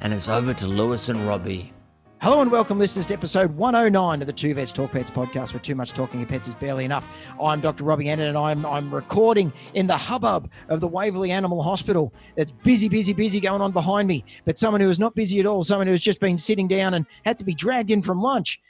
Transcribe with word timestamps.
and 0.00 0.12
it's 0.12 0.28
over 0.28 0.54
to 0.54 0.68
Lewis 0.68 1.08
and 1.08 1.26
Robbie. 1.26 1.72
Hello 2.20 2.40
and 2.40 2.50
welcome, 2.50 2.78
listeners, 2.78 3.06
to 3.06 3.14
episode 3.14 3.52
109 3.52 4.20
of 4.20 4.26
the 4.26 4.32
Two 4.32 4.52
Vets 4.52 4.72
Talk 4.72 4.90
Pets 4.90 5.10
podcast, 5.10 5.52
where 5.52 5.60
too 5.60 5.76
much 5.76 5.92
talking 5.92 6.20
of 6.20 6.28
pets 6.28 6.48
is 6.48 6.54
barely 6.54 6.84
enough. 6.84 7.08
I'm 7.40 7.60
Dr. 7.60 7.84
Robbie 7.84 8.08
Anderton, 8.08 8.30
and 8.30 8.38
I'm, 8.38 8.66
I'm 8.66 8.92
recording 8.92 9.52
in 9.74 9.86
the 9.86 9.96
hubbub 9.96 10.50
of 10.68 10.80
the 10.80 10.88
Waverley 10.88 11.30
Animal 11.30 11.62
Hospital. 11.62 12.12
It's 12.36 12.50
busy, 12.50 12.88
busy, 12.88 13.12
busy 13.12 13.38
going 13.38 13.60
on 13.60 13.70
behind 13.70 14.08
me. 14.08 14.24
But 14.44 14.58
someone 14.58 14.80
who 14.80 14.90
is 14.90 14.98
not 14.98 15.14
busy 15.14 15.38
at 15.38 15.46
all, 15.46 15.62
someone 15.62 15.86
who 15.86 15.92
has 15.92 16.02
just 16.02 16.18
been 16.18 16.38
sitting 16.38 16.66
down 16.66 16.94
and 16.94 17.06
had 17.24 17.38
to 17.38 17.44
be 17.44 17.54
dragged 17.54 17.92
in 17.92 18.02
from 18.02 18.20
lunch 18.20 18.60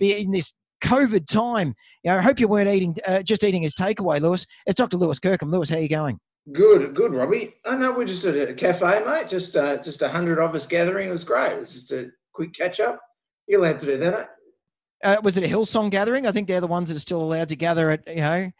in 0.00 0.30
this 0.30 0.52
COVID 0.82 1.26
time. 1.26 1.74
You 2.04 2.10
know, 2.10 2.18
I 2.18 2.20
hope 2.20 2.40
you 2.40 2.48
weren't 2.48 2.68
eating 2.68 2.94
uh, 3.06 3.22
just 3.22 3.42
eating 3.42 3.62
his 3.62 3.74
takeaway, 3.74 4.20
Lewis. 4.20 4.46
It's 4.66 4.76
Dr. 4.76 4.98
Lewis 4.98 5.18
Kirkham. 5.18 5.50
Lewis, 5.50 5.70
how 5.70 5.76
are 5.76 5.80
you 5.80 5.88
going? 5.88 6.20
Good, 6.52 6.94
good, 6.94 7.12
Robbie. 7.12 7.54
I 7.64 7.76
know 7.76 7.92
we're 7.92 8.04
just 8.06 8.24
at 8.24 8.48
a 8.48 8.54
cafe, 8.54 9.02
mate. 9.04 9.28
Just 9.28 9.56
uh, 9.56 9.76
just 9.78 10.02
a 10.02 10.08
hundred 10.08 10.38
of 10.38 10.54
us 10.54 10.66
gathering. 10.66 11.08
It 11.08 11.12
was 11.12 11.24
great. 11.24 11.52
It 11.52 11.58
was 11.58 11.72
just 11.72 11.92
a 11.92 12.10
quick 12.32 12.54
catch 12.54 12.80
up. 12.80 13.00
You're 13.46 13.60
allowed 13.60 13.78
to 13.80 13.86
do 13.86 13.96
that. 13.98 14.14
Eh? 14.14 15.14
Uh, 15.14 15.20
was 15.22 15.36
it 15.36 15.44
a 15.44 15.46
Hillsong 15.48 15.90
gathering? 15.90 16.26
I 16.26 16.32
think 16.32 16.48
they're 16.48 16.60
the 16.60 16.66
ones 16.66 16.88
that 16.88 16.96
are 16.96 17.00
still 17.00 17.22
allowed 17.22 17.48
to 17.48 17.56
gather 17.56 17.90
at 17.90 18.06
you 18.08 18.16
know, 18.22 18.36
you 18.36 18.52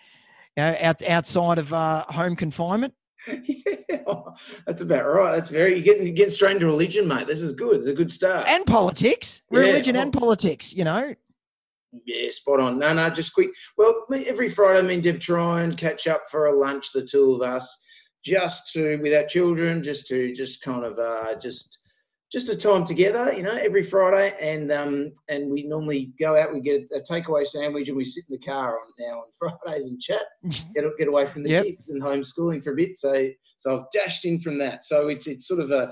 know 0.56 0.76
out, 0.80 1.02
outside 1.08 1.58
of 1.58 1.72
uh, 1.72 2.04
home 2.08 2.36
confinement. 2.36 2.94
yeah, 3.44 4.14
that's 4.66 4.82
about 4.82 5.06
right. 5.06 5.32
That's 5.32 5.48
very 5.50 5.74
you're 5.74 5.82
getting 5.82 6.06
you're 6.06 6.14
getting 6.14 6.32
straight 6.32 6.52
into 6.56 6.66
religion, 6.66 7.08
mate. 7.08 7.26
This 7.26 7.40
is 7.40 7.52
good. 7.52 7.76
It's 7.76 7.86
a 7.86 7.94
good 7.94 8.12
start. 8.12 8.48
And 8.48 8.66
politics, 8.66 9.42
Yeah. 9.50 9.60
religion 9.60 9.96
and 9.96 10.12
politics. 10.12 10.74
You 10.74 10.84
know, 10.84 11.14
Yeah, 12.04 12.30
spot 12.30 12.60
on. 12.60 12.78
No, 12.78 12.92
no, 12.92 13.08
just 13.10 13.32
quick. 13.34 13.50
Well, 13.76 14.04
every 14.26 14.48
Friday, 14.48 14.86
me 14.86 14.94
and 14.94 15.02
Deb 15.02 15.20
try 15.20 15.62
and 15.62 15.76
catch 15.76 16.06
up 16.06 16.24
for 16.30 16.46
a 16.46 16.58
lunch, 16.58 16.92
the 16.92 17.02
two 17.04 17.32
of 17.34 17.42
us, 17.42 17.78
just 18.24 18.72
to 18.72 18.96
with 18.98 19.14
our 19.14 19.24
children, 19.24 19.82
just 19.82 20.06
to 20.08 20.34
just 20.34 20.62
kind 20.62 20.84
of 20.84 20.98
uh, 20.98 21.34
just 21.40 21.78
just 22.30 22.50
a 22.50 22.56
time 22.56 22.84
together, 22.84 23.32
you 23.32 23.42
know, 23.42 23.56
every 23.56 23.82
Friday, 23.82 24.34
and 24.40 24.70
um 24.70 25.12
and 25.28 25.50
we 25.50 25.62
normally 25.62 26.12
go 26.20 26.38
out, 26.38 26.52
we 26.52 26.60
get 26.60 26.82
a 26.94 27.00
takeaway 27.00 27.46
sandwich, 27.46 27.88
and 27.88 27.96
we 27.96 28.04
sit 28.04 28.24
in 28.28 28.36
the 28.38 28.46
car 28.46 28.78
on 28.78 28.86
now 28.98 29.20
on 29.20 29.24
Fridays 29.64 29.86
and 29.86 30.00
chat, 30.00 30.22
get 30.74 30.84
get 30.98 31.08
away 31.08 31.24
from 31.24 31.42
the 31.42 31.50
Yep. 31.50 31.64
kids 31.64 31.88
and 31.88 32.02
homeschooling 32.02 32.62
for 32.62 32.72
a 32.72 32.76
bit. 32.76 32.98
So 32.98 33.28
so 33.56 33.76
I've 33.76 33.90
dashed 33.92 34.26
in 34.26 34.38
from 34.40 34.58
that. 34.58 34.84
So 34.84 35.08
it's 35.08 35.26
it's 35.26 35.48
sort 35.48 35.60
of 35.60 35.70
a 35.70 35.90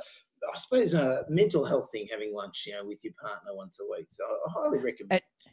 I 0.53 0.59
suppose 0.59 0.93
a 0.95 1.25
mental 1.29 1.65
health 1.65 1.89
thing 1.91 2.07
having 2.13 2.35
lunch, 2.35 2.65
you 2.67 2.75
know, 2.75 2.85
with 2.85 3.03
your 3.03 3.15
partner 3.21 3.55
once 3.55 3.81
a 3.81 3.91
week. 3.91 4.07
So 4.11 4.25
I 4.25 4.51
highly 4.53 4.79
recommend. 4.79 5.23
Uh, 5.23 5.51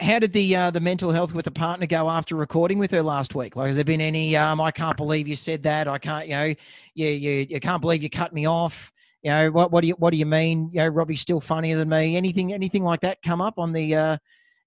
how 0.00 0.18
did 0.18 0.32
the 0.32 0.56
uh, 0.56 0.70
the 0.70 0.80
mental 0.80 1.10
health 1.10 1.34
with 1.34 1.44
the 1.44 1.50
partner 1.50 1.86
go 1.86 2.08
after 2.08 2.36
recording 2.36 2.78
with 2.78 2.90
her 2.90 3.02
last 3.02 3.34
week? 3.34 3.56
Like, 3.56 3.68
has 3.68 3.76
there 3.76 3.84
been 3.84 4.00
any? 4.00 4.36
Um, 4.36 4.60
I 4.60 4.70
can't 4.70 4.96
believe 4.96 5.28
you 5.28 5.36
said 5.36 5.62
that. 5.64 5.88
I 5.88 5.98
can't. 5.98 6.26
You 6.26 6.34
know, 6.34 6.54
you 6.94 7.08
you, 7.08 7.46
you 7.50 7.60
can't 7.60 7.80
believe 7.80 8.02
you 8.02 8.10
cut 8.10 8.32
me 8.32 8.46
off. 8.46 8.92
You 9.22 9.30
know, 9.30 9.50
what 9.50 9.72
what 9.72 9.80
do 9.82 9.88
you 9.88 9.94
what 9.94 10.12
do 10.12 10.18
you 10.18 10.26
mean? 10.26 10.70
You 10.72 10.80
know, 10.80 10.88
Robbie's 10.88 11.20
still 11.20 11.40
funnier 11.40 11.76
than 11.76 11.88
me. 11.88 12.16
Anything 12.16 12.52
anything 12.52 12.84
like 12.84 13.00
that 13.00 13.18
come 13.22 13.40
up 13.40 13.58
on 13.58 13.72
the 13.72 13.94
uh, 13.94 14.16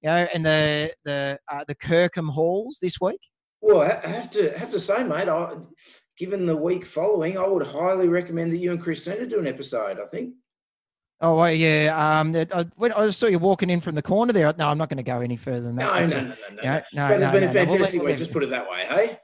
you 0.01 0.09
know, 0.09 0.28
and 0.34 0.45
the 0.45 0.94
the 1.06 1.39
uh, 1.51 1.63
the 1.68 1.75
Kirkham 1.75 2.28
halls 2.28 2.79
this 2.81 3.00
week? 3.00 3.22
Well, 3.62 3.81
I 3.81 4.00
I 4.03 4.07
have 4.07 4.29
to 4.31 4.57
have 4.57 4.72
to 4.72 4.79
say, 4.79 5.03
mate. 5.03 5.29
I, 5.29 5.56
given 6.18 6.45
the 6.45 6.57
week 6.57 6.85
following, 6.85 7.38
I 7.38 7.47
would 7.47 7.66
highly 7.66 8.07
recommend 8.07 8.51
that 8.51 8.57
you 8.57 8.72
and 8.72 8.81
Christina 8.81 9.25
do 9.25 9.39
an 9.39 9.47
episode. 9.47 10.00
I 10.00 10.06
think. 10.07 10.34
Oh 11.19 11.35
well, 11.35 11.51
yeah. 11.51 12.19
Um, 12.19 12.31
that- 12.33 12.55
I, 12.55 12.66
when 12.75 12.94
I 12.94 13.09
saw 13.09 13.25
you 13.28 13.39
walking 13.39 13.69
in 13.69 13.81
from 13.81 13.95
the 13.95 14.01
corner 14.03 14.33
there. 14.33 14.53
No, 14.57 14.67
I'm 14.69 14.78
not 14.78 14.89
going 14.89 14.97
to 14.97 15.03
go 15.03 15.19
any 15.22 15.35
further 15.38 15.61
than 15.61 15.75
that. 15.78 16.09
No, 16.09 16.19
no, 16.22 16.28
no, 16.28 16.35
no, 16.63 16.63
no, 16.63 16.83
no. 16.94 17.07
But 17.07 17.22
it's 17.23 17.31
been 17.31 17.44
a. 17.44 17.45
We'll 17.47 17.53
fantastic 17.53 18.00
we'll 18.01 18.09
week. 18.09 18.17
Just 18.17 18.31
put 18.31 18.44
it 18.44 18.50
that 18.51 18.69
way, 18.69 18.85
hey. 18.88 19.19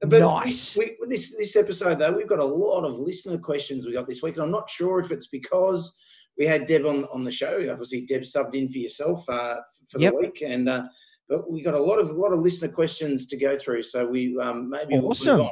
But 0.00 0.20
Nice. 0.20 0.76
We, 0.76 0.96
with 1.00 1.10
this 1.10 1.36
this 1.36 1.56
episode 1.56 1.98
though, 1.98 2.12
we've 2.12 2.28
got 2.28 2.38
a 2.38 2.44
lot 2.44 2.84
of 2.84 2.98
listener 2.98 3.38
questions 3.38 3.86
we 3.86 3.92
got 3.92 4.06
this 4.08 4.22
week, 4.22 4.34
and 4.34 4.44
I'm 4.44 4.50
not 4.50 4.68
sure 4.70 4.98
if 5.00 5.10
it's 5.12 5.26
because 5.28 5.96
we 6.38 6.46
had 6.46 6.66
Deb 6.66 6.86
on 6.86 7.06
on 7.12 7.24
the 7.24 7.30
show. 7.30 7.66
Obviously, 7.70 8.02
Deb 8.06 8.22
subbed 8.22 8.54
in 8.54 8.68
for 8.68 8.78
yourself 8.78 9.28
uh, 9.28 9.56
for 9.90 9.98
Yep. 10.00 10.12
the 10.12 10.18
week, 10.18 10.42
and 10.44 10.68
uh, 10.68 10.82
but 11.28 11.50
we 11.50 11.62
got 11.62 11.74
a 11.74 11.82
lot 11.82 11.98
of 11.98 12.10
a 12.10 12.12
lot 12.12 12.32
of 12.32 12.38
listener 12.40 12.68
questions 12.70 13.26
to 13.26 13.36
go 13.36 13.56
through. 13.56 13.82
So 13.82 14.06
we 14.06 14.36
um, 14.40 14.70
maybe 14.70 14.98
we'll 14.98 15.10
Awesome. 15.10 15.40
on. 15.42 15.50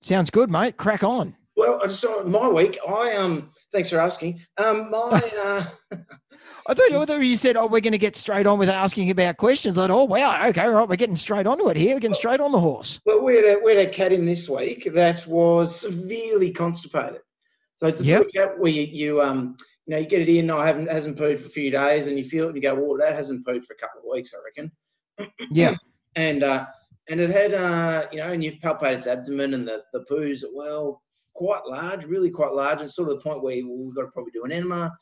Sounds 0.00 0.30
good, 0.30 0.50
mate. 0.50 0.76
Crack 0.76 1.02
on. 1.02 1.34
Well, 1.58 1.80
I 1.82 1.88
just 1.88 2.00
saw 2.00 2.22
my 2.22 2.48
week. 2.48 2.78
I 2.88 3.16
um, 3.16 3.50
thanks 3.72 3.90
for 3.90 3.98
asking. 3.98 4.40
Um, 4.58 4.92
my 4.92 5.10
uh, 5.42 5.64
I 6.68 6.74
thought, 6.74 6.92
I 6.92 7.04
thought 7.04 7.20
you 7.20 7.34
said, 7.34 7.56
"Oh, 7.56 7.66
we're 7.66 7.80
going 7.80 7.90
to 7.92 7.98
get 7.98 8.14
straight 8.14 8.46
on 8.46 8.60
with 8.60 8.68
asking 8.68 9.10
about 9.10 9.38
questions." 9.38 9.76
Like, 9.76 9.90
oh 9.90 10.04
wow, 10.04 10.46
okay, 10.50 10.68
right, 10.68 10.88
we're 10.88 10.94
getting 10.94 11.16
straight 11.16 11.48
onto 11.48 11.68
it 11.68 11.76
here. 11.76 11.96
We're 11.96 12.00
getting 12.00 12.14
straight 12.14 12.38
on 12.38 12.52
the 12.52 12.60
horse. 12.60 13.00
well, 13.04 13.24
we 13.24 13.34
had 13.34 13.44
a, 13.44 13.58
we 13.58 13.74
had 13.74 13.88
a 13.88 13.90
cat 13.90 14.12
in 14.12 14.24
this 14.24 14.48
week 14.48 14.88
that 14.94 15.26
was 15.26 15.80
severely 15.80 16.52
constipated. 16.52 17.22
So 17.74 17.88
it's 17.88 18.02
a 18.02 18.04
Yep. 18.04 18.26
cat 18.32 18.58
where 18.60 18.70
you, 18.70 18.82
you 18.82 19.20
um, 19.20 19.56
you 19.86 19.94
know, 19.94 19.98
you 19.98 20.06
get 20.06 20.20
it 20.20 20.28
in. 20.28 20.52
I 20.52 20.64
haven't 20.64 20.88
hasn't 20.88 21.18
pooed 21.18 21.40
for 21.40 21.46
a 21.46 21.50
few 21.50 21.72
days, 21.72 22.06
and 22.06 22.16
you 22.16 22.22
feel 22.22 22.44
it, 22.44 22.48
and 22.50 22.56
you 22.56 22.62
go, 22.62 22.76
"Well, 22.76 22.98
that 23.00 23.16
hasn't 23.16 23.44
pooed 23.44 23.64
for 23.64 23.72
a 23.72 23.80
couple 23.80 24.00
of 24.00 24.14
weeks, 24.14 24.32
I 24.32 24.38
reckon." 24.44 24.70
Yeah, 25.50 25.74
and 26.14 26.44
uh, 26.44 26.66
and 27.08 27.18
it 27.20 27.30
had 27.30 27.52
uh, 27.52 28.06
you 28.12 28.18
know, 28.18 28.30
and 28.30 28.44
you've 28.44 28.60
palpated 28.60 28.98
its 28.98 29.06
abdomen 29.08 29.54
and 29.54 29.66
the 29.66 29.82
the 29.92 30.04
poos 30.08 30.44
well 30.54 31.02
quite 31.38 31.64
large, 31.66 32.04
really 32.04 32.30
quite 32.30 32.52
large, 32.52 32.80
and 32.80 32.90
sort 32.90 33.08
of 33.08 33.16
the 33.16 33.22
point 33.22 33.42
where 33.42 33.56
well, 33.64 33.84
we've 33.84 33.94
got 33.94 34.02
to 34.02 34.08
probably 34.08 34.32
do 34.32 34.44
an 34.44 34.52
enema. 34.52 34.92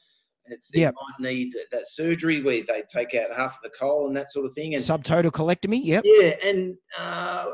And 0.45 0.55
it's 0.55 0.71
Yep. 0.73 0.93
it 0.93 0.97
might 1.25 1.29
need 1.33 1.53
that, 1.73 1.87
surgery 1.89 2.43
where 2.43 2.63
they 2.63 2.83
take 2.89 3.15
out 3.15 3.35
half 3.37 3.55
of 3.57 3.63
the 3.65 3.71
coal 3.71 4.07
and 4.07 4.17
that 4.17 4.31
sort 4.31 4.47
of 4.47 4.53
thing. 4.53 4.75
And 4.75 4.83
subtotal 4.83 5.33
colectomy. 5.33 5.81
Yep. 5.83 6.05
yeah, 6.05 6.37
and 6.45 6.77
uh, 6.99 7.47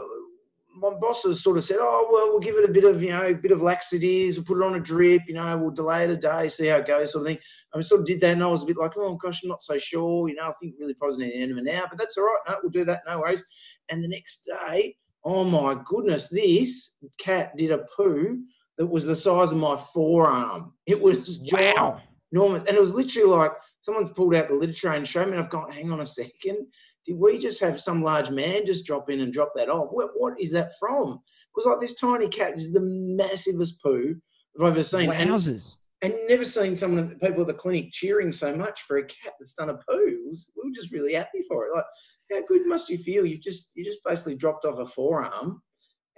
my 0.74 0.90
boss 0.90 1.22
has 1.22 1.42
sort 1.42 1.56
of 1.58 1.64
said, 1.64 1.78
"Oh 1.80 2.08
well, 2.12 2.28
we'll 2.30 2.40
give 2.40 2.56
it 2.56 2.68
a 2.68 2.72
bit 2.72 2.84
of 2.84 3.02
you 3.02 3.10
know, 3.10 3.22
a 3.22 3.34
bit 3.34 3.52
of 3.52 3.62
laxatives. 3.62 4.36
We'll 4.36 4.44
put 4.44 4.58
it 4.58 4.64
on 4.66 4.74
a 4.74 4.80
drip. 4.80 5.22
You 5.28 5.34
know, 5.34 5.56
we'll 5.56 5.70
delay 5.70 6.04
it 6.04 6.10
a 6.10 6.16
day, 6.16 6.48
see 6.48 6.66
how 6.66 6.78
it 6.78 6.86
goes, 6.86 7.12
sort 7.12 7.22
of 7.22 7.28
thing." 7.28 7.38
And 7.72 7.78
we 7.80 7.84
sort 7.84 8.00
of 8.00 8.06
did 8.06 8.20
that, 8.20 8.32
and 8.32 8.42
I 8.42 8.46
was 8.48 8.62
a 8.62 8.66
bit 8.66 8.76
like, 8.76 8.92
"Oh 8.96 9.16
gosh, 9.16 9.42
I'm 9.42 9.48
not 9.48 9.62
so 9.62 9.78
sure. 9.78 10.28
You 10.28 10.34
know, 10.34 10.48
I 10.48 10.52
think 10.60 10.74
really 10.78 10.94
probably 10.94 11.24
need 11.24 11.34
an 11.34 11.42
enema 11.42 11.62
now, 11.62 11.84
but 11.88 11.98
that's 11.98 12.18
all 12.18 12.24
right. 12.24 12.38
No, 12.48 12.56
we'll 12.62 12.70
do 12.70 12.84
that. 12.86 13.02
No 13.06 13.20
worries." 13.20 13.44
And 13.88 14.02
the 14.02 14.08
next 14.08 14.48
day, 14.66 14.96
oh 15.24 15.44
my 15.44 15.80
goodness, 15.86 16.28
this 16.28 16.96
cat 17.18 17.56
did 17.56 17.70
a 17.70 17.84
poo 17.96 18.38
that 18.78 18.86
was 18.86 19.04
the 19.04 19.14
size 19.16 19.52
of 19.52 19.58
my 19.58 19.76
forearm. 19.76 20.72
It 20.86 21.00
was 21.00 21.40
Wow. 21.52 22.00
enormous. 22.32 22.64
And 22.66 22.76
it 22.76 22.80
was 22.80 22.94
literally 22.94 23.28
like 23.28 23.52
someone's 23.80 24.10
pulled 24.10 24.34
out 24.34 24.48
the 24.48 24.54
literature 24.54 24.92
and 24.92 25.06
shown 25.06 25.26
me, 25.26 25.36
and 25.36 25.44
I've 25.44 25.50
gone, 25.50 25.70
hang 25.70 25.92
on 25.92 26.00
a 26.00 26.06
second. 26.06 26.66
Did 27.06 27.18
we 27.18 27.36
just 27.38 27.60
have 27.60 27.80
some 27.80 28.02
large 28.02 28.30
man 28.30 28.64
just 28.64 28.86
drop 28.86 29.10
in 29.10 29.20
and 29.20 29.32
drop 29.32 29.52
that 29.56 29.68
off? 29.68 29.88
What, 29.90 30.10
what 30.14 30.40
is 30.40 30.52
that 30.52 30.72
from? 30.78 31.14
It 31.14 31.56
was 31.56 31.66
like 31.66 31.80
this 31.80 31.94
tiny 31.94 32.28
cat 32.28 32.54
is 32.54 32.72
the 32.72 32.80
massivest 32.80 33.74
poo 33.82 34.14
that 34.54 34.64
I've 34.64 34.72
ever 34.72 34.82
seen. 34.84 35.10
And, 35.10 35.30
Wowzers. 35.30 35.78
and 36.02 36.14
never 36.28 36.44
seen 36.44 36.76
someone, 36.76 37.18
people 37.18 37.40
at 37.40 37.48
the 37.48 37.54
clinic 37.54 37.90
cheering 37.92 38.30
so 38.32 38.54
much 38.56 38.82
for 38.82 38.98
a 38.98 39.04
cat 39.04 39.32
that's 39.38 39.54
done 39.54 39.70
a 39.70 39.74
poo. 39.74 40.18
Was, 40.28 40.50
we 40.56 40.70
were 40.70 40.74
just 40.74 40.92
really 40.92 41.14
happy 41.14 41.42
for 41.48 41.66
it. 41.66 41.72
Like, 41.74 41.84
how 42.30 42.46
good 42.46 42.66
must 42.66 42.88
you 42.88 42.96
feel? 42.98 43.26
You've 43.26 43.40
just, 43.42 43.72
you 43.74 43.84
just 43.84 43.98
basically 44.04 44.36
dropped 44.36 44.64
off 44.64 44.78
a 44.78 44.86
forearm. 44.86 45.60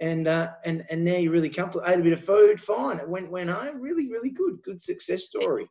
And 0.01 0.27
uh, 0.27 0.51
and 0.65 0.85
and 0.89 1.05
now 1.05 1.15
you're 1.15 1.31
really 1.31 1.49
comfortable. 1.49 1.87
Ate 1.87 1.99
a 1.99 2.03
bit 2.03 2.13
of 2.13 2.23
food, 2.23 2.61
fine. 2.61 2.99
It 2.99 3.07
went 3.07 3.31
went 3.31 3.49
home. 3.49 3.79
Really, 3.79 4.09
really 4.09 4.29
good. 4.29 4.61
Good 4.63 4.81
success 4.81 5.23
story. 5.23 5.69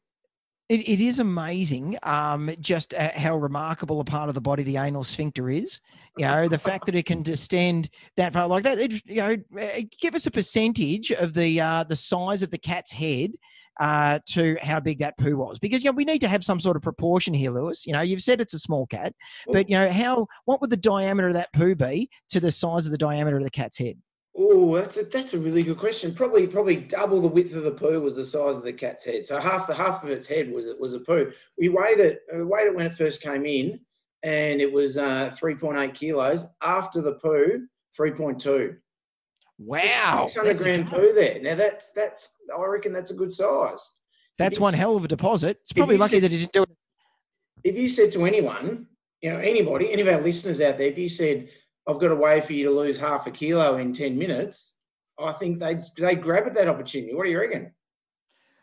It, 0.70 0.88
it 0.88 0.98
is 0.98 1.18
amazing, 1.18 1.98
um, 2.04 2.50
just 2.58 2.94
uh, 2.94 3.10
how 3.14 3.36
remarkable 3.36 4.00
a 4.00 4.04
part 4.04 4.30
of 4.30 4.34
the 4.34 4.40
body 4.40 4.62
the 4.62 4.78
anal 4.78 5.04
sphincter 5.04 5.50
is. 5.50 5.78
You 6.16 6.24
know, 6.24 6.48
the 6.48 6.58
fact 6.58 6.86
that 6.86 6.94
it 6.94 7.04
can 7.04 7.22
distend 7.22 7.90
that 8.16 8.32
far 8.32 8.46
like 8.46 8.64
that. 8.64 8.78
It, 8.78 8.92
you 9.04 9.16
know, 9.16 9.36
uh, 9.60 9.82
give 10.00 10.14
us 10.14 10.24
a 10.24 10.30
percentage 10.30 11.12
of 11.12 11.34
the 11.34 11.60
uh, 11.60 11.84
the 11.84 11.96
size 11.96 12.42
of 12.42 12.50
the 12.50 12.56
cat's 12.56 12.92
head 12.92 13.32
uh, 13.78 14.20
to 14.28 14.56
how 14.62 14.80
big 14.80 15.00
that 15.00 15.18
poo 15.18 15.36
was, 15.36 15.58
because 15.58 15.84
you 15.84 15.90
know 15.90 15.96
we 15.96 16.06
need 16.06 16.20
to 16.20 16.28
have 16.28 16.42
some 16.42 16.60
sort 16.60 16.76
of 16.76 16.82
proportion 16.82 17.34
here, 17.34 17.50
Lewis. 17.50 17.86
You 17.86 17.92
know, 17.92 18.00
you've 18.00 18.22
said 18.22 18.40
it's 18.40 18.54
a 18.54 18.58
small 18.58 18.86
cat, 18.86 19.12
but 19.48 19.68
you 19.68 19.76
know 19.76 19.90
how 19.90 20.26
what 20.46 20.62
would 20.62 20.70
the 20.70 20.78
diameter 20.78 21.28
of 21.28 21.34
that 21.34 21.52
poo 21.52 21.74
be 21.74 22.08
to 22.30 22.40
the 22.40 22.50
size 22.50 22.86
of 22.86 22.92
the 22.92 22.98
diameter 22.98 23.36
of 23.36 23.44
the 23.44 23.50
cat's 23.50 23.76
head? 23.76 23.98
Oh, 24.36 24.76
that's 24.76 24.96
a 24.96 25.04
that's 25.04 25.32
a 25.34 25.38
really 25.38 25.62
good 25.62 25.78
question. 25.78 26.12
Probably 26.12 26.46
probably 26.46 26.76
double 26.76 27.20
the 27.20 27.28
width 27.28 27.54
of 27.54 27.62
the 27.62 27.70
poo 27.70 28.00
was 28.00 28.16
the 28.16 28.25
size 28.25 28.56
of 28.56 28.64
the 28.64 28.72
cat's 28.72 29.04
head. 29.04 29.26
So 29.26 29.38
half 29.38 29.66
the 29.69 29.75
half 29.75 30.02
of 30.02 30.10
its 30.10 30.26
head 30.26 30.50
was 30.50 30.66
it 30.66 30.78
was 30.78 30.94
a 30.94 31.00
poo. 31.00 31.32
We 31.56 31.69
weighed 31.69 32.00
it 32.00 32.22
uh, 32.34 32.44
weighed 32.44 32.66
it 32.66 32.75
when 32.75 32.86
it 32.86 32.94
first 32.94 33.22
came 33.22 33.46
in, 33.46 33.81
and 34.25 34.60
it 34.60 34.72
was 34.72 34.98
uh, 34.98 35.32
three 35.36 35.54
point 35.54 35.78
eight 35.78 35.94
kilos. 35.94 36.46
After 36.62 37.00
the 37.00 37.12
poo, 37.12 37.66
three 37.96 38.10
point 38.10 38.40
two. 38.40 38.76
Wow. 39.58 40.26
Six 40.26 40.46
hundred 40.46 40.90
go. 40.90 40.90
poo 40.90 41.12
there. 41.12 41.40
Now 41.40 41.54
that's 41.54 41.92
that's 41.92 42.31
I 42.56 42.64
reckon 42.64 42.92
that's 42.92 43.12
a 43.12 43.14
good 43.14 43.32
size. 43.32 43.88
That's 44.36 44.56
you- 44.58 44.62
one 44.62 44.75
hell 44.75 44.96
of 44.96 45.04
a 45.04 45.08
deposit. 45.08 45.58
It's 45.62 45.72
probably 45.72 45.96
lucky 45.96 46.16
said- 46.16 46.25
that 46.25 46.32
he 46.32 46.38
didn't 46.38 46.52
do 46.52 46.62
it. 46.64 46.70
If 47.62 47.76
you 47.76 47.88
said 47.88 48.10
to 48.12 48.26
anyone, 48.26 48.88
you 49.22 49.31
know, 49.31 49.38
anybody, 49.38 49.90
any 49.90 50.02
of 50.02 50.08
our 50.08 50.20
listeners 50.20 50.60
out 50.60 50.76
there, 50.76 50.88
if 50.88 50.98
you 50.98 51.08
said, 51.08 51.48
I've 51.86 51.98
got 51.98 52.10
a 52.10 52.16
way 52.16 52.40
for 52.40 52.52
you 52.52 52.64
to 52.66 52.70
lose 52.70 52.96
half 52.96 53.26
a 53.26 53.31
kilo 53.31 53.76
in 53.76 53.92
10 53.92 54.16
minutes, 54.19 54.75
I 55.19 55.32
think 55.32 55.58
they'd 55.58 55.82
they'd 55.96 56.22
grab 56.22 56.46
at 56.46 56.54
that 56.54 56.69
opportunity. 56.69 57.14
What 57.14 57.25
do 57.25 57.31
you 57.31 57.38
reckon? 57.38 57.72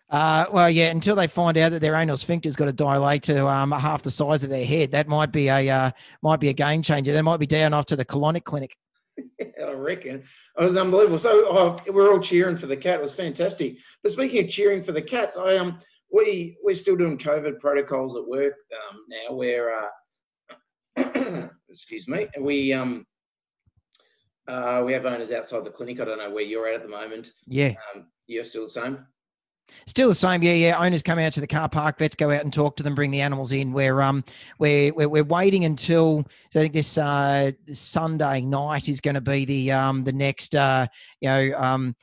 Uh, 0.10 0.46
well, 0.52 0.70
yeah, 0.70 0.90
until 0.90 1.16
they 1.16 1.28
find 1.28 1.58
out 1.58 1.72
that 1.72 1.80
their 1.80 1.96
anal 1.96 2.18
sphincter's 2.18 2.58
got 2.58 2.66
to 2.66 2.74
dilate 2.74 3.24
to 3.24 3.48
um, 3.48 3.72
half 3.72 4.04
the 4.04 4.12
size 4.12 4.44
of 4.44 4.50
their 4.50 4.66
head, 4.66 4.92
that 4.92 5.08
might 5.08 5.32
be 5.32 5.48
a 5.48 5.70
uh, 5.70 5.92
might 6.22 6.42
be 6.42 6.50
a 6.50 6.54
game 6.54 6.82
changer. 6.82 7.14
They 7.14 7.22
might 7.22 7.40
be 7.40 7.48
down 7.48 7.74
off 7.74 7.86
to 7.88 7.96
the 7.96 8.04
colonic 8.04 8.44
clinic. 8.44 8.76
I 9.42 9.72
reckon. 9.72 10.24
It 10.60 10.64
was 10.64 10.76
unbelievable. 10.76 11.18
So 11.18 11.46
oh, 11.48 11.80
we're 11.88 12.12
all 12.12 12.20
cheering 12.20 12.58
for 12.58 12.68
the 12.68 12.76
cat. 12.76 12.96
It 12.96 13.02
was 13.02 13.14
fantastic. 13.14 13.78
But 14.04 14.12
speaking 14.12 14.44
of 14.44 14.50
cheering 14.50 14.84
for 14.84 14.92
the 14.92 15.02
cats, 15.02 15.38
I 15.38 15.56
um 15.56 15.80
we 16.12 16.58
we're 16.62 16.76
still 16.76 16.98
doing 16.98 17.18
COVID 17.18 17.62
protocols 17.62 18.18
at 18.18 18.28
work 18.28 18.56
um, 18.90 19.00
now. 19.08 19.34
Where 19.34 19.72
uh, 20.98 21.48
excuse 21.70 22.10
me, 22.10 22.28
we 22.38 22.74
um 22.74 23.06
uh, 24.52 24.84
we 24.86 24.94
have 24.94 25.06
owners 25.06 25.32
outside 25.32 25.64
the 25.64 25.70
clinic. 25.70 26.00
I 26.00 26.06
don't 26.06 26.18
know 26.18 26.30
where 26.32 26.44
you're 26.44 26.68
at 26.68 26.76
at 26.76 26.82
the 26.84 26.90
moment. 26.90 27.32
Yeah, 27.48 27.74
Um, 27.96 28.08
you're 28.28 28.44
still 28.44 28.64
the 28.66 28.70
same. 28.70 29.06
still 29.88 30.10
the 30.10 30.16
same. 30.16 30.44
Yeah, 30.44 30.54
yeah. 30.54 30.78
Owners 30.78 31.02
come 31.04 31.20
out 31.20 31.34
to 31.34 31.40
the 31.42 31.48
car 31.48 31.70
park. 31.70 31.98
Vets 32.00 32.16
go 32.16 32.32
out 32.32 32.42
and 32.44 32.52
talk 32.54 32.76
to 32.78 32.84
them, 32.84 32.94
bring 32.96 33.12
the 33.12 33.22
animals 33.22 33.54
in. 33.54 33.72
We're 33.72 34.02
um 34.02 34.24
we're 34.60 34.94
we're, 34.94 35.10
we're 35.10 35.24
waiting 35.24 35.66
until 35.66 36.26
so 36.52 36.60
I 36.60 36.64
think 36.64 36.74
this 36.74 36.98
uh 36.98 37.52
this 37.66 37.80
Sunday 37.80 38.42
night 38.42 38.90
is 38.90 39.00
going 39.02 39.16
to 39.16 39.22
be 39.22 39.46
the 39.46 39.72
um 39.72 40.04
the 40.04 40.14
next 40.14 40.56
uh 40.56 40.88
you 41.22 41.30
know 41.30 41.54
um 41.58 41.96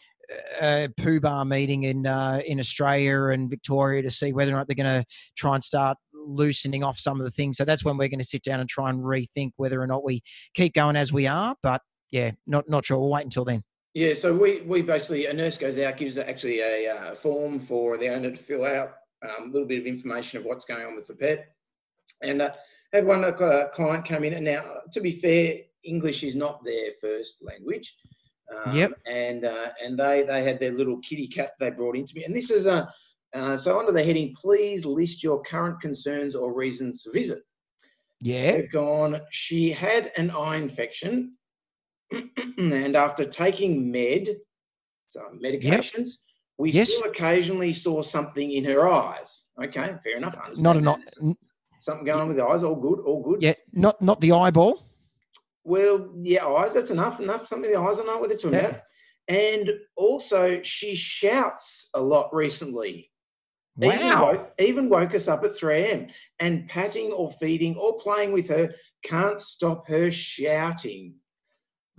uh, 0.61 0.89
poo 0.99 1.21
bar 1.21 1.45
meeting 1.45 1.85
in 1.85 2.07
uh, 2.07 2.41
in 2.45 2.59
Australia 2.61 3.25
and 3.29 3.49
Victoria 3.49 4.03
to 4.03 4.11
see 4.11 4.33
whether 4.33 4.53
or 4.53 4.57
not 4.57 4.67
they're 4.69 4.75
going 4.85 5.03
to 5.03 5.05
try 5.37 5.55
and 5.55 5.65
start 5.65 5.97
loosening 6.13 6.85
off 6.85 6.99
some 6.99 7.19
of 7.19 7.25
the 7.25 7.31
things. 7.31 7.57
So 7.57 7.65
that's 7.65 7.83
when 7.83 7.97
we're 7.97 8.09
going 8.09 8.19
to 8.21 8.27
sit 8.27 8.43
down 8.43 8.61
and 8.61 8.69
try 8.69 8.91
and 8.91 9.01
rethink 9.01 9.53
whether 9.57 9.81
or 9.81 9.87
not 9.87 10.05
we 10.05 10.23
keep 10.53 10.75
going 10.75 10.97
as 10.97 11.13
we 11.15 11.27
are. 11.27 11.57
But 11.63 11.81
yeah, 12.11 12.33
not 12.47 12.69
not 12.69 12.85
sure. 12.85 12.99
We'll 12.99 13.11
wait 13.11 13.25
until 13.25 13.45
then. 13.45 13.63
Yeah, 13.95 14.15
so 14.15 14.35
we, 14.35 14.61
we 14.61 14.83
basically, 14.83 15.27
a 15.27 15.33
nurse 15.33 15.57
goes 15.57 15.79
out, 15.79 15.97
gives 15.97 16.19
actually 16.19 16.61
a 16.61 16.89
uh, 16.89 17.15
form 17.17 17.59
for 17.59 17.97
the 17.97 18.09
owner 18.11 18.31
to 18.31 18.37
fill 18.37 18.65
out, 18.65 18.93
um, 19.25 19.49
a 19.49 19.53
little 19.53 19.67
bit 19.67 19.81
of 19.81 19.87
information 19.87 20.39
of 20.39 20.45
what's 20.45 20.65
going 20.65 20.87
on 20.87 20.95
with 20.95 21.07
the 21.07 21.15
pet. 21.15 21.49
And 22.23 22.43
uh, 22.43 22.51
had 22.93 23.07
one 23.07 23.25
uh, 23.25 23.69
client 23.73 24.05
come 24.05 24.25
in, 24.25 24.35
and 24.35 24.45
now, 24.45 24.63
to 24.93 25.01
be 25.01 25.13
fair, 25.13 25.63
English 25.85 26.23
is 26.23 26.37
not 26.37 26.65
their 26.65 26.91
first 27.01 27.43
language. 27.43 27.97
Um, 28.55 28.77
Yep. 28.77 28.93
And 29.07 29.45
uh, 29.45 29.69
and 29.83 29.99
they 29.99 30.23
they 30.23 30.43
had 30.43 30.59
their 30.59 30.73
little 30.73 30.99
kitty 30.99 31.27
cat 31.27 31.53
they 31.59 31.71
brought 31.71 31.97
into 31.97 32.15
me, 32.15 32.25
and 32.25 32.35
this 32.35 32.51
is 32.51 32.67
a 32.67 32.89
uh, 33.35 33.57
so 33.57 33.79
under 33.79 33.93
the 33.93 34.03
heading, 34.03 34.35
please 34.35 34.87
list 34.87 35.23
your 35.23 35.43
current 35.43 35.81
concerns 35.81 36.35
or 36.35 36.55
reasons 36.55 37.03
to 37.03 37.11
visit. 37.11 37.43
Yeah. 38.21 38.53
They've 38.53 38.73
gone, 38.73 39.21
she 39.31 39.71
had 39.71 40.13
an 40.17 40.31
eye 40.31 40.57
infection, 40.57 41.37
and 42.59 42.97
after 42.97 43.25
taking 43.25 43.91
med, 43.91 44.37
so 45.09 45.21
medications, 45.43 46.11
we 46.59 46.71
Yes. 46.71 46.93
still 46.93 47.09
occasionally 47.11 47.73
saw 47.73 48.03
something 48.03 48.51
in 48.53 48.65
her 48.65 48.89
eyes. 48.89 49.45
Okay, 49.63 49.95
fair 50.03 50.17
enough. 50.17 50.37
Not 50.57 50.77
a 50.77 50.81
not. 50.81 51.01
Something 51.81 52.05
going 52.07 52.21
on 52.21 52.29
with 52.29 52.37
the 52.37 52.45
eyes, 52.45 52.63
all 52.65 52.75
good, 52.75 53.01
all 53.01 53.23
good. 53.23 53.43
Yeah. 53.43 53.55
Not 53.73 54.01
not 54.03 54.21
the 54.21 54.33
eyeball. 54.33 54.83
Well, 55.65 56.11
yeah, 56.23 56.47
eyes, 56.47 56.75
that's 56.75 56.91
enough, 56.91 57.21
enough. 57.21 57.47
Something 57.47 57.71
in 57.71 57.77
the 57.77 57.81
eyes, 57.81 57.99
I 58.01 58.05
know 58.05 58.19
what 58.19 58.29
they're 58.31 58.39
talking 58.39 58.55
Yeah. 58.59 58.69
about. 58.69 58.83
And 59.29 59.71
also, 59.97 60.63
she 60.63 60.95
shouts 60.97 61.91
a 61.95 62.01
lot 62.01 62.35
recently. 62.35 63.13
Even 63.81 64.09
Wow. 64.09 64.33
woke, 64.33 64.53
even 64.59 64.89
woke 64.89 65.15
us 65.15 65.29
up 65.29 65.45
at 65.45 65.55
3 65.55 65.75
a.m. 65.83 66.09
and 66.41 66.69
patting 66.69 67.13
or 67.13 67.31
feeding 67.33 67.77
or 67.77 67.99
playing 67.99 68.33
with 68.33 68.49
her 68.49 68.75
can't 69.05 69.41
stop 69.41 69.87
her 69.87 70.11
shouting. 70.11 71.15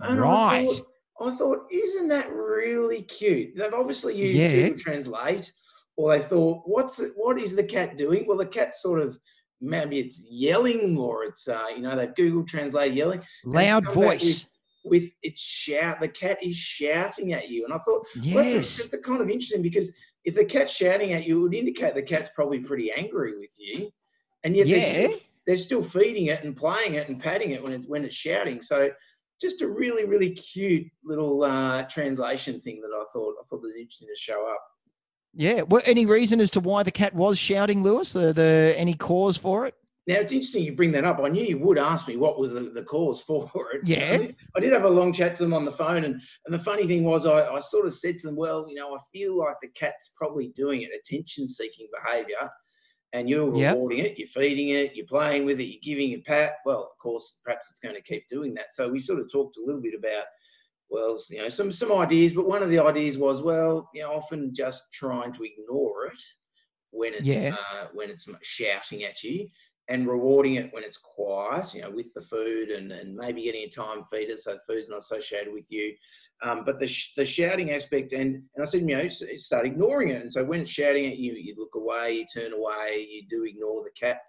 And 0.02 0.20
I 0.20 0.22
Right. 0.22 0.68
thought, 0.68 0.86
I 1.20 1.30
thought, 1.36 1.66
isn't 1.70 2.08
that 2.08 2.32
really 2.32 3.02
cute? 3.02 3.54
They've 3.56 3.72
obviously 3.74 4.16
used 4.16 4.38
Yeah. 4.38 4.68
Google 4.68 4.78
Translate, 4.78 5.52
or 5.96 6.16
they 6.16 6.24
thought, 6.24 6.62
what's 6.66 6.98
it, 7.00 7.12
what 7.16 7.38
is 7.38 7.54
the 7.54 7.64
cat 7.64 7.96
doing? 7.98 8.26
Well, 8.26 8.38
the 8.38 8.46
cat's 8.46 8.80
sort 8.82 9.00
of 9.00 9.18
maybe 9.60 9.98
it's 9.98 10.24
yelling, 10.30 10.96
or 10.96 11.24
it's 11.24 11.46
uh, 11.46 11.66
you 11.74 11.82
know 11.82 11.94
they've 11.94 12.14
Google 12.14 12.44
Translate 12.44 12.94
yelling 12.94 13.22
Loud 13.44 13.92
voice. 13.92 14.46
with 14.84 15.10
its 15.22 15.42
shout. 15.42 16.00
The 16.00 16.08
cat 16.08 16.42
is 16.42 16.56
shouting 16.56 17.34
at 17.34 17.50
you, 17.50 17.64
and 17.66 17.74
I 17.74 17.78
thought, 17.78 18.06
well, 18.32 18.42
that's, 18.44 18.52
Yes. 18.78 18.88
that's 18.90 19.04
kind 19.04 19.20
of 19.20 19.28
interesting 19.28 19.60
because 19.60 19.94
if 20.24 20.34
the 20.34 20.44
cat's 20.44 20.72
shouting 20.74 21.12
at 21.12 21.26
you, 21.26 21.38
it 21.38 21.42
would 21.42 21.54
indicate 21.54 21.94
the 21.94 22.02
cat's 22.02 22.30
probably 22.34 22.60
pretty 22.60 22.90
angry 22.92 23.38
with 23.38 23.50
you, 23.58 23.90
and 24.44 24.56
yet 24.56 24.66
they're, 24.68 24.80
still, 25.06 25.18
they're 25.46 25.56
still 25.58 25.82
feeding 25.82 26.26
it 26.26 26.42
and 26.44 26.56
playing 26.56 26.94
it 26.94 27.10
and 27.10 27.20
patting 27.20 27.50
it 27.50 27.62
when 27.62 27.72
it's 27.72 27.86
when 27.86 28.06
it's 28.06 28.16
shouting. 28.16 28.62
So 28.62 28.90
just 29.40 29.62
a 29.62 29.68
really 29.68 30.04
really 30.04 30.30
cute 30.30 30.86
little 31.04 31.42
uh, 31.42 31.82
translation 31.84 32.60
thing 32.60 32.80
that 32.80 32.94
I 32.94 33.04
thought 33.12 33.34
I 33.40 33.44
thought 33.48 33.62
was 33.62 33.74
interesting 33.74 34.08
to 34.08 34.20
show 34.20 34.50
up. 34.50 34.60
Yeah. 35.34 35.62
Well, 35.62 35.82
any 35.84 36.06
reason 36.06 36.40
as 36.40 36.50
to 36.52 36.60
why 36.60 36.82
the 36.82 36.90
cat 36.90 37.14
was 37.14 37.38
shouting, 37.38 37.82
Lewis? 37.82 38.12
The, 38.12 38.32
the 38.32 38.74
any 38.76 38.94
cause 38.94 39.36
for 39.36 39.66
it? 39.66 39.74
Now 40.06 40.16
it's 40.16 40.32
interesting 40.32 40.64
you 40.64 40.72
bring 40.72 40.92
that 40.92 41.04
up. 41.04 41.20
I 41.20 41.28
knew 41.28 41.44
you 41.44 41.58
would 41.58 41.78
ask 41.78 42.08
me 42.08 42.16
what 42.16 42.38
was 42.38 42.52
the, 42.52 42.60
the 42.60 42.82
cause 42.82 43.22
for 43.22 43.48
it. 43.72 43.82
Yeah. 43.84 44.12
I 44.12 44.16
did, 44.16 44.36
I 44.56 44.60
did 44.60 44.72
have 44.72 44.84
a 44.84 44.88
long 44.88 45.12
chat 45.12 45.36
to 45.36 45.44
them 45.44 45.54
on 45.54 45.64
the 45.64 45.72
phone, 45.72 46.04
and, 46.04 46.20
and 46.46 46.54
the 46.54 46.58
funny 46.58 46.86
thing 46.86 47.04
was, 47.04 47.26
I, 47.26 47.46
I 47.46 47.58
sort 47.60 47.86
of 47.86 47.94
said 47.94 48.16
to 48.18 48.26
them, 48.26 48.36
Well, 48.36 48.66
you 48.68 48.74
know, 48.74 48.94
I 48.94 48.98
feel 49.12 49.36
like 49.36 49.56
the 49.62 49.68
cat's 49.68 50.10
probably 50.16 50.48
doing 50.56 50.82
it, 50.82 50.90
attention 50.98 51.48
seeking 51.48 51.86
behavior, 52.02 52.50
and 53.12 53.28
you're 53.28 53.50
Yep. 53.52 53.72
rewarding 53.72 53.98
it, 53.98 54.18
you're 54.18 54.28
feeding 54.28 54.68
it, 54.68 54.94
you're 54.94 55.06
playing 55.06 55.44
with 55.44 55.60
it, 55.60 55.64
you're 55.64 55.80
giving 55.82 56.12
it 56.12 56.24
pat. 56.24 56.54
Well, 56.64 56.90
of 56.92 56.98
course, 56.98 57.38
perhaps 57.44 57.70
it's 57.70 57.80
going 57.80 57.96
to 57.96 58.02
keep 58.02 58.28
doing 58.28 58.54
that. 58.54 58.72
So 58.72 58.88
we 58.88 59.00
sort 59.00 59.20
of 59.20 59.30
talked 59.30 59.56
a 59.56 59.64
little 59.64 59.80
bit 59.80 59.94
about, 59.98 60.24
well, 60.90 61.18
you 61.28 61.38
know, 61.38 61.48
some, 61.48 61.72
some 61.72 61.92
ideas, 61.92 62.32
but 62.32 62.46
one 62.48 62.62
of 62.62 62.70
the 62.70 62.78
ideas 62.78 63.18
was, 63.18 63.42
well, 63.42 63.88
you 63.94 64.02
know, 64.02 64.12
often 64.12 64.54
just 64.54 64.92
trying 64.92 65.32
to 65.32 65.44
ignore 65.44 66.06
it 66.06 66.22
when 66.92 67.14
it's 67.14 67.26
Yeah. 67.26 67.56
uh, 67.56 67.86
when 67.94 68.10
it's 68.10 68.28
shouting 68.42 69.04
at 69.04 69.22
you 69.22 69.48
and 69.88 70.08
rewarding 70.08 70.54
it 70.54 70.72
when 70.72 70.84
it's 70.84 70.96
quiet, 70.96 71.74
you 71.74 71.82
know, 71.82 71.90
with 71.90 72.12
the 72.14 72.20
food 72.20 72.70
and, 72.70 72.92
and 72.92 73.14
maybe 73.14 73.44
getting 73.44 73.64
a 73.64 73.68
time 73.68 74.04
feeder 74.10 74.36
so 74.36 74.58
food's 74.66 74.88
not 74.88 74.98
associated 74.98 75.52
with 75.52 75.70
you. 75.70 75.94
Um, 76.42 76.64
but 76.64 76.78
the, 76.78 76.86
sh- 76.86 77.12
the 77.16 77.24
shouting 77.24 77.72
aspect, 77.72 78.12
and, 78.14 78.36
and 78.54 78.62
I 78.62 78.64
said, 78.64 78.80
you 78.88 78.96
know, 78.96 79.08
start 79.08 79.66
ignoring 79.66 80.08
it. 80.08 80.22
And 80.22 80.32
so 80.32 80.42
when 80.42 80.60
it's 80.62 80.70
shouting 80.70 81.06
at 81.06 81.18
you, 81.18 81.34
you 81.34 81.54
look 81.58 81.74
away, 81.74 82.12
you 82.14 82.26
turn 82.32 82.52
away, 82.54 83.06
you 83.10 83.22
do 83.28 83.44
ignore 83.44 83.82
the 83.84 83.90
cat. 83.90 84.20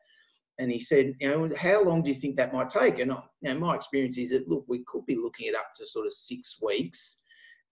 And 0.59 0.69
he 0.69 0.79
said, 0.79 1.15
you 1.21 1.29
know, 1.29 1.49
how 1.57 1.81
long 1.83 2.03
do 2.03 2.09
you 2.11 2.15
think 2.15 2.35
that 2.35 2.53
might 2.53 2.69
take? 2.69 2.99
And 2.99 3.11
I, 3.13 3.23
you 3.41 3.53
know, 3.53 3.59
my 3.59 3.75
experience 3.75 4.17
is 4.17 4.31
that, 4.31 4.49
look, 4.49 4.65
we 4.67 4.83
could 4.85 5.05
be 5.05 5.15
looking 5.15 5.47
at 5.47 5.55
up 5.55 5.67
to 5.77 5.85
sort 5.85 6.05
of 6.05 6.13
six 6.13 6.57
weeks. 6.61 7.17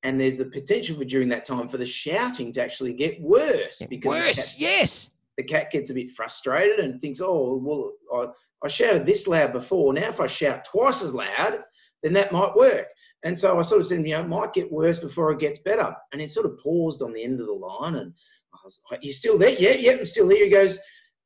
And 0.03 0.19
there's 0.19 0.37
the 0.37 0.45
potential 0.45 0.97
for 0.97 1.03
during 1.03 1.27
that 1.29 1.45
time 1.45 1.67
for 1.67 1.77
the 1.77 1.85
shouting 1.85 2.53
to 2.53 2.63
actually 2.63 2.93
get 2.93 3.21
worse. 3.21 3.81
because 3.89 4.13
the 4.13 4.19
Worse. 4.27 4.53
cat- 4.53 4.61
Yes. 4.61 5.09
the 5.37 5.43
cat 5.43 5.69
gets 5.71 5.89
a 5.89 5.93
bit 5.93 6.11
frustrated 6.11 6.79
and 6.79 7.01
thinks, 7.01 7.19
oh, 7.21 7.59
well, 7.61 7.91
I, 8.13 8.65
I 8.65 8.69
shouted 8.69 9.05
this 9.05 9.27
loud 9.27 9.51
before. 9.51 9.91
Now, 9.93 10.07
if 10.07 10.21
I 10.21 10.27
shout 10.27 10.63
twice 10.63 11.03
as 11.03 11.13
loud, 11.13 11.59
then 12.01 12.13
that 12.13 12.31
might 12.31 12.55
work. 12.55 12.87
And 13.23 13.37
so 13.37 13.59
I 13.59 13.61
sort 13.63 13.81
of 13.81 13.87
said, 13.87 14.05
you 14.05 14.15
know, 14.15 14.21
it 14.21 14.27
might 14.27 14.53
get 14.53 14.71
worse 14.71 14.97
before 14.97 15.31
it 15.31 15.39
gets 15.39 15.59
better. 15.59 15.93
And 16.11 16.21
he 16.21 16.27
sort 16.27 16.45
of 16.45 16.57
paused 16.59 17.01
on 17.01 17.11
the 17.11 17.23
end 17.23 17.41
of 17.41 17.47
the 17.47 17.53
line 17.53 17.95
and 17.95 18.13
I 18.53 18.57
was 18.63 18.79
like, 18.89 19.03
you 19.03 19.11
still 19.11 19.37
there? 19.37 19.49
Yeah, 19.49 19.71
yeah, 19.71 19.91
I'm 19.93 20.05
still 20.05 20.29
here. 20.29 20.45
He 20.45 20.51
goes, 20.51 20.79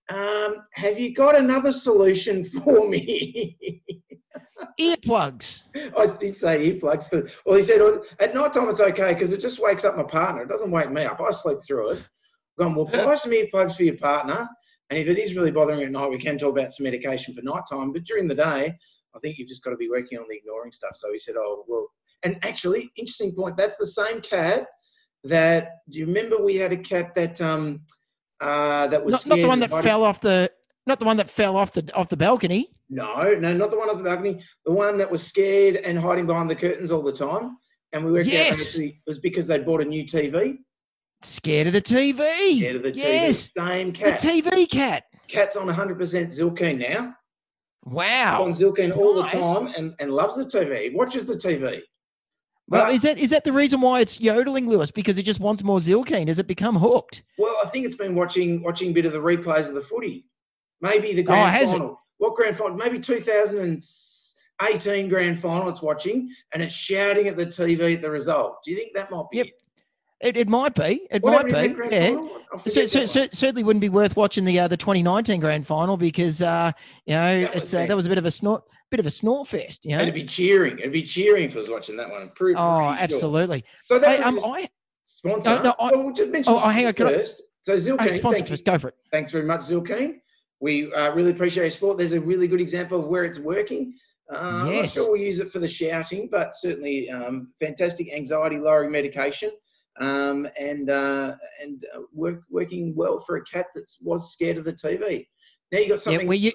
um, 0.10 0.58
have 0.74 1.00
you 1.00 1.14
got 1.14 1.36
another 1.36 1.72
solution 1.72 2.44
for 2.64 2.90
me? 2.90 3.82
Earplugs. 4.80 5.64
I 5.76 6.08
did 6.18 6.36
say 6.36 6.72
earplugs, 6.72 7.08
but 7.12 7.30
well, 7.46 7.58
he 7.58 7.62
said 7.62 7.82
"Oh, 7.82 8.04
at 8.20 8.34
night 8.34 8.54
time 8.54 8.70
it's 8.70 8.80
okay 8.80 9.14
because 9.14 9.32
it 9.32 9.42
just 9.42 9.62
wakes 9.62 9.86
up 9.86 9.96
my 9.96 10.04
partner. 10.04 10.44
It 10.44 10.50
doesn't 10.50 10.72
wake 10.72 10.92
me 10.92 11.04
up. 11.04 11.22
I 11.22 11.32
sleep 11.32 11.60
through 11.66 11.92
it. 11.92 11.98
I've 11.98 12.66
gone, 12.66 12.76
well, 12.76 12.86
buy 12.86 13.16
some 13.16 13.32
earplugs 13.32 13.76
for 13.76 13.84
your 13.84 13.98
partner, 13.98 14.48
and 14.90 15.00
if 15.00 15.08
it 15.08 15.18
is 15.18 15.36
really 15.36 15.52
bothering 15.52 15.80
you 15.80 15.86
at 15.86 15.92
night, 15.92 16.10
we 16.10 16.18
can 16.18 16.38
talk 16.38 16.58
about 16.58 16.74
some 16.74 16.86
medication 16.86 17.34
for 17.34 17.42
night 17.42 17.64
time. 17.70 17.92
But 17.92 18.04
during 18.04 18.28
the 18.28 18.36
day, 18.36 18.74
I 19.16 19.20
think 19.20 19.38
you've 19.38 19.48
just 19.50 19.64
got 19.64 19.72
to 19.72 19.78
be 19.78 19.90
working 19.90 20.18
on 20.18 20.26
the 20.30 20.36
ignoring 20.36 20.72
stuff. 20.72 20.96
So 20.96 21.12
he 21.12 21.20
said, 21.20 21.36
oh 21.38 21.64
well, 21.68 21.88
and 22.24 22.38
actually, 22.44 22.90
interesting 22.98 23.34
point. 23.34 23.58
That's 23.58 23.78
the 23.78 23.86
same 23.86 24.22
cat 24.22 24.68
that. 25.24 25.78
Do 25.90 26.00
you 26.00 26.06
remember 26.06 26.44
we 26.44 26.56
had 26.56 26.72
a 26.72 26.78
cat 26.78 27.14
that 27.16 27.42
um 27.42 27.82
uh 28.42 28.88
that 28.88 29.04
was 29.04 29.14
Not, 29.14 29.28
not 29.28 29.36
the 29.38 29.48
one 29.48 29.60
that 29.60 29.84
fell 29.84 30.04
off 30.04 30.22
the. 30.22 30.52
Not 30.86 31.00
the 31.00 31.06
one 31.06 31.16
that 31.16 31.30
fell 31.30 31.56
off 31.56 31.72
the 31.72 31.90
off 31.96 32.10
the 32.10 32.18
balcony. 32.18 32.68
No, 32.90 33.34
no, 33.40 33.54
not 33.54 33.72
the 33.72 33.78
one 33.78 33.90
off 33.90 33.98
the 33.98 34.04
balcony. 34.04 34.42
The 34.66 34.72
one 34.74 34.98
that 34.98 35.10
was 35.10 35.26
scared 35.26 35.78
and 35.78 35.98
hiding 35.98 36.26
behind 36.28 36.50
the 36.50 36.56
curtains 36.56 36.92
all 36.92 37.02
the 37.02 37.14
time. 37.14 37.56
And 37.94 38.04
we 38.04 38.12
worked 38.12 38.28
out 38.28 38.34
Yes. 38.34 38.60
actually 38.60 38.88
it 38.90 39.08
was 39.08 39.20
because 39.20 39.48
they'd 39.48 39.66
bought 39.66 39.80
a 39.82 39.86
new 39.86 40.04
TV. 40.04 40.58
Scared 41.22 41.68
of 41.68 41.74
the 41.74 41.82
TV. 41.82 42.58
Scared 42.58 42.76
of 42.76 42.84
the 42.84 42.92
yes. 42.92 43.50
TV. 43.50 43.66
Same 43.66 43.88
The 43.88 43.94
cat. 43.94 44.20
TV 44.22 44.70
cat. 44.70 45.04
Cat's 45.30 45.56
on 45.56 45.68
100% 45.68 45.96
Zylkene 45.98 46.80
now. 46.80 47.16
Wow. 47.86 48.44
On 48.44 48.52
Zylkene 48.52 48.96
all 48.96 49.20
nice. 49.22 49.32
the 49.34 49.40
time 49.40 49.68
and, 49.78 49.94
and 50.00 50.10
loves 50.12 50.36
the 50.38 50.46
TV. 50.46 50.94
Watches 50.94 51.26
the 51.26 51.34
TV. 51.36 51.82
Well, 52.70 52.86
But- 52.86 52.94
is 52.94 53.02
that 53.02 53.18
is 53.18 53.30
that 53.32 53.44
the 53.44 53.52
reason 53.52 53.82
why 53.82 54.00
it's 54.00 54.22
yodeling, 54.22 54.70
Lewis? 54.70 54.90
Because 54.92 55.18
it 55.18 55.24
just 55.24 55.40
wants 55.42 55.64
more 55.64 55.80
Zylkene? 55.80 56.28
Has 56.30 56.40
it 56.40 56.48
become 56.48 56.76
hooked? 56.78 57.24
Well, 57.38 57.56
I 57.64 57.68
think 57.68 57.86
it's 57.86 57.96
been 57.96 58.16
watching 58.16 58.64
watching 58.64 58.92
a 58.92 58.94
bit 58.94 59.06
of 59.06 59.12
the 59.12 59.20
replays 59.20 59.68
of 59.68 59.74
the 59.74 59.82
footy. 59.82 60.26
Maybe 60.82 61.14
the 61.14 61.24
Oh, 61.24 61.26
grand 61.26 61.62
it? 61.64 61.68
final. 61.70 62.00
What 62.20 62.36
grand 62.36 62.56
final? 62.58 62.78
Maybe 62.78 63.00
2018 63.00 65.10
grand 65.10 65.40
final. 65.42 65.68
It's 65.70 65.82
watching 65.82 66.30
and 66.54 66.64
it's 66.64 66.74
shouting 66.74 67.28
at 67.28 67.36
the 67.36 67.46
TV 67.46 67.96
at 67.96 68.02
the 68.02 68.10
result. 68.10 68.60
Do 68.64 68.72
you 68.72 68.78
think 68.78 68.94
that 68.96 69.12
might 69.12 69.26
be? 69.32 69.38
Yep. 69.40 69.48
it? 69.48 69.54
It, 70.22 70.38
it 70.38 70.48
might 70.48 70.74
be. 70.74 71.06
It 71.12 71.24
might 71.24 71.46
be. 71.46 71.76
Yeah. 71.92 72.18
So, 72.68 72.86
so, 72.86 73.06
so, 73.06 73.28
certainly 73.32 73.64
wouldn't 73.64 73.82
be 73.82 73.90
worth 73.90 74.16
watching 74.16 74.46
the 74.46 74.60
uh, 74.60 74.68
the 74.68 74.78
2019 74.78 75.40
grand 75.40 75.66
final 75.66 75.98
because 75.98 76.42
uh, 76.42 76.72
you 77.06 77.16
know 77.16 77.42
That 77.42 77.54
was 77.54 77.62
it's 77.64 77.74
uh, 77.74 77.86
that 77.88 77.96
was 77.96 78.06
a 78.06 78.10
bit 78.10 78.18
of 78.20 78.26
a 78.26 78.32
snort 78.32 78.64
bit 78.92 79.00
of 79.00 79.06
a 79.08 79.10
snort 79.10 79.48
fest. 79.48 79.86
You 79.86 79.98
know. 79.98 80.04
It'd 80.04 80.14
be 80.14 80.24
cheering. 80.24 80.78
It'd 80.78 80.94
be 80.94 81.04
cheering 81.04 81.50
for 81.50 81.60
was 81.60 81.70
watching 81.70 81.98
that 81.98 82.10
one. 82.10 82.30
Pretty, 82.36 82.56
Oh, 82.58 82.78
pretty 82.96 82.96
sure. 82.96 83.04
absolutely. 83.16 83.66
So 83.86 83.98
that 84.00 84.18
Hey, 84.20 84.24
um, 84.24 84.40
I 84.46 84.70
sponsor. 85.08 85.62
no, 85.64 85.74
I- 85.80 85.92
well, 85.92 86.06
we'll 86.06 86.14
just 86.14 86.30
mention 86.32 86.54
Oh, 86.54 86.62
oh, 86.64 86.70
hang 86.70 86.86
on, 86.86 86.94
can 86.94 87.08
I- 87.08 87.14
first. 87.14 87.42
So 87.64 87.76
Zylkene, 87.76 87.98
oh, 88.02 88.08
sponsor 88.10 88.44
you. 88.44 88.50
first. 88.50 88.66
Go 88.66 88.78
for 88.78 88.90
it. 88.90 88.96
Thanks 89.12 89.32
very 89.32 89.46
much, 89.46 89.62
Zylkene. 89.62 90.20
We 90.60 90.94
uh, 90.94 91.12
really 91.14 91.32
appreciate 91.32 91.64
your 91.64 91.72
support. 91.72 91.98
There's 91.98 92.14
a 92.14 92.22
really 92.22 92.48
good 92.48 92.62
example 92.62 93.00
of 93.00 93.08
where 93.08 93.24
it's 93.24 93.40
working. 93.40 93.96
Uh, 94.32 94.38
I'm 94.38 94.74
not 94.76 94.90
sure 94.90 95.12
we'll 95.12 95.20
use 95.22 95.40
it 95.40 95.52
for 95.52 95.60
the 95.60 95.68
shouting, 95.68 96.30
but 96.32 96.56
certainly 96.56 97.10
um, 97.10 97.52
fantastic 97.60 98.14
anxiety 98.14 98.58
lowering 98.58 98.92
medication 98.92 99.52
um, 100.00 100.48
and 100.60 100.90
uh, 100.90 101.36
and 101.62 101.86
uh, 101.96 102.02
work, 102.14 102.44
working 102.50 102.94
well 102.96 103.20
for 103.20 103.38
a 103.38 103.44
cat 103.44 103.68
that 103.76 103.90
was 104.02 104.32
scared 104.34 104.58
of 104.58 104.66
the 104.66 104.74
TV. 104.74 105.28
Now 105.72 105.80
you 105.80 105.88
got 105.88 105.94
Yeah, 105.94 105.98
something. 105.98 106.28
we're, 106.28 106.52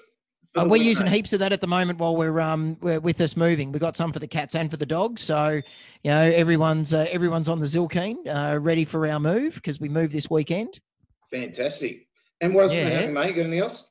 uh, 0.55 0.65
we're 0.67 0.77
using 0.81 1.05
heaps 1.07 1.31
of 1.33 1.39
that 1.39 1.51
at 1.51 1.61
the 1.61 1.67
moment 1.67 1.99
while 1.99 2.15
we're 2.15 2.39
um 2.39 2.77
we're, 2.81 2.99
with 2.99 3.21
us 3.21 3.37
moving. 3.37 3.71
We've 3.71 3.81
got 3.81 3.95
some 3.95 4.11
for 4.11 4.19
the 4.19 4.27
cats 4.27 4.55
and 4.55 4.69
for 4.71 4.77
the 4.77 4.85
dogs. 4.85 5.21
So 5.21 5.61
you 6.03 6.11
know 6.11 6.21
everyone's 6.21 6.93
uh, 6.93 7.07
everyone's 7.11 7.49
on 7.49 7.59
the 7.59 7.65
Zylkene, 7.67 8.17
uh, 8.27 8.59
ready 8.59 8.85
for 8.85 9.07
our 9.07 9.19
move 9.19 9.55
because 9.55 9.79
we 9.79 9.89
move 9.89 10.11
this 10.11 10.29
weekend. 10.29 10.79
Fantastic. 11.31 12.07
And 12.41 12.55
what 12.55 12.63
else 12.63 12.73
Yeah. 12.73 12.87
yeah. 13.01 13.07
mate? 13.07 13.35
Got 13.35 13.41
anything 13.41 13.59
else? 13.59 13.88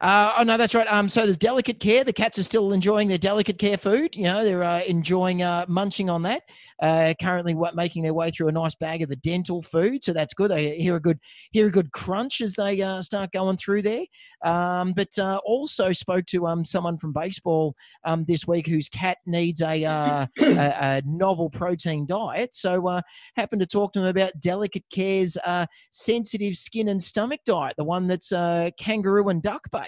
Uh, 0.00 0.34
oh 0.38 0.42
no, 0.42 0.56
that's 0.56 0.74
right. 0.74 0.90
Um, 0.92 1.08
so 1.08 1.22
there's 1.24 1.36
delicate 1.36 1.80
care. 1.80 2.04
The 2.04 2.12
cats 2.12 2.38
are 2.38 2.42
still 2.42 2.72
enjoying 2.72 3.08
their 3.08 3.18
delicate 3.18 3.58
care 3.58 3.76
food. 3.78 4.14
You 4.16 4.24
know, 4.24 4.44
they're 4.44 4.62
uh, 4.62 4.82
enjoying 4.82 5.42
uh, 5.42 5.64
munching 5.68 6.10
on 6.10 6.22
that. 6.22 6.42
Uh, 6.80 7.14
currently, 7.20 7.54
what 7.54 7.74
making 7.74 8.02
their 8.02 8.12
way 8.12 8.30
through 8.30 8.48
a 8.48 8.52
nice 8.52 8.74
bag 8.74 9.02
of 9.02 9.08
the 9.08 9.16
dental 9.16 9.62
food, 9.62 10.04
so 10.04 10.12
that's 10.12 10.34
good. 10.34 10.50
They 10.50 10.76
hear 10.78 10.96
a 10.96 11.00
good 11.00 11.18
hear 11.52 11.68
a 11.68 11.70
good 11.70 11.92
crunch 11.92 12.40
as 12.40 12.54
they 12.54 12.82
uh, 12.82 13.00
start 13.00 13.32
going 13.32 13.56
through 13.56 13.82
there. 13.82 14.04
Um, 14.44 14.92
but 14.92 15.18
uh, 15.18 15.40
also 15.44 15.92
spoke 15.92 16.26
to 16.26 16.46
um 16.46 16.64
someone 16.64 16.98
from 16.98 17.12
baseball 17.12 17.74
um 18.04 18.24
this 18.26 18.46
week 18.46 18.66
whose 18.66 18.88
cat 18.88 19.18
needs 19.26 19.62
a 19.62 19.84
uh, 19.84 20.26
a, 20.40 20.74
a 20.80 21.02
novel 21.06 21.48
protein 21.48 22.06
diet. 22.06 22.54
So 22.54 22.86
uh, 22.88 23.00
happened 23.36 23.60
to 23.60 23.66
talk 23.66 23.92
to 23.94 24.00
him 24.00 24.06
about 24.06 24.38
Delicate 24.40 24.84
Care's 24.92 25.36
uh, 25.38 25.66
sensitive 25.90 26.56
skin 26.56 26.88
and 26.88 27.02
stomach 27.02 27.40
diet, 27.46 27.74
the 27.78 27.84
one 27.84 28.06
that's 28.06 28.32
uh, 28.32 28.70
kangaroo 28.78 29.28
and 29.28 29.42
duck 29.42 29.62
based. 29.72 29.85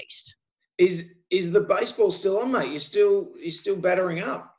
Is 0.78 1.06
is 1.30 1.52
the 1.52 1.60
baseball 1.60 2.12
still 2.12 2.38
on, 2.38 2.52
mate? 2.52 2.70
You're 2.70 2.80
still 2.80 3.28
you're 3.38 3.50
still 3.50 3.76
battering 3.76 4.20
up. 4.20 4.54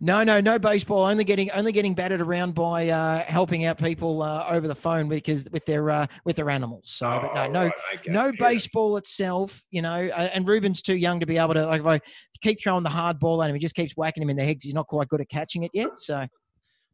No, 0.00 0.22
no, 0.22 0.40
no 0.40 0.60
baseball. 0.60 1.04
Only 1.04 1.24
getting 1.24 1.50
only 1.50 1.72
getting 1.72 1.94
battered 1.94 2.20
around 2.20 2.54
by 2.54 2.88
uh, 2.88 3.24
helping 3.24 3.64
out 3.64 3.78
people 3.78 4.22
uh, 4.22 4.46
over 4.48 4.68
the 4.68 4.74
phone 4.74 5.08
because 5.08 5.46
with 5.50 5.66
their 5.66 5.90
uh, 5.90 6.06
with 6.24 6.36
their 6.36 6.50
animals. 6.50 6.90
So 6.90 7.06
but 7.06 7.34
no, 7.34 7.42
Oh, 7.42 7.48
no, 7.48 7.60
right, 7.64 7.72
okay, 7.94 8.12
no 8.12 8.22
fair 8.30 8.50
baseball 8.50 8.96
itself. 8.96 9.64
You 9.70 9.82
know, 9.82 10.08
uh, 10.08 10.28
and 10.32 10.46
Ruben's 10.46 10.82
too 10.82 10.96
young 10.96 11.18
to 11.18 11.26
be 11.26 11.36
able 11.36 11.54
to 11.54 11.66
like 11.66 11.80
if 11.80 11.86
I 11.86 12.00
keep 12.42 12.62
throwing 12.62 12.84
the 12.84 12.90
hard 12.90 13.18
ball 13.18 13.42
at 13.42 13.50
him, 13.50 13.56
he 13.56 13.60
just 13.60 13.74
keeps 13.74 13.96
whacking 13.96 14.22
him 14.22 14.30
in 14.30 14.36
the 14.36 14.44
head. 14.44 14.58
he's 14.60 14.74
not 14.74 14.86
quite 14.86 15.08
good 15.08 15.20
at 15.20 15.28
catching 15.28 15.64
it 15.64 15.72
yet. 15.74 15.98
So. 15.98 16.26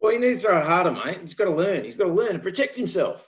Well, 0.01 0.13
you 0.13 0.21
need 0.21 0.35
to 0.35 0.39
throw 0.39 0.59
it 0.59 0.65
harder, 0.65 0.93
mate. 0.93 1.19
He's 1.23 1.35
got 1.35 1.47
to 1.47 1.51
learn. 1.55 1.83
He's 1.85 1.97
got 1.97 2.05
to 2.05 2.13
learn 2.13 2.35
to 2.35 2.39
protect 2.39 2.77
himself. 2.77 3.28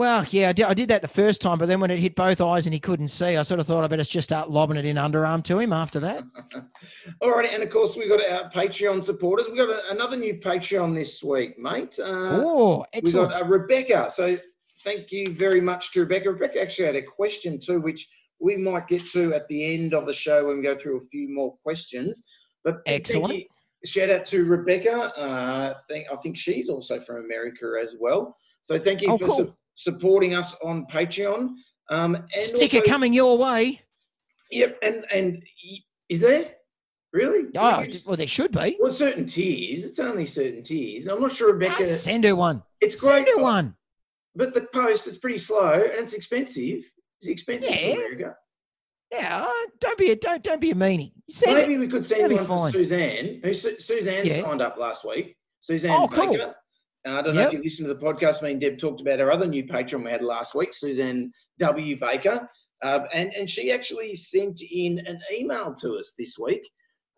Well, 0.00 0.24
yeah, 0.30 0.48
I 0.48 0.52
did, 0.52 0.64
I 0.64 0.72
did 0.72 0.88
that 0.88 1.02
the 1.02 1.08
first 1.08 1.42
time, 1.42 1.58
but 1.58 1.68
then 1.68 1.78
when 1.78 1.90
it 1.90 1.98
hit 1.98 2.14
both 2.14 2.40
eyes 2.40 2.66
and 2.66 2.72
he 2.72 2.80
couldn't 2.80 3.08
see, 3.08 3.36
I 3.36 3.42
sort 3.42 3.60
of 3.60 3.66
thought 3.66 3.84
I 3.84 3.86
better 3.86 4.02
just 4.02 4.26
start 4.30 4.48
lobbing 4.48 4.78
it 4.78 4.86
in 4.86 4.96
underarm 4.96 5.44
to 5.44 5.58
him 5.58 5.74
after 5.74 6.00
that. 6.00 6.24
All 7.20 7.30
right, 7.30 7.52
and 7.52 7.62
of 7.62 7.68
course 7.68 7.96
we've 7.96 8.08
got 8.08 8.24
our 8.26 8.50
Patreon 8.50 9.04
supporters. 9.04 9.48
We've 9.48 9.58
got 9.58 9.68
a, 9.68 9.90
another 9.90 10.16
new 10.16 10.36
Patreon 10.38 10.94
this 10.94 11.22
week, 11.22 11.58
mate. 11.58 11.98
Uh, 12.00 12.40
oh, 12.42 12.86
excellent. 12.94 13.04
we 13.04 13.08
excellent. 13.10 13.32
got 13.34 13.42
uh, 13.42 13.44
Rebecca. 13.44 14.10
So 14.10 14.38
thank 14.84 15.12
you 15.12 15.34
very 15.34 15.60
much 15.60 15.92
to 15.92 16.00
Rebecca. 16.00 16.30
Rebecca 16.30 16.62
actually 16.62 16.86
had 16.86 16.96
a 16.96 17.02
question 17.02 17.60
too, 17.60 17.82
which 17.82 18.08
we 18.40 18.56
might 18.56 18.88
get 18.88 19.06
to 19.10 19.34
at 19.34 19.46
the 19.48 19.74
end 19.74 19.92
of 19.92 20.06
the 20.06 20.14
show 20.14 20.46
when 20.46 20.56
we 20.56 20.62
go 20.62 20.78
through 20.78 20.96
a 20.96 21.06
few 21.10 21.28
more 21.28 21.58
questions. 21.62 22.24
But 22.64 22.78
Excellent. 22.86 23.44
Shout 23.84 24.08
out 24.08 24.24
to 24.28 24.46
Rebecca. 24.46 25.12
Uh, 25.18 25.74
I 25.90 26.16
think 26.22 26.38
she's 26.38 26.70
also 26.70 26.98
from 27.00 27.16
America 27.16 27.74
as 27.82 27.96
well. 28.00 28.34
So 28.62 28.78
thank 28.78 29.02
you 29.02 29.10
Oh, 29.10 29.18
for 29.18 29.26
cool. 29.26 29.36
su- 29.36 29.54
supporting 29.74 30.34
us 30.34 30.54
on 30.64 30.86
Patreon. 30.92 31.50
Um, 31.90 32.14
and 32.14 32.26
Sticker 32.36 32.78
also- 32.78 32.88
coming 32.88 33.12
your 33.12 33.36
way. 33.38 33.80
Yep, 34.50 34.78
and 34.82 35.04
and 35.12 35.42
is 36.08 36.20
there 36.20 36.54
really? 37.12 37.46
Oh, 37.56 37.84
well, 38.06 38.16
there 38.16 38.26
should 38.26 38.52
be. 38.52 38.76
well, 38.80 38.92
certain 38.92 39.26
tiers. 39.26 39.84
It's 39.84 39.98
only 40.00 40.26
certain 40.26 40.62
tiers. 40.62 41.04
And 41.04 41.12
I'm 41.14 41.20
not 41.22 41.32
sure 41.32 41.50
Ah, 41.50 41.52
Rebecca. 41.52 41.86
send 41.86 42.24
her 42.24 42.34
one. 42.36 42.62
it's 42.80 42.94
great, 42.96 43.26
Send 43.26 43.28
her 43.36 43.42
one. 43.42 43.76
but 44.34 44.54
the 44.54 44.62
post 44.72 45.06
is 45.06 45.18
pretty 45.18 45.38
slow 45.38 45.72
and 45.72 46.00
it's 46.00 46.14
expensive. 46.14 46.84
It's 47.20 47.28
expensive 47.28 47.70
Yeah. 47.70 47.92
America. 47.94 48.36
Yeah, 49.12 49.44
uh, 49.44 49.66
don't 49.80 49.98
be 49.98 50.10
a 50.12 50.16
don't 50.16 50.42
don't 50.42 50.60
be 50.60 50.70
a 50.70 50.74
meanie. 50.74 51.12
Send 51.28 51.58
it. 51.58 51.62
Maybe 51.68 51.78
we 51.78 51.88
could 51.88 52.04
send 52.04 52.24
That'll 52.30 52.38
one 52.38 52.70
for. 52.72 52.78
Suzanne. 52.78 53.40
Who 53.44 53.52
Su- 53.52 53.78
Suzanne 53.80 54.24
Yeah. 54.26 54.42
signed 54.42 54.62
up 54.62 54.76
last 54.78 55.04
week. 55.04 55.36
Suzanne 55.60 55.90
Oh, 55.92 56.08
cool. 56.08 56.54
Uh, 57.06 57.18
I 57.18 57.22
don't 57.22 57.34
know 57.34 57.40
Yep. 57.42 57.48
if 57.48 57.52
you 57.58 57.62
listened 57.62 57.88
to 57.88 57.94
the 57.94 58.00
podcast. 58.00 58.42
Me 58.42 58.52
and 58.52 58.60
Deb 58.60 58.78
talked 58.78 59.00
about 59.00 59.20
our 59.20 59.30
other 59.32 59.46
new 59.46 59.64
patron 59.66 60.04
we 60.04 60.10
had 60.10 60.22
last 60.22 60.54
week, 60.54 60.74
Suzanne 60.74 61.32
W. 61.58 61.98
Baker. 61.98 62.48
Uh, 62.82 63.00
and, 63.14 63.32
and 63.34 63.48
she 63.48 63.72
actually 63.72 64.14
sent 64.14 64.60
in 64.62 64.98
an 65.06 65.20
email 65.32 65.74
to 65.74 65.96
us 65.96 66.14
this 66.18 66.38
week. 66.38 66.68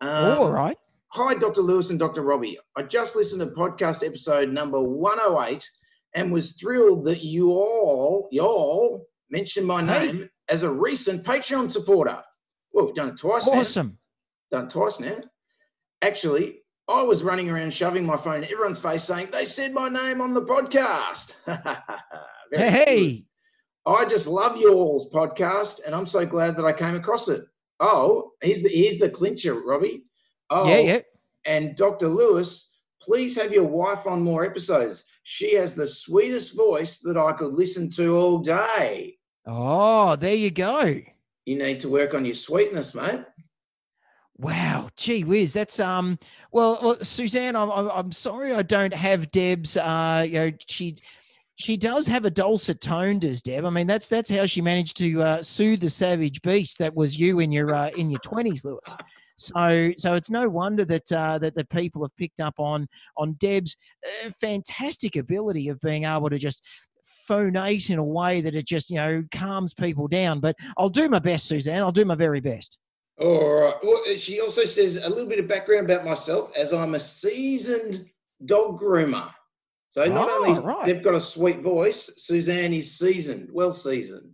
Um, 0.01 0.09
Oh, 0.09 0.37
all 0.43 0.51
right. 0.51 0.77
Hi, 1.09 1.33
Dr. 1.35 1.61
Lewis 1.61 1.89
and 1.89 1.99
Dr. 1.99 2.21
Robbie. 2.23 2.57
I 2.75 2.83
just 2.83 3.15
listened 3.15 3.39
to 3.41 3.47
podcast 3.47 4.05
episode 4.05 4.49
number 4.51 4.81
108 4.81 5.67
and 6.15 6.31
was 6.33 6.53
thrilled 6.53 7.05
that 7.05 7.21
you 7.23 7.51
all, 7.51 8.27
y'all, 8.31 9.05
mentioned 9.29 9.67
my 9.67 9.85
Hey. 9.85 10.07
name 10.11 10.29
as 10.49 10.63
a 10.63 10.69
recent 10.71 11.23
Patreon 11.23 11.69
supporter. 11.71 12.21
Well, 12.71 12.85
we've 12.87 12.95
done 12.95 13.09
it 13.09 13.17
twice 13.17 13.45
now. 13.47 13.59
Awesome. 13.59 13.97
Done 14.51 14.65
it 14.65 14.69
twice 14.71 14.99
now. 14.99 15.17
Actually, 16.01 16.62
I 16.89 17.01
was 17.01 17.23
running 17.23 17.49
around 17.49 17.73
shoving 17.73 18.05
my 18.05 18.17
phone 18.17 18.43
in 18.43 18.45
everyone's 18.45 18.79
face 18.79 19.03
saying, 19.03 19.29
they 19.31 19.45
said 19.45 19.73
my 19.73 19.87
name 19.89 20.21
on 20.21 20.33
the 20.33 20.41
podcast. 20.43 21.33
Hey, 22.55 22.69
hey. 22.69 23.25
I 23.87 24.05
just 24.05 24.27
love 24.27 24.57
y'all's 24.57 25.09
podcast, 25.11 25.79
and 25.85 25.95
I'm 25.95 26.05
so 26.05 26.23
glad 26.23 26.55
that 26.55 26.65
I 26.65 26.71
came 26.71 26.95
across 26.95 27.27
it. 27.27 27.45
Oh, 27.79 28.31
here's 28.43 28.61
the 28.61 28.69
here's 28.69 28.97
the 28.99 29.09
clincher, 29.09 29.55
Robbie. 29.55 30.03
Oh, 30.51 30.69
Yeah, 30.69 30.77
yeah. 30.77 30.99
and 31.45 31.75
Dr. 31.75 32.07
Lewis, 32.09 32.69
please 33.01 33.35
have 33.37 33.51
your 33.51 33.63
wife 33.63 34.05
on 34.05 34.21
more 34.21 34.45
episodes. 34.45 35.05
She 35.23 35.55
has 35.55 35.73
the 35.73 35.87
sweetest 35.87 36.55
voice 36.55 36.99
that 36.99 37.17
I 37.17 37.31
could 37.31 37.53
listen 37.53 37.89
to 37.91 38.15
all 38.17 38.37
day. 38.37 39.17
Oh, 39.47 40.15
there 40.15 40.35
you 40.35 40.51
go. 40.51 41.01
You 41.45 41.55
need 41.57 41.79
to 41.79 41.89
work 41.89 42.13
on 42.13 42.23
your 42.23 42.35
sweetness, 42.35 42.93
mate. 42.93 43.21
Wow, 44.37 44.89
gee 44.95 45.23
whiz, 45.23 45.53
that's 45.53 45.79
um. 45.79 46.17
Well, 46.51 46.79
well 46.81 46.97
Suzanne, 47.01 47.55
I'm, 47.55 47.69
I'm 47.69 48.11
sorry 48.11 48.53
I 48.53 48.63
don't 48.63 48.93
have 48.93 49.31
Deb's. 49.31 49.77
Uh, 49.77 50.25
you 50.27 50.33
know, 50.33 50.51
she 50.67 50.95
she 51.55 51.77
does 51.77 52.07
have 52.07 52.25
a 52.25 52.31
dulcet 52.31 52.81
tone, 52.81 53.19
does 53.19 53.41
Deb? 53.41 53.63
I 53.63 53.69
mean, 53.69 53.85
that's 53.85 54.09
that's 54.09 54.31
how 54.31 54.45
she 54.45 54.61
managed 54.61 54.97
to 54.97 55.21
uh, 55.21 55.41
soothe 55.43 55.81
the 55.81 55.89
savage 55.89 56.41
beast 56.41 56.79
that 56.79 56.95
was 56.95 57.19
you 57.19 57.39
in 57.39 57.51
your 57.51 57.73
uh, 57.75 57.89
in 57.89 58.09
your 58.09 58.19
twenties, 58.21 58.65
Lewis. 58.65 58.95
So 59.37 59.91
so 59.95 60.13
it's 60.15 60.29
no 60.31 60.49
wonder 60.49 60.83
that 60.85 61.11
uh, 61.11 61.37
that 61.39 61.55
the 61.55 61.65
people 61.65 62.03
have 62.03 62.15
picked 62.17 62.39
up 62.39 62.59
on 62.59 62.87
on 63.17 63.33
Deb's 63.33 63.77
uh, 64.25 64.31
fantastic 64.31 65.15
ability 65.15 65.69
of 65.69 65.79
being 65.81 66.05
able 66.05 66.29
to 66.29 66.39
just 66.39 66.65
phonate 67.29 67.89
in 67.89 67.99
a 67.99 68.03
way 68.03 68.41
that 68.41 68.55
it 68.55 68.65
just 68.65 68.89
you 68.89 68.97
know 68.97 69.23
calms 69.31 69.75
people 69.75 70.07
down. 70.07 70.39
But 70.39 70.55
I'll 70.77 70.89
do 70.89 71.07
my 71.07 71.19
best, 71.19 71.45
Suzanne. 71.45 71.81
I'll 71.81 71.91
do 71.91 72.05
my 72.05 72.15
very 72.15 72.39
best. 72.39 72.79
All 73.19 73.53
right. 73.61 73.73
Uh, 73.73 73.77
well, 73.83 74.03
she 74.17 74.41
also 74.41 74.65
says 74.65 74.95
a 74.97 75.07
little 75.09 75.27
bit 75.27 75.39
of 75.39 75.47
background 75.47 75.89
about 75.89 76.05
myself 76.05 76.51
as 76.55 76.73
I'm 76.73 76.95
a 76.95 76.99
seasoned 76.99 78.09
dog 78.45 78.79
groomer. 78.79 79.29
So 79.89 80.05
not 80.05 80.27
Oh, 80.29 80.45
only 80.45 80.59
right. 80.61 80.85
they've 80.85 81.03
got 81.03 81.13
a 81.13 81.21
sweet 81.21 81.61
voice, 81.61 82.09
Suzanne 82.17 82.73
is 82.73 82.97
seasoned, 82.97 83.49
well 83.51 83.71
seasoned. 83.71 84.31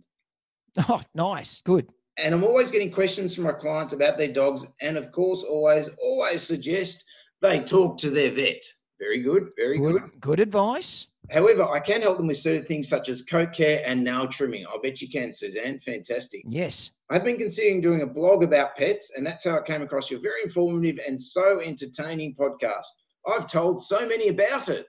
Oh, 0.88 1.02
nice, 1.14 1.60
good. 1.62 1.86
And 2.16 2.34
I'm 2.34 2.44
always 2.44 2.70
getting 2.70 2.90
questions 2.90 3.34
from 3.34 3.44
my 3.44 3.52
clients 3.52 3.92
about 3.92 4.16
their 4.16 4.32
dogs. 4.32 4.64
And 4.80 4.96
of 4.96 5.12
course, 5.12 5.42
always, 5.42 5.90
always 6.02 6.42
suggest 6.42 7.04
they 7.42 7.60
talk 7.60 7.98
to 7.98 8.10
their 8.10 8.30
vet. 8.30 8.62
Very 8.98 9.22
good, 9.22 9.50
very 9.56 9.78
good. 9.78 10.00
Good, 10.00 10.20
good 10.20 10.40
advice. 10.40 11.08
However, 11.32 11.64
I 11.64 11.78
can 11.80 12.02
help 12.02 12.16
them 12.18 12.26
with 12.26 12.36
certain 12.38 12.62
things 12.62 12.88
such 12.88 13.08
as 13.08 13.22
coat 13.22 13.52
care 13.52 13.82
and 13.86 14.02
nail 14.02 14.26
trimming. 14.26 14.66
I 14.66 14.76
bet 14.82 15.00
you 15.00 15.08
can, 15.08 15.32
Suzanne. 15.32 15.78
Fantastic. 15.78 16.42
Yes. 16.48 16.90
I've 17.08 17.24
been 17.24 17.38
considering 17.38 17.80
doing 17.80 18.02
a 18.02 18.06
blog 18.06 18.42
about 18.42 18.76
pets, 18.76 19.12
and 19.16 19.26
that's 19.26 19.44
how 19.44 19.58
I 19.58 19.62
came 19.62 19.82
across 19.82 20.10
your 20.10 20.20
very 20.20 20.42
informative 20.42 20.98
and 21.06 21.20
so 21.20 21.60
entertaining 21.60 22.34
podcast. 22.34 22.86
I've 23.28 23.46
told 23.46 23.82
so 23.82 24.06
many 24.08 24.28
about 24.28 24.68
it. 24.68 24.86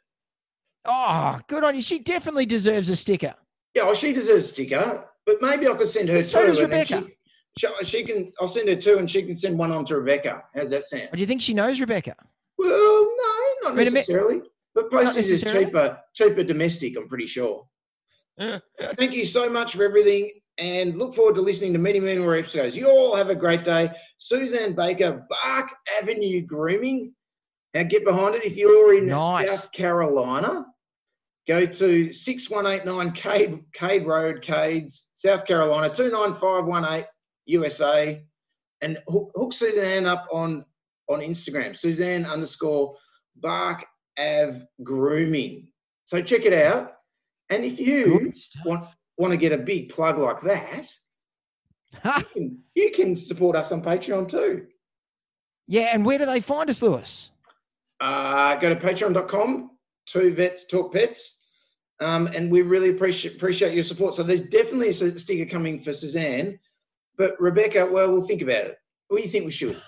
Oh, 0.85 1.39
good 1.47 1.63
on 1.63 1.75
you. 1.75 1.81
She 1.81 1.99
definitely 1.99 2.45
deserves 2.45 2.89
a 2.89 2.95
sticker. 2.95 3.35
Yeah, 3.75 3.83
well, 3.83 3.95
she 3.95 4.13
deserves 4.13 4.45
a 4.45 4.47
sticker, 4.49 5.05
but 5.25 5.37
maybe 5.41 5.67
I 5.67 5.73
could 5.75 5.89
send 5.89 6.09
her 6.09 6.21
So 6.21 6.41
two. 6.41 6.47
does 6.47 6.61
Rebecca. 6.61 7.05
She, 7.57 7.67
she, 7.83 8.03
can. 8.03 8.31
I'll 8.39 8.47
send 8.47 8.67
her 8.69 8.75
two, 8.75 8.97
and 8.97 9.09
she 9.09 9.23
can 9.23 9.37
send 9.37 9.57
one 9.59 9.71
on 9.71 9.85
to 9.85 9.95
Rebecca. 9.97 10.43
How's 10.55 10.69
that 10.71 10.85
sound? 10.85 11.09
Do 11.13 11.19
you 11.19 11.25
think 11.27 11.41
she 11.41 11.53
knows 11.53 11.79
Rebecca? 11.79 12.15
Well, 12.57 12.69
no, 12.69 13.45
not 13.63 13.73
a 13.73 13.75
minute. 13.75 13.93
necessarily. 13.93 14.41
But 14.89 15.05
postage 15.05 15.25
is 15.25 15.43
cheaper, 15.43 15.99
cheaper 16.13 16.43
domestic. 16.43 16.97
I'm 16.97 17.07
pretty 17.07 17.27
sure. 17.27 17.67
Thank 18.39 19.13
you 19.13 19.25
so 19.25 19.49
much 19.49 19.75
for 19.75 19.83
everything, 19.83 20.31
and 20.57 20.97
look 20.97 21.15
forward 21.15 21.35
to 21.35 21.41
listening 21.41 21.73
to 21.73 21.79
many, 21.79 21.99
many 21.99 22.19
more 22.19 22.35
episodes. 22.35 22.75
You 22.75 22.89
all 22.89 23.15
have 23.15 23.29
a 23.29 23.35
great 23.35 23.63
day. 23.63 23.91
Suzanne 24.17 24.75
Baker, 24.75 25.25
Bark 25.29 25.69
Avenue 26.01 26.41
Grooming. 26.41 27.13
Now 27.73 27.83
get 27.83 28.03
behind 28.03 28.35
it. 28.35 28.43
If 28.43 28.57
you're 28.57 28.97
in 28.97 29.07
Nice. 29.07 29.49
South 29.49 29.71
Carolina, 29.71 30.65
go 31.47 31.65
to 31.65 32.11
6189 32.11 33.11
Cade, 33.13 33.63
Cade 33.73 34.05
Road, 34.05 34.41
Cades, 34.41 35.03
South 35.13 35.45
Carolina, 35.45 35.93
29518 35.93 37.05
USA, 37.45 38.23
and 38.81 38.97
hook, 39.07 39.31
hook 39.35 39.53
Suzanne 39.53 40.05
up 40.05 40.27
on 40.31 40.65
on 41.09 41.19
Instagram, 41.19 41.75
Suzanne 41.75 42.25
underscore 42.25 42.95
Bark 43.37 43.85
Av 44.19 44.65
Grooming. 44.83 45.67
So 46.05 46.21
check 46.21 46.45
it 46.45 46.53
out. 46.53 46.93
And 47.49 47.65
if 47.65 47.79
you 47.79 48.31
want 48.65 48.85
want 49.17 49.31
to 49.31 49.37
get 49.37 49.51
a 49.51 49.57
big 49.57 49.89
plug 49.89 50.17
like 50.17 50.41
that, 50.41 50.91
you 52.03 52.23
can, 52.33 52.59
you 52.75 52.91
can 52.91 53.15
support 53.15 53.55
us 53.55 53.71
on 53.71 53.81
Patreon 53.81 54.29
too. 54.29 54.67
yeah, 55.67 55.89
and 55.93 56.05
where 56.05 56.17
do 56.17 56.25
they 56.25 56.41
find 56.41 56.69
us, 56.69 56.81
Lewis? 56.81 57.29
Uh, 57.99 58.55
go 58.55 58.69
to 58.69 58.75
patreon.com, 58.75 59.71
two 60.07 60.33
vets 60.33 60.65
talk 60.65 60.93
pets. 60.93 61.39
Um, 61.99 62.27
and 62.27 62.51
we 62.51 62.63
really 62.63 62.89
appreciate 62.89 63.35
appreciate 63.35 63.75
your 63.75 63.83
support. 63.83 64.15
So 64.15 64.23
there's 64.23 64.41
definitely 64.41 64.89
a 64.89 64.93
sticker 64.93 65.45
coming 65.45 65.79
for 65.79 65.93
Suzanne, 65.93 66.57
but 67.15 67.39
Rebecca, 67.39 67.85
well, 67.85 68.11
we'll 68.11 68.25
think 68.25 68.41
about 68.41 68.65
it. 68.65 68.77
What 69.07 69.17
do 69.17 69.23
you 69.23 69.29
think 69.29 69.45
we 69.45 69.51
should? 69.51 69.79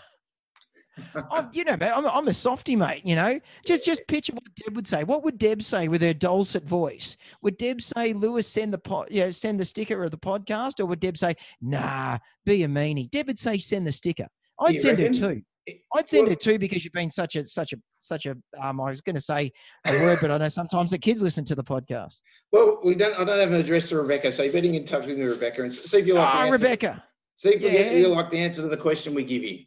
I'm, 1.31 1.49
you 1.53 1.63
know, 1.63 1.75
mate, 1.77 1.91
I'm, 1.95 2.05
I'm 2.05 2.27
a 2.27 2.33
softy, 2.33 2.75
mate. 2.75 3.01
You 3.03 3.15
know, 3.15 3.39
just 3.65 3.83
just 3.85 4.01
picture 4.07 4.33
what 4.33 4.43
Deb 4.55 4.75
would 4.75 4.87
say. 4.87 5.03
What 5.03 5.23
would 5.23 5.37
Deb 5.37 5.61
say 5.63 5.87
with 5.87 6.01
her 6.01 6.13
dulcet 6.13 6.63
voice? 6.65 7.17
Would 7.41 7.57
Deb 7.57 7.81
say, 7.81 8.13
"Lewis, 8.13 8.47
send 8.47 8.73
the 8.73 8.77
pod, 8.77 9.07
you 9.11 9.21
know, 9.23 9.31
send 9.31 9.59
the 9.59 9.65
sticker 9.65 10.03
of 10.03 10.11
the 10.11 10.17
podcast," 10.17 10.79
or 10.79 10.85
would 10.85 10.99
Deb 10.99 11.17
say, 11.17 11.33
"Nah, 11.61 12.17
be 12.45 12.63
a 12.63 12.67
meanie"? 12.67 13.09
Deb 13.09 13.27
would 13.27 13.39
say, 13.39 13.57
"Send 13.57 13.87
the 13.87 13.91
sticker." 13.91 14.27
I'd 14.59 14.73
You 14.73 14.77
send 14.77 14.99
her 14.99 15.05
reckon? 15.05 15.19
two. 15.21 15.41
It- 15.65 15.81
I'd 15.95 16.09
send 16.09 16.23
well- 16.23 16.31
her 16.31 16.35
two 16.35 16.59
because 16.59 16.83
you've 16.83 16.93
been 16.93 17.09
such 17.11 17.35
a 17.35 17.43
such 17.43 17.73
a 17.73 17.77
such 18.01 18.25
a. 18.25 18.35
Um, 18.61 18.81
I 18.81 18.89
was 18.89 19.01
going 19.01 19.15
to 19.15 19.21
say 19.21 19.51
a 19.85 19.91
word, 19.93 20.19
but 20.21 20.29
I 20.29 20.37
know 20.37 20.47
sometimes 20.49 20.91
the 20.91 20.97
kids 20.97 21.23
listen 21.23 21.45
to 21.45 21.55
the 21.55 21.63
podcast. 21.63 22.19
Well, 22.51 22.79
we 22.83 22.95
don't. 22.95 23.13
I 23.15 23.23
don't 23.23 23.39
have 23.39 23.49
an 23.49 23.55
address 23.55 23.89
to 23.89 23.97
Rebecca, 23.97 24.31
so 24.31 24.43
you're 24.43 24.51
getting 24.51 24.75
in 24.75 24.85
touch 24.85 25.05
with 25.07 25.17
me, 25.17 25.23
Rebecca, 25.23 25.63
and 25.63 25.71
see 25.73 25.97
if 25.99 26.05
you 26.05 26.13
like. 26.15 26.35
Oh. 26.35 26.49
Rebecca. 26.49 27.03
See 27.35 27.49
if 27.55 27.61
Yeah. 27.63 27.93
you 27.93 28.09
like 28.09 28.29
the 28.29 28.37
answer 28.37 28.61
to 28.61 28.67
the 28.67 28.77
question 28.77 29.13
we 29.15 29.23
give 29.23 29.41
you. 29.43 29.63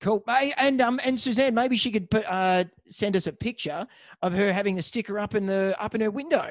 Cool. 0.00 0.22
And 0.28 0.80
um 0.80 1.00
and 1.04 1.18
Suzanne, 1.18 1.54
maybe 1.54 1.76
she 1.76 1.90
could 1.90 2.08
put 2.10 2.24
uh 2.28 2.64
send 2.88 3.16
us 3.16 3.26
a 3.26 3.32
picture 3.32 3.86
of 4.22 4.32
her 4.32 4.52
having 4.52 4.76
the 4.76 4.82
sticker 4.82 5.18
up 5.18 5.34
in 5.34 5.46
the 5.46 5.74
up 5.80 5.94
in 5.94 6.00
her 6.00 6.10
window 6.10 6.50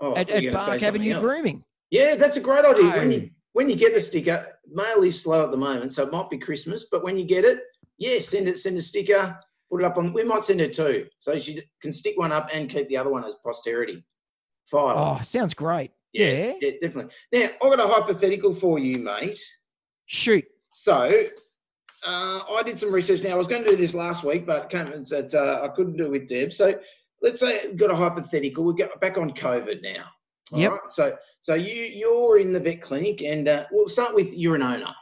Oh, 0.00 0.14
at, 0.14 0.30
at 0.30 0.52
Bark 0.52 0.80
Avenue 0.82 1.14
else. 1.14 1.20
Grooming. 1.24 1.64
Yeah, 1.90 2.14
that's 2.14 2.36
a 2.36 2.40
great 2.40 2.64
idea. 2.64 2.90
When 2.90 3.10
you 3.10 3.30
when 3.54 3.68
you 3.68 3.74
get 3.74 3.94
the 3.94 4.00
sticker, 4.00 4.46
mail 4.72 5.02
is 5.02 5.20
slow 5.20 5.44
at 5.44 5.50
the 5.50 5.56
moment, 5.56 5.90
so 5.92 6.04
it 6.06 6.12
might 6.12 6.30
be 6.30 6.38
Christmas. 6.38 6.86
But 6.90 7.02
when 7.02 7.18
you 7.18 7.24
get 7.24 7.44
it, 7.44 7.60
yeah, 7.98 8.20
send 8.20 8.46
it. 8.48 8.58
Send 8.58 8.78
a 8.78 8.82
sticker. 8.82 9.36
Put 9.70 9.80
it 9.82 9.84
up 9.84 9.96
on. 9.98 10.12
We 10.12 10.22
might 10.22 10.44
send 10.44 10.60
her 10.60 10.68
two, 10.68 11.06
so 11.18 11.36
she 11.38 11.60
can 11.82 11.92
stick 11.92 12.16
one 12.16 12.30
up 12.30 12.48
and 12.52 12.70
keep 12.70 12.88
the 12.88 12.96
other 12.96 13.10
one 13.10 13.24
as 13.24 13.34
posterity. 13.44 14.04
File. 14.66 14.94
Oh, 15.18 15.22
sounds 15.22 15.54
great. 15.54 15.90
yeah, 16.12 16.28
yeah. 16.28 16.52
yeah, 16.60 16.70
definitely. 16.80 17.12
Now 17.32 17.48
I've 17.60 17.76
got 17.76 17.80
a 17.80 17.88
hypothetical 17.88 18.54
for 18.54 18.78
you, 18.78 19.00
mate. 19.00 19.40
Shoot. 20.06 20.44
So 20.72 21.10
uh, 22.06 22.40
I 22.50 22.62
did 22.64 22.78
some 22.78 22.92
research. 22.92 23.22
Now 23.22 23.30
I 23.30 23.34
was 23.34 23.46
going 23.46 23.64
to 23.64 23.68
do 23.70 23.76
this 23.76 23.94
last 23.94 24.24
week, 24.24 24.46
but 24.46 24.70
said 25.04 25.34
uh, 25.34 25.62
I 25.62 25.68
couldn't 25.68 25.96
do 25.96 26.06
it 26.06 26.10
with 26.10 26.28
Deb. 26.28 26.52
So 26.52 26.74
let's 27.22 27.40
say 27.40 27.60
we've 27.66 27.76
got 27.76 27.90
a 27.90 27.96
hypothetical. 27.96 28.64
We 28.64 28.74
get 28.74 28.98
back 29.00 29.18
on 29.18 29.30
COVID 29.32 29.82
now. 29.82 30.04
All 30.52 30.60
Yep. 30.60 30.70
right? 30.70 30.80
So 30.90 31.16
so 31.40 31.54
you 31.54 31.72
you're 31.72 32.38
in 32.38 32.52
the 32.52 32.60
vet 32.60 32.80
clinic, 32.80 33.22
and 33.22 33.48
uh, 33.48 33.64
we'll 33.70 33.88
start 33.88 34.14
with 34.14 34.32
you're 34.32 34.54
an 34.54 34.62
owner, 34.62 34.94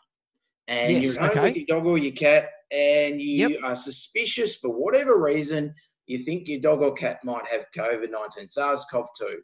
and 0.68 0.92
Yes, 0.92 1.14
you're 1.14 1.22
home 1.22 1.30
okay. 1.30 1.42
with 1.42 1.56
your 1.56 1.66
dog 1.66 1.86
or 1.86 1.98
your 1.98 2.12
cat, 2.12 2.48
and 2.70 3.20
you 3.20 3.48
Yep. 3.50 3.60
are 3.62 3.76
suspicious 3.76 4.56
for 4.56 4.70
whatever 4.70 5.20
reason. 5.20 5.74
You 6.06 6.18
think 6.18 6.48
your 6.48 6.60
dog 6.60 6.82
or 6.82 6.94
cat 6.94 7.18
might 7.24 7.46
have 7.46 7.66
COVID 7.76 8.10
nineteen, 8.10 8.48
SARS-CoV-2. 8.48 9.36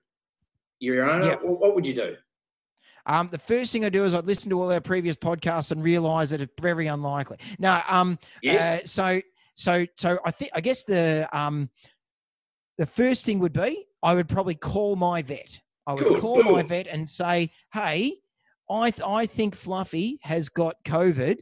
You're 0.81 0.97
your 0.97 1.11
owner. 1.11 1.27
Yep. 1.27 1.43
What, 1.43 1.61
what 1.61 1.75
would 1.75 1.87
you 1.87 1.95
do? 1.95 2.17
Um, 3.07 3.29
the 3.29 3.39
first 3.39 3.73
thing 3.73 3.85
I 3.85 3.89
do 3.89 4.05
is 4.05 4.15
I'd 4.15 4.27
listen 4.27 4.51
to 4.51 4.61
all 4.63 4.73
our 4.73 4.81
previous 4.81 5.17
podcasts 5.17 5.73
and 5.73 5.83
realize 5.83 6.31
that 6.31 6.41
it's 6.41 6.53
very 6.61 6.87
unlikely. 6.87 7.39
No, 7.59 7.81
um, 7.89 8.19
Yes. 8.43 8.63
uh, 8.63 8.87
so 8.87 9.23
so 9.55 9.87
so 9.97 10.19
I 10.25 10.31
think 10.31 10.51
I 10.55 10.61
guess 10.61 10.85
the 10.85 11.29
um 11.33 11.69
the 12.79 12.87
first 12.87 13.25
thing 13.25 13.39
would 13.41 13.53
be 13.53 13.87
I 14.03 14.15
would 14.15 14.29
probably 14.29 14.55
call 14.55 14.97
my 14.97 15.23
vet. 15.23 15.61
I 15.87 15.95
would 15.95 16.05
Good, 16.05 16.21
call 16.21 16.43
my 16.45 16.63
vet 16.63 16.87
and 16.87 17.09
say, 17.11 17.51
"Hey, 17.73 18.19
I 18.71 18.91
th- 18.91 19.07
I 19.07 19.27
think 19.27 19.57
Fluffy 19.57 20.19
has 20.23 20.49
got 20.49 20.77
COVID. 20.85 21.39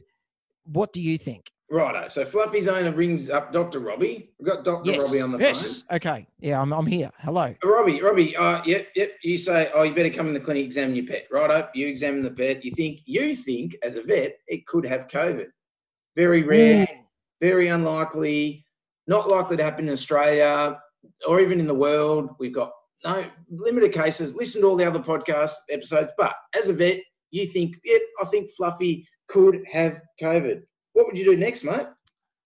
What 0.65 0.93
do 0.93 1.01
you 1.01 1.17
think?" 1.17 1.51
Righto. 1.71 2.09
So 2.09 2.25
Fluffy's 2.25 2.67
owner 2.67 2.91
rings 2.91 3.29
up 3.29 3.53
Dr. 3.53 3.79
Robbie. 3.79 4.29
We've 4.37 4.47
got 4.47 4.65
Dr. 4.65 4.91
Yes. 4.91 5.03
Robbie 5.05 5.21
on 5.21 5.31
the 5.31 5.37
phone. 5.37 5.47
yes. 5.47 5.83
Okay. 5.89 6.27
Yeah, 6.39 6.61
I'm 6.61 6.73
I'm 6.73 6.85
here. 6.85 7.09
Hello. 7.19 7.55
Robbie, 7.63 8.01
Robbie, 8.01 8.35
uh, 8.35 8.61
yep, 8.65 8.89
yep. 8.95 9.13
You 9.23 9.37
say, 9.37 9.71
oh, 9.73 9.83
you 9.83 9.95
better 9.95 10.09
come 10.09 10.27
in 10.27 10.33
the 10.33 10.39
clinic, 10.39 10.65
examine 10.65 10.95
your 10.97 11.05
pet. 11.07 11.27
Righto. 11.31 11.69
You 11.73 11.87
examine 11.87 12.23
the 12.23 12.31
pet. 12.31 12.65
You 12.65 12.71
think, 12.71 12.99
you 13.05 13.35
think 13.35 13.77
as 13.83 13.95
a 13.95 14.03
vet, 14.03 14.37
it 14.47 14.67
could 14.67 14.85
have 14.85 15.07
COVID. 15.07 15.47
Very 16.17 16.43
rare, 16.43 16.85
very 17.39 17.69
unlikely, 17.69 18.65
not 19.07 19.29
likely 19.29 19.55
to 19.55 19.63
happen 19.63 19.87
in 19.87 19.93
Australia 19.93 20.77
or 21.25 21.39
even 21.39 21.59
in 21.61 21.67
the 21.67 21.73
world. 21.73 22.31
We've 22.37 22.53
got 22.53 22.73
no 23.05 23.23
limited 23.49 23.93
cases. 23.93 24.35
Listen 24.35 24.61
to 24.61 24.67
all 24.67 24.75
the 24.75 24.85
other 24.85 24.99
podcast 24.99 25.53
episodes. 25.69 26.11
But 26.17 26.33
as 26.53 26.67
a 26.67 26.73
vet, 26.73 26.99
you 27.31 27.47
think, 27.47 27.77
yep, 27.85 28.01
I 28.21 28.25
think 28.25 28.49
Fluffy 28.57 29.07
could 29.29 29.63
have 29.71 30.01
COVID. 30.21 30.63
What 30.93 31.05
would 31.07 31.17
you 31.17 31.25
do 31.25 31.35
next, 31.37 31.63
mate? 31.63 31.87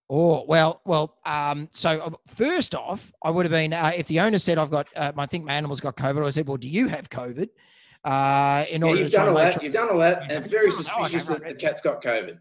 Oh 0.10 0.46
well, 0.48 0.82
well. 0.86 1.18
Um, 1.26 1.68
so 1.72 1.90
uh, 2.00 2.10
first 2.36 2.76
off, 2.76 3.12
I 3.24 3.32
would 3.32 3.46
have 3.46 3.52
been 3.52 3.74
uh, 3.74 3.92
if 3.96 4.08
the 4.08 4.20
owner 4.20 4.38
said 4.38 4.58
I've 4.60 4.70
got, 4.70 4.88
uh, 4.96 5.12
I 5.18 5.26
think 5.26 5.46
my 5.46 5.54
animal's 5.54 5.80
got 5.82 5.96
COVID. 5.98 6.26
I 6.26 6.30
said, 6.30 6.48
well, 6.48 6.58
do 6.58 6.70
you 6.70 6.88
have 6.88 7.10
COVID? 7.10 7.50
Uh, 8.04 8.66
in 8.70 8.82
Yeah, 8.82 8.88
order 8.88 9.02
you've 9.02 9.10
to 9.10 9.16
done 9.18 9.30
all 9.30 9.36
that. 9.36 9.54
sure. 9.54 9.64
You've 9.64 9.74
done 9.74 9.90
all 9.90 9.98
that, 9.98 10.22
and 10.24 10.32
it's 10.32 10.48
very 10.48 10.68
Oh, 10.72 10.74
okay, 10.76 10.84
suspicious 10.84 11.28
right, 11.30 11.40
that 11.40 11.48
the 11.50 11.56
cat's 11.56 11.82
got 11.82 12.04
COVID. 12.04 12.38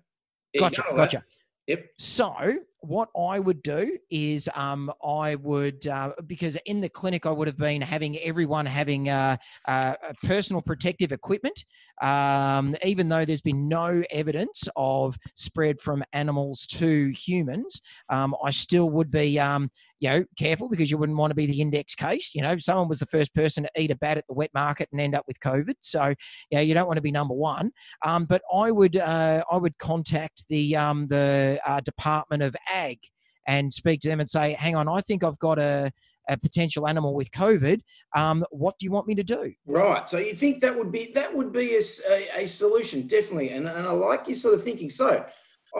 Yeah, 0.52 0.60
Gotcha, 0.60 0.86
all 0.86 0.94
that. 0.94 1.10
gotcha. 1.10 1.24
Yep. 1.68 1.86
So 1.98 2.54
what 2.86 3.08
I 3.18 3.38
would 3.38 3.62
do 3.62 3.98
is 4.10 4.48
um, 4.54 4.92
I 5.04 5.36
would 5.36 5.86
uh, 5.86 6.12
because 6.26 6.56
in 6.66 6.80
the 6.80 6.88
clinic 6.88 7.26
I 7.26 7.30
would 7.30 7.48
have 7.48 7.56
been 7.56 7.80
having 7.80 8.18
everyone 8.18 8.66
having 8.66 9.08
uh, 9.08 9.36
uh, 9.66 9.94
personal 10.22 10.60
protective 10.60 11.12
equipment, 11.12 11.64
um, 12.02 12.76
even 12.84 13.08
though 13.08 13.24
there's 13.24 13.40
been 13.40 13.68
no 13.68 14.02
evidence 14.10 14.68
of 14.76 15.16
spread 15.34 15.80
from 15.80 16.04
animals 16.12 16.66
to 16.66 17.08
humans. 17.08 17.80
Um, 18.08 18.34
I 18.44 18.50
still 18.50 18.90
would 18.90 19.10
be 19.10 19.38
um, 19.38 19.70
you 20.00 20.08
know 20.10 20.24
careful 20.38 20.68
because 20.68 20.90
you 20.90 20.98
wouldn't 20.98 21.18
want 21.18 21.30
to 21.30 21.34
be 21.34 21.46
the 21.46 21.60
index 21.60 21.94
case. 21.94 22.34
You 22.34 22.42
know, 22.42 22.58
someone 22.58 22.88
was 22.88 22.98
the 22.98 23.06
first 23.06 23.34
person 23.34 23.64
to 23.64 23.70
eat 23.76 23.90
a 23.90 23.96
bat 23.96 24.18
at 24.18 24.26
the 24.28 24.34
wet 24.34 24.50
market 24.54 24.88
and 24.92 25.00
end 25.00 25.14
up 25.14 25.24
with 25.26 25.40
COVID, 25.40 25.74
so 25.80 26.14
yeah, 26.50 26.60
you 26.60 26.74
don't 26.74 26.86
want 26.86 26.96
to 26.96 27.02
be 27.02 27.12
number 27.12 27.34
one. 27.34 27.70
Um, 28.04 28.24
but 28.24 28.42
I 28.52 28.70
would 28.70 28.96
uh, 28.96 29.42
I 29.50 29.56
would 29.56 29.78
contact 29.78 30.44
the 30.48 30.76
um, 30.76 31.06
the 31.08 31.60
uh, 31.66 31.80
Department 31.80 32.42
of 32.42 32.56
Ag 32.72 32.98
and 33.46 33.72
speak 33.72 34.00
to 34.00 34.08
them 34.08 34.20
and 34.20 34.28
say, 34.28 34.52
"Hang 34.52 34.76
on, 34.76 34.88
I 34.88 35.00
think 35.00 35.22
I've 35.24 35.38
got 35.38 35.58
a, 35.58 35.90
a 36.28 36.36
potential 36.36 36.88
animal 36.88 37.14
with 37.14 37.30
COVID. 37.30 37.80
Um, 38.16 38.44
what 38.50 38.78
do 38.78 38.84
you 38.84 38.90
want 38.90 39.06
me 39.06 39.14
to 39.14 39.24
do?" 39.24 39.52
Right. 39.66 40.08
So 40.08 40.18
you 40.18 40.34
think 40.34 40.60
that 40.62 40.76
would 40.76 40.92
be 40.92 41.12
that 41.14 41.34
would 41.34 41.52
be 41.52 41.76
a 41.76 42.46
solution, 42.46 43.06
definitely. 43.06 43.50
And, 43.50 43.68
and 43.68 43.86
I 43.86 43.92
like 43.92 44.26
your 44.26 44.36
sort 44.36 44.54
of 44.54 44.64
thinking. 44.64 44.90
So 44.90 45.24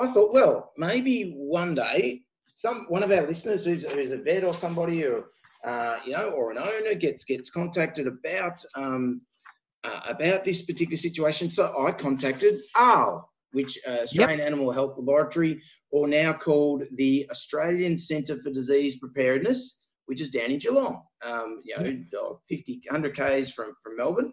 I 0.01 0.07
thought, 0.09 0.33
well, 0.33 0.73
maybe 0.77 1.33
one 1.33 1.75
day 1.75 2.23
some 2.55 2.87
one 2.89 3.03
of 3.03 3.11
our 3.11 3.27
listeners 3.27 3.65
who's, 3.65 3.85
who's 3.85 4.13
a 4.13 4.17
vet 4.17 4.45
or 4.45 4.55
somebody 4.55 5.05
or 5.05 5.27
uh, 5.65 5.99
you 6.05 6.13
know 6.13 6.31
or 6.31 6.53
an 6.53 6.59
owner 6.59 6.95
gets 6.95 7.25
gets 7.25 7.51
contacted 7.51 8.07
about 8.07 8.65
um, 8.77 9.21
uh, 9.83 10.01
about 10.09 10.45
this 10.45 10.63
particular 10.63 10.97
situation. 10.97 11.51
So 11.51 11.75
I 11.87 11.93
contacted 11.93 12.63
AAHL, 12.77 13.25
which 13.53 13.79
uh, 13.87 13.99
Australian 14.03 14.41
Animal 14.41 14.71
Health 14.73 14.95
Laboratory, 14.97 15.61
or 15.91 16.09
now 16.09 16.33
called 16.33 16.85
the 16.97 17.27
Australian 17.31 17.99
Centre 17.99 18.41
for 18.41 18.51
Disease 18.51 18.97
Preparedness, 18.97 19.81
which 20.07 20.21
is 20.21 20.31
down 20.31 20.51
in 20.51 20.59
Geelong. 20.59 21.03
Um, 21.25 21.63
you 21.65 22.05
know, 22.13 22.41
50, 22.49 22.83
100 22.89 23.17
k's 23.17 23.53
from 23.53 23.75
from 23.83 23.97
Melbourne. 23.97 24.33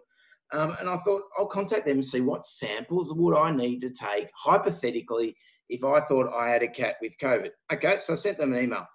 Um, 0.52 0.76
and 0.80 0.88
I 0.88 0.96
thought 0.96 1.22
I'll 1.38 1.46
contact 1.46 1.86
them 1.86 1.96
and 1.96 2.04
see 2.04 2.20
what 2.20 2.44
samples 2.44 3.12
would 3.14 3.34
I 3.34 3.50
need 3.50 3.78
to 3.80 3.90
take 3.90 4.28
hypothetically 4.36 5.34
if 5.68 5.84
I 5.84 6.00
thought 6.00 6.32
I 6.32 6.48
had 6.48 6.62
a 6.62 6.68
cat 6.68 6.96
with 7.00 7.16
COVID. 7.18 7.50
Okay, 7.72 7.98
so 8.00 8.12
I 8.12 8.16
sent 8.16 8.38
them 8.38 8.52
an 8.52 8.62
email. 8.62 8.86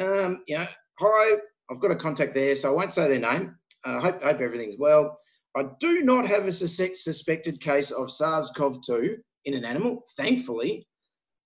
Um, 0.00 0.42
you 0.46 0.58
know, 0.58 0.66
hi, 0.98 1.36
I've 1.70 1.80
got 1.80 1.90
a 1.90 1.96
contact 1.96 2.34
there, 2.34 2.54
so 2.56 2.70
I 2.72 2.74
won't 2.76 2.92
say 2.92 3.08
their 3.08 3.18
name. 3.18 3.56
I 3.84 3.94
uh, 3.94 4.00
hope, 4.00 4.22
hope 4.22 4.40
everything's 4.40 4.76
well. 4.78 5.18
I 5.56 5.64
do 5.80 6.02
not 6.02 6.26
have 6.26 6.46
a 6.46 6.52
sus- 6.52 7.02
suspected 7.02 7.60
case 7.60 7.90
of 7.90 8.10
SARS-CoV-2 8.10 9.16
in 9.46 9.54
an 9.54 9.64
animal, 9.64 10.02
thankfully. 10.16 10.86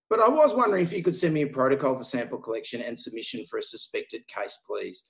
But 0.08 0.20
I 0.20 0.28
was 0.28 0.52
wondering 0.52 0.82
if 0.82 0.92
you 0.92 1.04
could 1.04 1.16
send 1.16 1.34
me 1.34 1.42
a 1.42 1.46
protocol 1.46 1.96
for 1.96 2.02
sample 2.02 2.38
collection 2.38 2.82
and 2.82 2.98
submission 2.98 3.44
for 3.48 3.58
a 3.58 3.62
suspected 3.62 4.22
case, 4.26 4.58
please. 4.66 5.04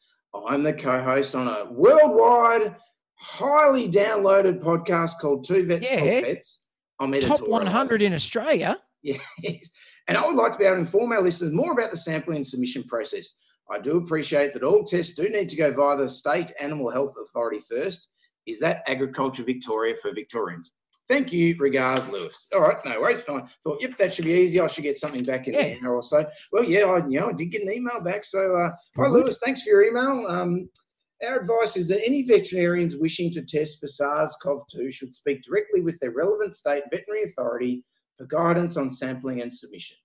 I'm 0.46 0.62
the 0.62 0.74
co-host 0.74 1.34
on 1.34 1.48
a 1.48 1.72
worldwide, 1.72 2.76
highly 3.16 3.88
downloaded 3.88 4.60
podcast 4.60 5.18
called 5.20 5.44
Two 5.44 5.64
Vets 5.64 5.88
Talk 5.88 5.98
Yeah. 5.98 6.20
Pets. 6.20 6.60
I'm 7.00 7.18
Top 7.20 7.40
100 7.40 8.02
in 8.02 8.12
Australia. 8.12 8.78
Yes. 9.02 9.70
And 10.08 10.18
I 10.18 10.26
would 10.26 10.36
like 10.36 10.52
to 10.52 10.58
be 10.58 10.64
able 10.64 10.76
to 10.76 10.80
inform 10.80 11.12
our 11.12 11.22
listeners 11.22 11.52
more 11.52 11.72
about 11.72 11.90
the 11.90 11.96
sampling 11.96 12.36
and 12.36 12.46
submission 12.46 12.82
process. 12.84 13.34
I 13.70 13.78
do 13.78 13.96
appreciate 13.98 14.52
that 14.54 14.62
all 14.64 14.82
tests 14.82 15.14
do 15.14 15.28
need 15.28 15.48
to 15.50 15.56
go 15.56 15.72
via 15.72 15.96
the 15.96 16.08
State 16.08 16.52
Animal 16.60 16.90
Health 16.90 17.14
Authority 17.22 17.60
first. 17.60 18.08
Is 18.46 18.58
that 18.60 18.82
Agriculture 18.88 19.44
Victoria 19.44 19.94
for 20.02 20.12
Victorians? 20.12 20.72
Thank 21.08 21.32
you. 21.32 21.56
Regards, 21.58 22.08
Lewis. 22.08 22.46
All 22.54 22.60
right, 22.60 22.76
no 22.84 23.00
worries. 23.00 23.20
Fine. 23.22 23.48
Thought, 23.64 23.80
yep, 23.80 23.96
that 23.98 24.14
should 24.14 24.24
be 24.24 24.32
easy. 24.32 24.60
I 24.60 24.66
should 24.66 24.84
get 24.84 24.96
something 24.96 25.24
back 25.24 25.48
in 25.48 25.54
Yeah. 25.54 25.60
an 25.62 25.84
hour 25.84 25.96
or 25.96 26.02
so. 26.02 26.24
Well, 26.52 26.64
yeah, 26.64 26.84
I, 26.84 26.98
you 27.06 27.18
know, 27.18 27.30
I 27.30 27.32
did 27.32 27.46
get 27.46 27.62
an 27.62 27.72
email 27.72 28.00
back. 28.00 28.22
So, 28.24 28.54
uh, 28.56 28.70
hi, 28.96 29.08
Lewis. 29.08 29.38
Thanks 29.38 29.62
for 29.62 29.70
your 29.70 29.82
email. 29.84 30.26
Um, 30.28 30.68
our 31.26 31.40
advice 31.40 31.76
is 31.76 31.88
that 31.88 32.04
any 32.04 32.22
veterinarians 32.22 32.96
wishing 32.96 33.30
to 33.32 33.42
test 33.42 33.80
for 33.80 33.86
SARS-CoV-2 33.88 34.92
should 34.92 35.14
speak 35.14 35.42
directly 35.42 35.80
with 35.80 35.98
their 35.98 36.12
relevant 36.12 36.54
state 36.54 36.84
veterinary 36.90 37.24
authority 37.24 37.84
for 38.20 38.26
guidance 38.26 38.76
on 38.76 38.90
sampling 38.90 39.40
and 39.40 39.52
submission. 39.52 39.96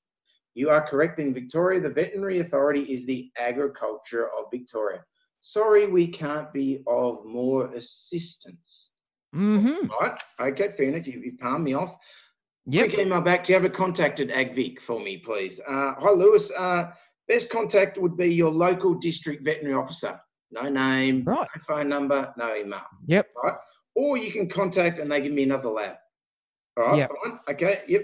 You 0.54 0.70
are 0.70 0.88
correct. 0.88 1.20
In 1.20 1.34
Victoria, 1.34 1.82
the 1.82 1.90
veterinary 1.90 2.40
authority 2.40 2.82
is 2.84 3.06
the 3.06 3.30
Agriculture 3.38 4.30
of 4.40 4.46
Victoria. 4.52 5.04
Sorry, 5.42 5.86
we 5.86 6.08
can't 6.08 6.52
be 6.54 6.82
of 6.88 7.26
more 7.26 7.74
assistance. 7.74 8.92
Mm-hmm. 9.36 9.88
Right? 10.00 10.18
Okay, 10.40 10.70
fair 10.70 10.88
enough. 10.88 11.06
You, 11.08 11.20
you've 11.24 11.40
palmed 11.40 11.66
me 11.66 11.74
off. 11.74 11.98
Yep. 12.68 12.90
Quick 12.90 13.00
email 13.00 13.20
back. 13.22 13.44
Do 13.44 13.52
you 13.52 13.60
have 13.60 13.66
a 13.66 13.70
contacted 13.70 14.30
AgVic 14.30 14.80
for 14.80 15.00
me, 15.02 15.18
please? 15.18 15.60
Uh, 15.68 15.94
hi, 16.00 16.12
Lewis. 16.12 16.52
Uh, 16.58 16.92
best 17.28 17.50
contact 17.50 17.98
would 17.98 18.16
be 18.16 18.34
your 18.34 18.52
local 18.52 18.94
district 18.94 19.44
veterinary 19.44 19.76
officer. 19.76 20.20
No 20.52 20.70
name, 20.70 21.26
Right. 21.26 21.48
no 21.54 21.62
phone 21.68 21.90
number, 21.90 22.34
no 22.38 22.56
email. 22.56 22.82
Yep. 23.08 23.28
Right? 23.44 23.56
Or 23.96 24.16
you 24.16 24.32
can 24.32 24.48
contact 24.48 25.00
and 25.00 25.12
they 25.12 25.20
give 25.20 25.34
me 25.34 25.44
another 25.44 25.70
lab. 25.70 25.98
All 26.78 26.88
right, 26.88 26.98
Yep. 26.98 27.12
fine. 27.24 27.40
Okay, 27.50 27.82
yep. 27.88 28.04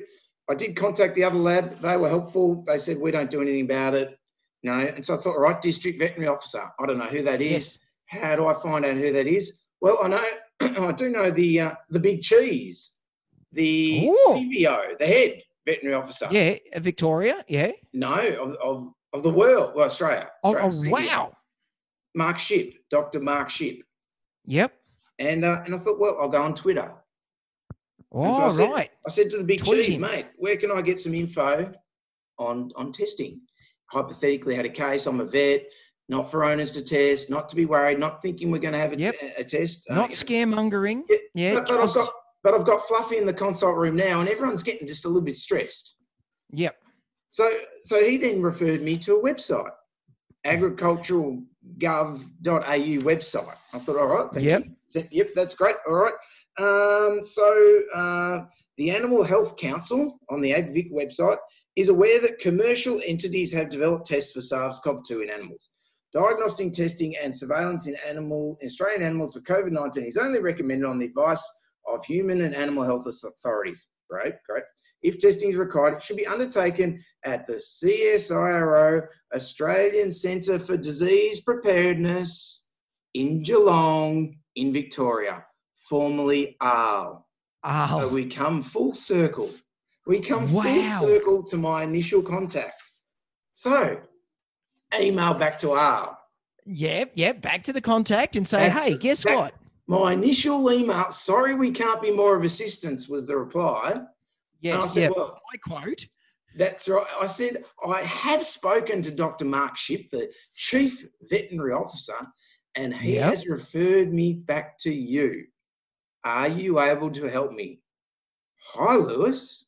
I 0.50 0.56
did 0.56 0.76
contact 0.76 1.16
the 1.16 1.24
other 1.24 1.38
lab. 1.38 1.80
They 1.80 1.98
were 1.98 2.10
helpful. 2.10 2.64
They 2.68 2.78
said, 2.78 2.98
we 2.98 3.12
don't 3.12 3.30
do 3.30 3.42
anything 3.42 3.66
about 3.66 3.94
it. 3.94 4.18
You 4.64 4.72
know, 4.72 4.80
and 4.80 5.06
so 5.06 5.16
I 5.16 5.18
thought, 5.18 5.36
all 5.36 5.42
right, 5.42 5.62
district 5.62 6.00
veterinary 6.00 6.28
officer. 6.28 6.64
I 6.80 6.86
don't 6.86 6.98
know 6.98 7.06
who 7.06 7.22
that 7.24 7.42
is. 7.42 7.52
Yes. 7.52 7.80
How 8.06 8.36
do 8.36 8.48
I 8.48 8.54
find 8.54 8.86
out 8.86 8.98
who 8.98 9.12
that 9.14 9.28
is? 9.28 9.54
Well, 9.82 10.00
I 10.04 10.08
know, 10.10 10.24
I 10.88 10.92
do 10.92 11.10
know 11.10 11.32
the 11.32 11.60
uh, 11.62 11.72
the 11.90 12.00
big 12.00 12.22
cheese, 12.22 12.94
the 13.52 14.08
Ooh. 14.10 14.26
CVO, 14.30 15.00
the 15.00 15.08
head 15.08 15.42
veterinary 15.66 15.96
officer. 15.96 16.28
Yeah. 16.30 16.58
Victoria. 16.78 17.44
Yeah. 17.48 17.72
No, 17.94 18.14
of, 18.16 18.54
of, 18.58 18.94
of 19.14 19.24
the 19.24 19.30
world, 19.30 19.74
well, 19.76 19.86
Australia. 19.86 20.30
Oh, 20.44 20.56
Australia, 20.56 21.08
oh 21.12 21.16
wow. 21.18 21.32
Mark 22.14 22.38
Schipp, 22.38 22.76
Dr. 22.92 23.20
Mark 23.20 23.50
Schipp. 23.50 23.82
Yep. 24.46 24.74
And 25.20 25.46
uh, 25.46 25.62
and 25.66 25.74
I 25.74 25.78
thought, 25.78 26.00
well, 26.00 26.18
I'll 26.20 26.30
go 26.30 26.42
on 26.42 26.54
Twitter. 26.56 26.92
Oh, 28.14 28.34
so 28.34 28.40
I 28.40 28.50
said- 28.66 28.72
right. 28.72 28.90
I 29.08 29.10
said 29.10 29.30
to 29.32 29.38
the 29.38 29.44
big 29.44 29.60
Tweet 29.64 29.86
cheese, 29.86 29.96
him. 29.96 30.02
mate, 30.02 30.26
where 30.38 30.58
can 30.58 30.72
I 30.72 30.82
get 30.82 31.00
some 31.00 31.14
info 31.14 31.72
on 32.38 32.72
on 32.76 32.92
testing? 32.92 33.40
Hypothetically, 33.92 34.56
had 34.56 34.66
a 34.66 34.70
case. 34.70 35.06
I'm 35.06 35.20
a 35.22 35.26
vet, 35.26 35.64
not 36.10 36.30
for 36.32 36.44
owners 36.44 36.72
to 36.72 36.82
test, 36.82 37.30
not 37.30 37.48
to 37.50 37.56
be 37.56 37.66
worried, 37.66 38.00
not 38.00 38.22
thinking 38.22 38.52
we're 38.52 38.60
going 38.60 38.74
to 38.74 38.80
have 38.80 38.94
a, 38.94 38.98
Yep. 38.98 39.16
t- 39.20 39.32
a 39.38 39.44
test. 39.44 39.86
uh, 39.90 39.96
Not 39.96 40.12
scaremongering. 40.12 41.04
Yeah, 41.10 41.18
Yeah. 41.36 41.54
but, 41.56 41.68
but 41.68 41.80
I've 41.82 41.94
got 41.94 42.14
but 42.44 42.54
I've 42.56 42.66
got 42.66 42.88
Fluffy 42.88 43.18
in 43.18 43.26
the 43.28 43.34
consult 43.34 43.78
room 43.78 43.96
now, 43.96 44.20
and 44.20 44.28
everyone's 44.28 44.64
getting 44.64 44.88
just 44.88 45.06
a 45.06 45.08
little 45.08 45.22
bit 45.22 45.38
stressed. 45.38 45.96
yep. 46.52 46.76
So 47.32 47.52
so 47.84 48.04
he 48.04 48.18
then 48.18 48.42
referred 48.42 48.82
me 48.82 48.98
to 49.00 49.16
a 49.18 49.24
website, 49.24 49.70
agriculturalgov.au 50.46 53.04
website. 53.04 53.56
I 53.74 53.80
thought, 53.80 53.98
all 53.98 54.08
right, 54.08 54.32
thank 54.34 54.46
Yep. 54.46 54.66
you. 54.66 54.72
Said, 54.88 55.08
Yep, 55.12 55.30
that's 55.36 55.56
great. 55.56 55.76
All 55.88 55.94
right. 55.96 56.14
Um, 56.58 57.24
so 57.24 57.82
uh, 57.96 58.46
the 58.78 58.92
Animal 58.92 59.24
Health 59.24 59.58
Council 59.58 60.20
on 60.30 60.42
the 60.42 60.52
AgVic 60.52 60.92
website 60.92 61.38
is 61.76 61.90
aware 61.90 62.20
that 62.20 62.40
commercial 62.40 63.02
entities 63.06 63.54
have 63.54 63.70
developed 63.70 64.08
tests 64.08 64.32
for 64.32 64.42
SARS-CoV-2 64.42 65.24
in 65.24 65.30
animals. 65.30 65.70
Diagnostic 66.14 66.74
testing 66.74 67.16
and 67.16 67.36
surveillance 67.36 67.88
in 67.88 67.96
animal 68.08 68.58
Australian 68.64 69.02
animals 69.02 69.34
for 69.34 69.42
COVID-19 69.42 70.08
is 70.08 70.18
only 70.18 70.42
recommended 70.42 70.86
on 70.86 71.00
the 71.00 71.06
advice 71.06 71.48
of 71.88 72.04
human 72.06 72.42
and 72.42 72.54
animal 72.54 72.84
health 72.84 73.08
authorities. 73.08 73.88
Great, 74.10 74.34
great. 74.48 74.64
If 75.04 75.18
testing 75.18 75.50
is 75.50 75.56
required, 75.56 75.96
it 75.96 76.02
should 76.02 76.18
be 76.18 76.28
undertaken 76.28 77.04
at 77.24 77.48
the 77.48 77.54
CSIRO 77.54 79.08
Australian 79.34 80.12
Centre 80.12 80.60
for 80.60 80.78
Disease 80.78 81.40
Preparedness 81.42 82.66
in 83.14 83.42
Geelong, 83.42 84.38
in 84.56 84.74
Victoria, 84.74 85.44
formerly 85.96 86.56
AAHL. 86.62 87.26
So 88.00 88.08
we 88.08 88.26
come 88.30 88.64
full 88.64 88.94
circle. 88.94 89.50
We 90.08 90.22
come 90.22 90.52
Wow. 90.54 90.64
full 90.64 91.08
circle 91.10 91.44
to 91.44 91.58
my 91.58 91.84
initial 91.84 92.22
contact. 92.22 92.82
So, 93.54 94.00
email 94.98 95.34
back 95.34 95.60
to 95.60 95.68
AAHL. 95.74 96.16
yep. 96.66 97.12
Yep. 97.16 97.42
Back 97.42 97.64
to 97.64 97.74
the 97.74 97.82
contact 97.82 98.38
and 98.38 98.48
say, 98.48 98.70
That's- 98.70 98.86
hey, 98.88 98.98
guess 98.98 99.24
that- 99.26 99.36
what? 99.38 99.54
My 99.88 100.14
initial 100.14 100.72
email, 100.72 101.12
sorry, 101.12 101.56
we 101.56 101.72
can't 101.72 102.02
be 102.02 102.12
more 102.12 102.38
of 102.38 102.46
assistance, 102.46 103.10
was 103.10 103.26
the 103.26 103.36
reply. 103.36 103.92
And 103.96 104.04
I 104.06 104.08
Yes. 104.62 104.94
said, 104.94 105.02
Yeah. 105.12 105.18
well, 105.18 105.42
I 105.54 105.58
quote. 105.58 106.06
That's 106.56 106.88
right. 106.88 107.06
I 107.20 107.26
said, 107.26 107.66
I 107.86 108.02
have 108.04 108.44
spoken 108.44 109.02
to 109.02 109.12
Dr. 109.12 109.44
Mark 109.46 109.76
Schipp, 109.78 110.10
the 110.12 110.32
Chief 110.56 111.06
Veterinary 111.30 111.74
Officer, 111.74 112.20
and 112.76 112.94
he 112.94 113.16
Yep. 113.16 113.30
has 113.32 113.48
referred 113.48 114.14
me 114.14 114.34
back 114.34 114.78
to 114.80 114.94
you. 114.94 115.48
Are 116.24 116.48
you 116.48 116.80
able 116.80 117.12
to 117.12 117.26
help 117.30 117.52
me? 117.52 117.80
Hi, 118.74 118.96
Lewis. 118.96 119.66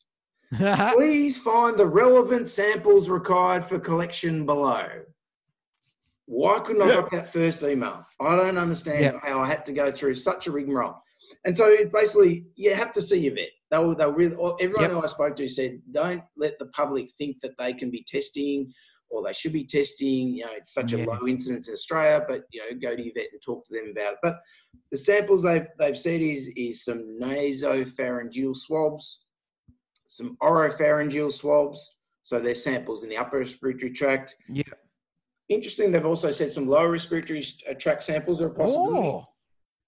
Please 0.93 1.37
find 1.37 1.77
the 1.77 1.87
relevant 1.87 2.47
samples 2.47 3.09
required 3.09 3.65
for 3.65 3.79
collection 3.79 4.45
below. 4.45 4.87
Why 6.25 6.59
couldn't 6.59 6.83
I 6.83 6.89
got 6.89 7.11
that 7.11 7.33
first 7.33 7.63
email? 7.63 8.05
I 8.21 8.35
don't 8.35 8.57
understand 8.57 9.17
how 9.21 9.39
I 9.41 9.47
had 9.47 9.65
to 9.65 9.73
go 9.73 9.91
through 9.91 10.15
such 10.15 10.47
a 10.47 10.51
rigmarole. 10.51 10.95
And 11.45 11.55
so 11.55 11.75
basically, 11.91 12.45
you 12.55 12.73
have 12.75 12.91
to 12.93 13.01
see 13.01 13.17
your 13.17 13.33
vet. 13.35 13.49
They 13.71 13.79
were, 13.79 13.95
they 13.95 14.05
were 14.05 14.13
really, 14.13 14.35
everyone 14.61 14.83
Yep. 14.83 14.91
who 14.91 15.01
I 15.03 15.05
spoke 15.07 15.35
to 15.37 15.47
said, 15.47 15.81
don't 15.91 16.23
let 16.37 16.59
the 16.59 16.67
public 16.67 17.09
think 17.17 17.37
that 17.41 17.57
they 17.57 17.73
can 17.73 17.89
be 17.89 18.05
testing 18.07 18.71
or 19.09 19.23
they 19.23 19.33
should 19.33 19.53
be 19.53 19.63
testing. 19.65 20.29
You 20.35 20.45
know, 20.45 20.51
it's 20.55 20.73
such 20.73 20.93
a 20.93 20.97
low 21.05 21.27
incidence 21.27 21.67
in 21.67 21.73
Australia, 21.73 22.25
but 22.27 22.43
you 22.51 22.61
know, 22.61 22.77
go 22.79 22.95
to 22.95 23.03
your 23.03 23.13
vet 23.13 23.27
and 23.31 23.41
talk 23.41 23.65
to 23.67 23.73
them 23.73 23.91
about 23.91 24.13
it. 24.13 24.19
But 24.23 24.39
the 24.91 24.97
samples 24.97 25.43
they've 25.43 25.67
they've 25.79 25.97
said 25.97 26.21
is 26.21 26.49
is 26.55 26.83
some 26.85 27.17
nasopharyngeal 27.21 28.55
swabs, 28.55 29.21
some 30.07 30.37
oropharyngeal 30.41 31.31
swabs. 31.31 31.95
So 32.23 32.39
they're 32.39 32.53
samples 32.53 33.03
in 33.03 33.09
the 33.09 33.17
upper 33.17 33.39
respiratory 33.39 33.91
tract. 33.91 34.35
Yeah. 34.49 34.63
Interesting. 35.49 35.91
They've 35.91 36.05
also 36.05 36.31
said 36.31 36.51
some 36.51 36.67
lower 36.67 36.89
respiratory 36.89 37.43
uh, 37.69 37.73
tract 37.73 38.03
samples 38.03 38.41
are 38.41 38.49
possible. 38.49 38.95
oh, 38.97 39.25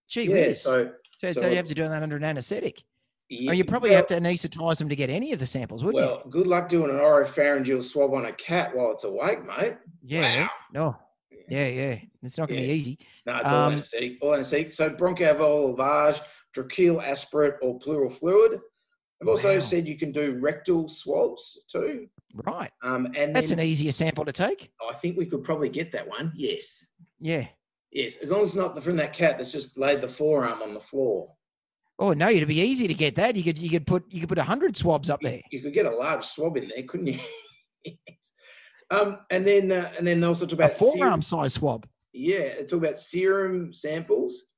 gee 0.09 0.23
yeah. 0.23 0.47
whiz. 0.47 0.61
So 0.61 0.91
So, 1.21 1.31
so 1.31 1.41
so- 1.41 1.49
you 1.49 1.55
have 1.55 1.67
to 1.67 1.73
do 1.73 1.87
that 1.87 2.03
under 2.03 2.17
an 2.17 2.23
anaesthetic. 2.25 2.83
Yeah, 3.29 3.51
Oh, 3.51 3.53
you 3.53 3.65
probably 3.65 3.89
well, 3.91 3.97
have 3.97 4.07
to 4.07 4.19
anaesthetize 4.19 4.77
them 4.77 4.89
to 4.89 4.95
get 4.95 5.09
any 5.09 5.31
of 5.33 5.39
the 5.39 5.45
samples, 5.45 5.83
wouldn't 5.83 6.03
you? 6.03 6.09
Well, 6.09 6.23
good 6.29 6.47
luck 6.47 6.69
doing 6.69 6.89
an 6.89 6.97
oropharyngeal 6.97 7.83
swab 7.83 8.13
on 8.13 8.25
a 8.25 8.33
cat 8.33 8.75
while 8.75 8.91
it's 8.91 9.03
awake, 9.03 9.45
mate. 9.45 9.77
Yeah. 10.03 10.43
wow. 10.43 10.49
No. 10.73 10.95
Yeah, 11.47 11.67
yeah. 11.67 11.99
It's 12.23 12.37
not 12.37 12.47
going 12.49 12.59
to 12.61 12.65
Yeah. 12.65 12.73
be 12.73 12.79
easy. 12.79 12.99
No, 13.25 13.37
it's 13.37 13.49
all 13.49 13.67
Um, 13.67 13.73
anesthetic. 13.73 14.17
All 14.21 14.33
anesthetic. 14.33 14.73
So 14.73 14.89
bronchoalveolar 14.89 15.75
lavage, 15.77 16.21
tracheal 16.55 17.03
aspirate, 17.03 17.55
or 17.61 17.77
pleural 17.79 18.09
fluid. 18.09 18.59
I've 19.21 19.27
also 19.27 19.53
Wow. 19.55 19.59
said 19.59 19.87
you 19.87 19.97
can 19.97 20.11
do 20.11 20.37
rectal 20.39 20.89
swabs 20.89 21.59
too. 21.67 22.07
Right. 22.33 22.71
Um, 22.83 23.07
and 23.15 23.35
That's 23.35 23.49
then 23.49 23.59
an 23.59 23.65
easier 23.65 23.91
sample 23.91 24.25
to 24.25 24.31
take. 24.33 24.71
I 24.87 24.93
think 24.93 25.17
we 25.17 25.25
could 25.25 25.43
probably 25.43 25.69
get 25.69 25.91
that 25.93 26.07
one. 26.07 26.31
Yes. 26.35 26.85
Yeah. 27.19 27.47
Yes. 27.91 28.17
As 28.17 28.29
long 28.31 28.41
as 28.41 28.49
it's 28.49 28.57
not 28.57 28.83
from 28.83 28.97
that 28.97 29.13
cat 29.13 29.37
that's 29.37 29.51
just 29.53 29.77
laid 29.77 30.01
the 30.01 30.07
forearm 30.07 30.61
on 30.61 30.73
the 30.73 30.79
floor. 30.79 31.31
Oh 31.99 32.11
no, 32.13 32.29
it'd 32.29 32.47
be 32.47 32.59
easy 32.59 32.87
to 32.87 32.93
get 32.93 33.15
that. 33.15 33.35
You 33.35 33.43
could 33.43 33.57
you 33.57 33.69
could 33.69 33.87
put 33.87 34.03
you 34.09 34.19
could 34.19 34.29
put 34.29 34.37
a 34.37 34.43
hundred 34.43 34.75
swabs 34.75 35.09
up 35.09 35.21
there. 35.21 35.41
You 35.51 35.61
could 35.61 35.73
get 35.73 35.85
a 35.85 35.95
large 35.95 36.25
swab 36.25 36.57
in 36.57 36.69
there, 36.73 36.83
couldn't 36.87 37.07
you? 37.07 37.19
yes. 37.85 38.33
Um, 38.91 39.19
and 39.31 39.45
then 39.47 39.71
uh, 39.71 39.91
and 39.97 40.05
then 40.05 40.19
they 40.19 40.27
also 40.27 40.45
talk 40.45 40.59
A 40.59 40.63
about 40.65 40.77
serum- 40.79 40.97
forearm 40.97 41.21
size 41.21 41.53
swab. 41.53 41.87
Yeah, 42.13 42.39
it's 42.39 42.71
all 42.73 42.79
about 42.79 42.97
serum 42.99 43.73
samples, 43.73 44.49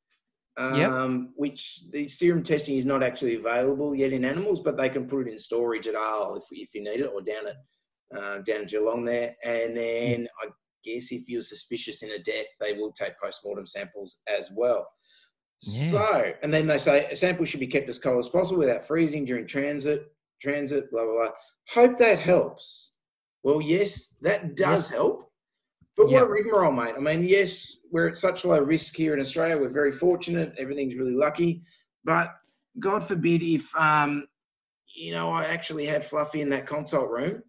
Yep. 0.60 0.91
um, 0.91 1.34
which 1.36 1.84
the 1.91 2.08
serum 2.08 2.43
testing 2.43 2.78
is 2.78 2.86
not 2.86 3.02
actually 3.04 3.36
available 3.36 3.95
yet 3.95 4.13
in 4.13 4.26
animals, 4.26 4.60
but 4.62 4.78
they 4.78 4.89
can 4.89 5.08
put 5.08 5.28
it 5.28 5.32
in 5.32 5.38
storage 5.38 5.88
at 5.88 5.95
AAHL 5.95 6.38
if, 6.38 6.43
if 6.52 6.69
you 6.73 6.84
need 6.84 7.00
it, 7.02 7.12
or 7.13 7.21
down 7.21 7.47
at 7.47 8.17
uh, 8.19 8.41
down 8.43 8.62
at 8.62 8.69
Geelong 8.69 9.06
there. 9.06 9.36
And 9.43 9.76
then 9.78 10.28
I 10.43 10.50
guess 10.84 11.12
if 11.12 11.28
you're 11.30 11.41
suspicious 11.41 12.02
in 12.04 12.12
a 12.12 12.19
death, 12.19 12.45
they 12.60 12.73
will 12.73 12.91
take 12.91 13.13
post-mortem 13.21 13.65
samples 13.65 14.17
as 14.28 14.50
well. 14.56 14.88
Yeah. 15.62 15.91
So, 15.91 16.34
and 16.43 16.54
then 16.54 16.67
they 16.67 16.78
say 16.78 17.06
a 17.06 17.15
sample 17.15 17.46
should 17.46 17.60
be 17.60 17.67
kept 17.67 17.89
as 17.89 18.00
cold 18.00 18.20
as 18.20 18.30
possible 18.30 18.60
without 18.60 18.86
freezing 18.86 19.26
during 19.26 19.48
transit, 19.48 20.12
transit, 20.41 20.91
blah, 20.91 21.04
blah, 21.04 21.13
blah. 21.13 21.32
Hope 21.70 21.98
that 21.98 22.20
helps. 22.20 22.91
Well, 23.43 23.62
yes, 23.62 24.15
that 24.22 24.56
does 24.56 24.88
Yes. 24.89 24.89
help. 24.89 25.32
But 25.96 26.10
Yeah. 26.10 26.22
what 26.22 26.30
a 26.30 26.32
rigmarole, 26.32 26.72
mate. 26.72 26.93
I 26.96 27.00
mean, 27.00 27.24
yes, 27.24 27.78
we're 27.91 28.08
at 28.08 28.17
such 28.17 28.46
low 28.46 28.60
risk 28.60 28.96
here 28.96 29.13
in 29.15 29.20
Australia. 29.20 29.58
We're 29.58 29.70
very 29.70 29.91
fortunate. 29.91 30.54
Everything's 30.60 30.96
really 30.96 31.15
lucky. 31.15 31.63
But 32.04 32.36
God 32.80 33.04
forbid 33.04 33.41
if, 33.41 33.76
um, 33.76 34.28
you 34.96 35.12
know, 35.12 35.30
I 35.30 35.46
actually 35.46 35.86
had 35.86 36.06
Fluffy 36.06 36.41
in 36.41 36.50
that 36.50 36.67
consult 36.67 37.10
room 37.10 37.41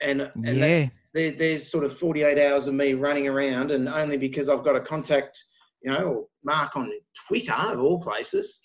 and, 0.00 0.20
and 0.44 0.62
that- 0.62 0.90
there, 1.14 1.30
there's 1.30 1.70
sort 1.70 1.84
of 1.84 1.96
48 1.98 2.38
hours 2.38 2.66
of 2.66 2.74
me 2.74 2.92
running 2.92 3.26
around, 3.26 3.70
and 3.70 3.88
only 3.88 4.18
because 4.18 4.50
I've 4.50 4.62
got 4.62 4.76
a 4.76 4.80
contact, 4.80 5.42
you 5.82 5.90
know, 5.92 6.04
or 6.04 6.26
Mark 6.44 6.76
on 6.76 6.90
Twitter 7.26 7.52
of 7.52 7.80
all 7.80 8.00
places. 8.00 8.60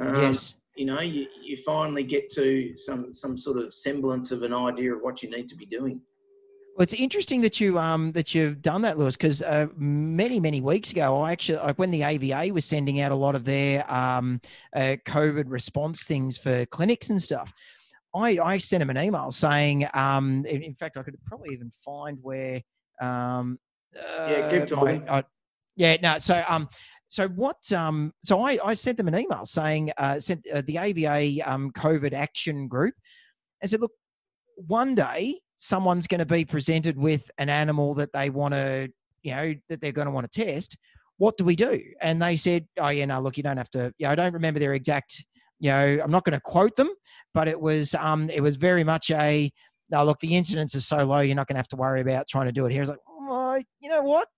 Um, 0.00 0.14
yes. 0.22 0.54
You 0.76 0.86
know, 0.86 1.00
you, 1.00 1.26
you 1.42 1.56
finally 1.58 2.02
get 2.02 2.28
to 2.30 2.76
some 2.76 3.14
some 3.14 3.36
sort 3.36 3.58
of 3.58 3.72
semblance 3.72 4.32
of 4.32 4.42
an 4.42 4.52
idea 4.52 4.92
of 4.94 5.02
what 5.02 5.22
you 5.22 5.30
need 5.30 5.48
to 5.48 5.56
be 5.56 5.66
doing. 5.66 6.00
Well, 6.76 6.82
it's 6.82 6.94
interesting 6.94 7.40
that 7.42 7.60
you 7.60 7.78
um 7.78 8.10
that 8.12 8.34
you've 8.34 8.60
done 8.60 8.82
that, 8.82 8.98
Lewis, 8.98 9.14
because 9.16 9.40
uh, 9.42 9.68
many 9.76 10.40
many 10.40 10.60
weeks 10.60 10.90
ago, 10.90 11.20
I 11.20 11.30
actually 11.30 11.58
like 11.58 11.78
when 11.78 11.92
the 11.92 12.02
AVA 12.02 12.52
was 12.52 12.64
sending 12.64 13.00
out 13.00 13.12
a 13.12 13.14
lot 13.14 13.36
of 13.36 13.44
their 13.44 13.88
um 13.92 14.40
uh, 14.74 14.96
COVID 15.06 15.44
response 15.46 16.04
things 16.04 16.36
for 16.36 16.66
clinics 16.66 17.10
and 17.10 17.22
stuff. 17.22 17.52
I, 18.16 18.38
I 18.42 18.58
sent 18.58 18.80
him 18.80 18.90
an 18.90 18.98
email 18.98 19.32
saying, 19.32 19.88
um, 19.92 20.44
in, 20.46 20.62
in 20.62 20.74
fact, 20.76 20.96
I 20.96 21.02
could 21.02 21.16
probably 21.26 21.52
even 21.52 21.72
find 21.84 22.16
where, 22.22 22.62
um, 23.00 23.58
Yeah, 23.92 24.50
keep 24.66 24.76
uh, 24.78 24.84
my- 24.84 25.02
I- 25.08 25.24
yeah, 25.76 25.96
no. 26.02 26.18
So, 26.18 26.44
um, 26.48 26.68
so 27.08 27.28
what? 27.28 27.72
Um, 27.72 28.12
so 28.24 28.40
I, 28.42 28.58
I 28.64 28.74
sent 28.74 28.96
them 28.96 29.08
an 29.08 29.18
email 29.18 29.44
saying, 29.44 29.92
uh, 29.98 30.18
sent 30.18 30.46
uh, 30.52 30.62
the 30.66 30.78
AVA 30.78 31.48
um, 31.48 31.70
COVID 31.72 32.12
action 32.12 32.68
group, 32.68 32.94
and 33.60 33.70
said, 33.70 33.80
look, 33.80 33.92
one 34.56 34.94
day 34.94 35.40
someone's 35.56 36.06
going 36.06 36.18
to 36.18 36.26
be 36.26 36.44
presented 36.44 36.98
with 36.98 37.30
an 37.38 37.48
animal 37.48 37.94
that 37.94 38.12
they 38.12 38.30
want 38.30 38.54
to, 38.54 38.88
you 39.22 39.34
know, 39.34 39.54
that 39.68 39.80
they're 39.80 39.92
going 39.92 40.06
to 40.06 40.12
want 40.12 40.30
to 40.30 40.44
test. 40.44 40.76
What 41.18 41.36
do 41.38 41.44
we 41.44 41.56
do? 41.56 41.80
And 42.00 42.20
they 42.20 42.36
said, 42.36 42.66
oh 42.78 42.88
yeah, 42.88 43.04
no, 43.04 43.20
look, 43.20 43.36
you 43.36 43.42
don't 43.42 43.56
have 43.56 43.70
to. 43.70 43.92
Yeah, 43.98 44.10
I 44.10 44.14
don't 44.14 44.34
remember 44.34 44.60
their 44.60 44.74
exact. 44.74 45.24
You 45.60 45.70
know, 45.70 46.00
I'm 46.02 46.10
not 46.10 46.24
going 46.24 46.34
to 46.34 46.40
quote 46.40 46.74
them, 46.76 46.90
but 47.32 47.46
it 47.46 47.58
was 47.58 47.94
um, 47.94 48.28
it 48.30 48.40
was 48.40 48.56
very 48.56 48.84
much 48.84 49.10
a. 49.10 49.50
No, 49.90 50.04
look, 50.04 50.18
the 50.20 50.34
incidence 50.34 50.74
is 50.74 50.86
so 50.86 51.04
low, 51.04 51.20
you're 51.20 51.36
not 51.36 51.46
going 51.46 51.54
to 51.54 51.60
have 51.60 51.68
to 51.68 51.76
worry 51.76 52.00
about 52.00 52.26
trying 52.26 52.46
to 52.46 52.52
do 52.52 52.66
it 52.66 52.72
here. 52.72 52.82
It's 52.82 52.90
like, 52.90 52.98
well, 53.06 53.60
you 53.80 53.88
know 53.88 54.02
what? 54.02 54.28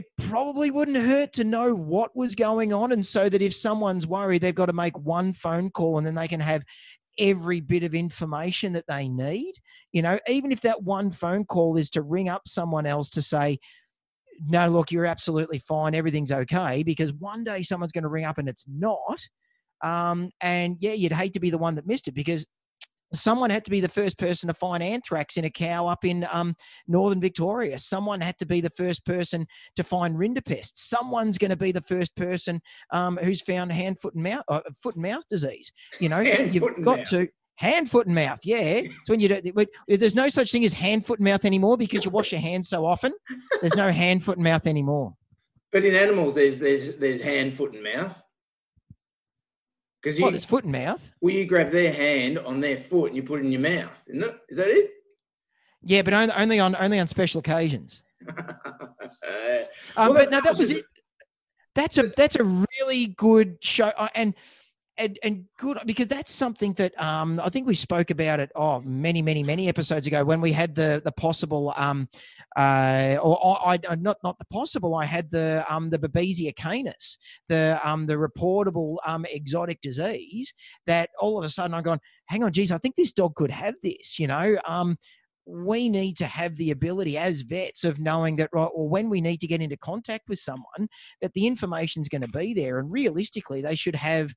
It 0.00 0.06
probably 0.16 0.70
wouldn't 0.70 0.96
hurt 0.96 1.34
to 1.34 1.44
know 1.44 1.74
what 1.74 2.16
was 2.16 2.34
going 2.34 2.72
on, 2.72 2.90
and 2.90 3.04
so 3.04 3.28
that 3.28 3.42
if 3.42 3.54
someone's 3.54 4.06
worried, 4.06 4.40
they've 4.40 4.54
got 4.54 4.66
to 4.66 4.72
make 4.72 4.98
one 4.98 5.34
phone 5.34 5.68
call, 5.68 5.98
and 5.98 6.06
then 6.06 6.14
they 6.14 6.26
can 6.26 6.40
have 6.40 6.62
every 7.18 7.60
bit 7.60 7.82
of 7.82 7.94
information 7.94 8.72
that 8.72 8.86
they 8.88 9.08
need. 9.10 9.52
You 9.92 10.00
know, 10.00 10.18
even 10.26 10.52
if 10.52 10.62
that 10.62 10.82
one 10.82 11.10
phone 11.10 11.44
call 11.44 11.76
is 11.76 11.90
to 11.90 12.00
ring 12.00 12.30
up 12.30 12.48
someone 12.48 12.86
else 12.86 13.10
to 13.10 13.20
say, 13.20 13.58
no, 14.46 14.68
look, 14.70 14.90
you're 14.90 15.04
absolutely 15.04 15.58
fine. 15.58 15.94
Everything's 15.94 16.32
okay. 16.32 16.82
Because 16.82 17.12
one 17.12 17.44
day 17.44 17.60
someone's 17.60 17.92
going 17.92 18.04
to 18.04 18.08
ring 18.08 18.24
up 18.24 18.38
and 18.38 18.48
it's 18.48 18.64
not. 18.66 19.20
Um, 19.82 20.30
and 20.40 20.78
yeah, 20.80 20.92
you'd 20.92 21.12
hate 21.12 21.34
to 21.34 21.40
be 21.40 21.50
the 21.50 21.58
one 21.58 21.74
that 21.74 21.86
missed 21.86 22.08
it 22.08 22.14
because 22.14 22.46
someone 23.12 23.50
had 23.50 23.64
to 23.64 23.70
be 23.70 23.80
the 23.80 23.88
first 23.88 24.18
person 24.18 24.46
to 24.48 24.54
find 24.54 24.82
anthrax 24.82 25.36
in 25.36 25.44
a 25.44 25.50
cow 25.50 25.86
up 25.86 26.04
in 26.04 26.26
um, 26.30 26.54
northern 26.86 27.20
Victoria. 27.20 27.78
Someone 27.78 28.20
had 28.20 28.38
to 28.38 28.46
be 28.46 28.60
the 28.60 28.70
first 28.70 29.04
person 29.04 29.46
to 29.76 29.82
find 29.84 30.16
rinderpest. 30.16 30.72
Someone's 30.74 31.38
going 31.38 31.50
to 31.50 31.56
be 31.56 31.72
the 31.72 31.80
first 31.82 32.14
person 32.16 32.60
um, 32.90 33.16
who's 33.22 33.40
found 33.40 33.72
hand, 33.72 33.98
foot, 34.00 34.14
and 34.14 34.22
mouth, 34.22 34.44
uh, 34.48 34.60
foot 34.82 34.94
and 34.94 35.02
mouth 35.02 35.26
disease. 35.28 35.72
You 35.98 36.08
know, 36.08 36.22
Hand, 36.22 36.54
you've 36.54 36.62
got 36.84 36.98
mouth. 36.98 37.08
to 37.10 37.28
hand, 37.56 37.90
foot, 37.90 38.06
and 38.06 38.14
mouth. 38.14 38.40
Yeah, 38.44 38.60
it's 38.60 39.10
when 39.10 39.20
you 39.20 39.28
don't. 39.28 39.68
There's 39.88 40.14
no 40.14 40.28
such 40.28 40.52
thing 40.52 40.64
as 40.64 40.72
hand, 40.72 41.04
foot, 41.06 41.18
and 41.18 41.24
mouth 41.26 41.44
anymore 41.44 41.76
because 41.76 42.04
you 42.04 42.10
wash 42.10 42.32
your 42.32 42.40
hands 42.40 42.68
so 42.68 42.86
often. 42.86 43.12
There's 43.60 43.76
no 43.76 43.90
hand, 43.90 44.24
foot, 44.24 44.36
and 44.38 44.44
mouth 44.44 44.66
anymore. 44.66 45.14
But 45.72 45.84
in 45.84 45.94
animals, 45.94 46.34
there's 46.34 46.58
there's 46.58 46.96
there's 46.96 47.20
hand, 47.22 47.54
foot, 47.54 47.74
and 47.74 47.82
mouth. 47.82 48.20
Because 50.02 50.18
you, 50.18 50.24
Well, 50.24 50.32
there's 50.32 50.44
foot 50.44 50.64
and 50.64 50.72
mouth. 50.72 51.12
well, 51.20 51.34
you 51.34 51.44
grab 51.44 51.70
their 51.70 51.92
hand 51.92 52.38
on 52.38 52.60
their 52.60 52.78
foot 52.78 53.08
and 53.08 53.16
you 53.16 53.22
put 53.22 53.40
it 53.40 53.44
in 53.44 53.52
your 53.52 53.60
mouth, 53.60 53.90
isn't 54.08 54.22
it? 54.24 54.40
Is 54.48 54.56
that 54.56 54.68
it? 54.68 54.90
Yeah, 55.82 56.02
but 56.02 56.12
only, 56.14 56.58
on 56.60 56.76
only 56.76 56.98
on 56.98 57.06
special 57.08 57.38
occasions. 57.40 58.02
Um, 59.96 60.10
Well, 60.10 60.14
but 60.14 60.30
no, 60.30 60.40
that 60.40 60.56
was 60.58 60.70
it. 60.70 60.84
That's 61.74 61.98
a 61.98 62.04
that's 62.16 62.36
a 62.36 62.44
really 62.44 63.08
good 63.08 63.58
show, 63.62 63.92
and 64.14 64.34
and 65.00 65.18
and 65.22 65.44
good 65.58 65.78
because 65.86 66.08
that's 66.08 66.30
something 66.30 66.72
that 66.74 67.00
um 67.02 67.40
I 67.42 67.48
think 67.48 67.66
we 67.66 67.74
spoke 67.74 68.10
about 68.10 68.38
it 68.38 68.50
oh 68.54 68.80
many 68.80 69.22
many 69.22 69.42
many 69.42 69.68
episodes 69.68 70.06
ago 70.06 70.24
when 70.24 70.40
we 70.40 70.52
had 70.52 70.74
the 70.74 71.00
the 71.04 71.12
possible 71.12 71.72
um 71.76 72.08
uh 72.56 73.16
or 73.22 73.58
I, 73.66 73.78
I 73.88 73.94
not 73.96 74.18
not 74.22 74.38
the 74.38 74.44
possible 74.52 74.94
I 74.94 75.06
had 75.06 75.30
the 75.30 75.64
um 75.68 75.90
the 75.90 75.98
Babesia 75.98 76.54
canis 76.54 77.16
the 77.48 77.80
um 77.82 78.06
the 78.06 78.14
reportable 78.14 78.96
um 79.06 79.24
exotic 79.30 79.80
disease 79.80 80.52
that 80.86 81.10
all 81.18 81.38
of 81.38 81.44
a 81.44 81.48
sudden 81.48 81.74
I'm 81.74 81.82
going 81.82 82.00
hang 82.26 82.44
on 82.44 82.52
geez 82.52 82.70
I 82.70 82.78
think 82.78 82.96
this 82.96 83.12
dog 83.12 83.34
could 83.34 83.50
have 83.50 83.74
this 83.82 84.18
you 84.18 84.26
know? 84.26 84.58
Um 84.66 84.96
we 85.46 85.88
need 85.88 86.16
to 86.16 86.26
have 86.26 86.54
the 86.56 86.70
ability 86.70 87.18
as 87.18 87.40
vets 87.40 87.82
of 87.82 87.98
knowing 87.98 88.36
that 88.36 88.50
right 88.52 88.70
or 88.72 88.88
when 88.88 89.08
we 89.08 89.20
need 89.20 89.40
to 89.40 89.46
get 89.46 89.60
into 89.60 89.76
contact 89.76 90.28
with 90.28 90.38
someone 90.38 90.88
that 91.20 91.32
the 91.32 91.46
information's 91.46 92.08
going 92.08 92.20
to 92.20 92.28
be 92.28 92.54
there 92.54 92.78
and 92.78 92.92
realistically 92.92 93.60
they 93.60 93.74
should 93.74 93.96
have 93.96 94.32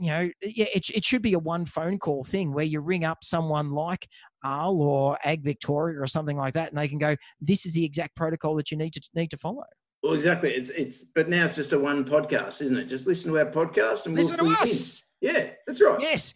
you 0.00 0.10
know 0.10 0.30
yeah 0.42 0.66
it, 0.74 0.88
it 0.90 1.04
should 1.04 1.22
be 1.22 1.34
a 1.34 1.38
one 1.38 1.66
phone 1.66 1.98
call 1.98 2.24
thing 2.24 2.52
where 2.52 2.64
you 2.64 2.80
ring 2.80 3.04
up 3.04 3.22
someone 3.22 3.70
like 3.70 4.08
AAHL 4.44 4.78
or 4.78 5.18
Ag 5.24 5.44
Victoria 5.44 6.00
or 6.00 6.06
something 6.06 6.36
like 6.36 6.54
that 6.54 6.70
and 6.70 6.78
they 6.78 6.88
can 6.88 6.98
go 6.98 7.14
this 7.40 7.66
is 7.66 7.74
the 7.74 7.84
exact 7.84 8.16
protocol 8.16 8.54
that 8.56 8.70
you 8.70 8.76
need 8.76 8.92
to 8.94 9.00
need 9.14 9.30
to 9.30 9.36
follow 9.36 9.64
well, 10.02 10.14
exactly. 10.14 10.50
It's 10.50 10.70
it's. 10.70 11.04
But 11.04 11.28
now 11.28 11.44
it's 11.44 11.56
just 11.56 11.74
a 11.74 11.78
one 11.78 12.06
podcast, 12.06 12.62
isn't 12.62 12.74
it? 12.74 12.86
Just 12.86 13.06
listen 13.06 13.30
to 13.30 13.38
our 13.38 13.44
podcast 13.44 14.06
and 14.06 14.14
listen 14.14 14.38
we'll 14.38 14.46
to 14.46 14.50
you 14.52 14.56
in. 14.56 14.62
us 14.62 15.02
Yeah, 15.20 15.50
that's 15.66 15.78
right. 15.82 16.00
yes 16.00 16.32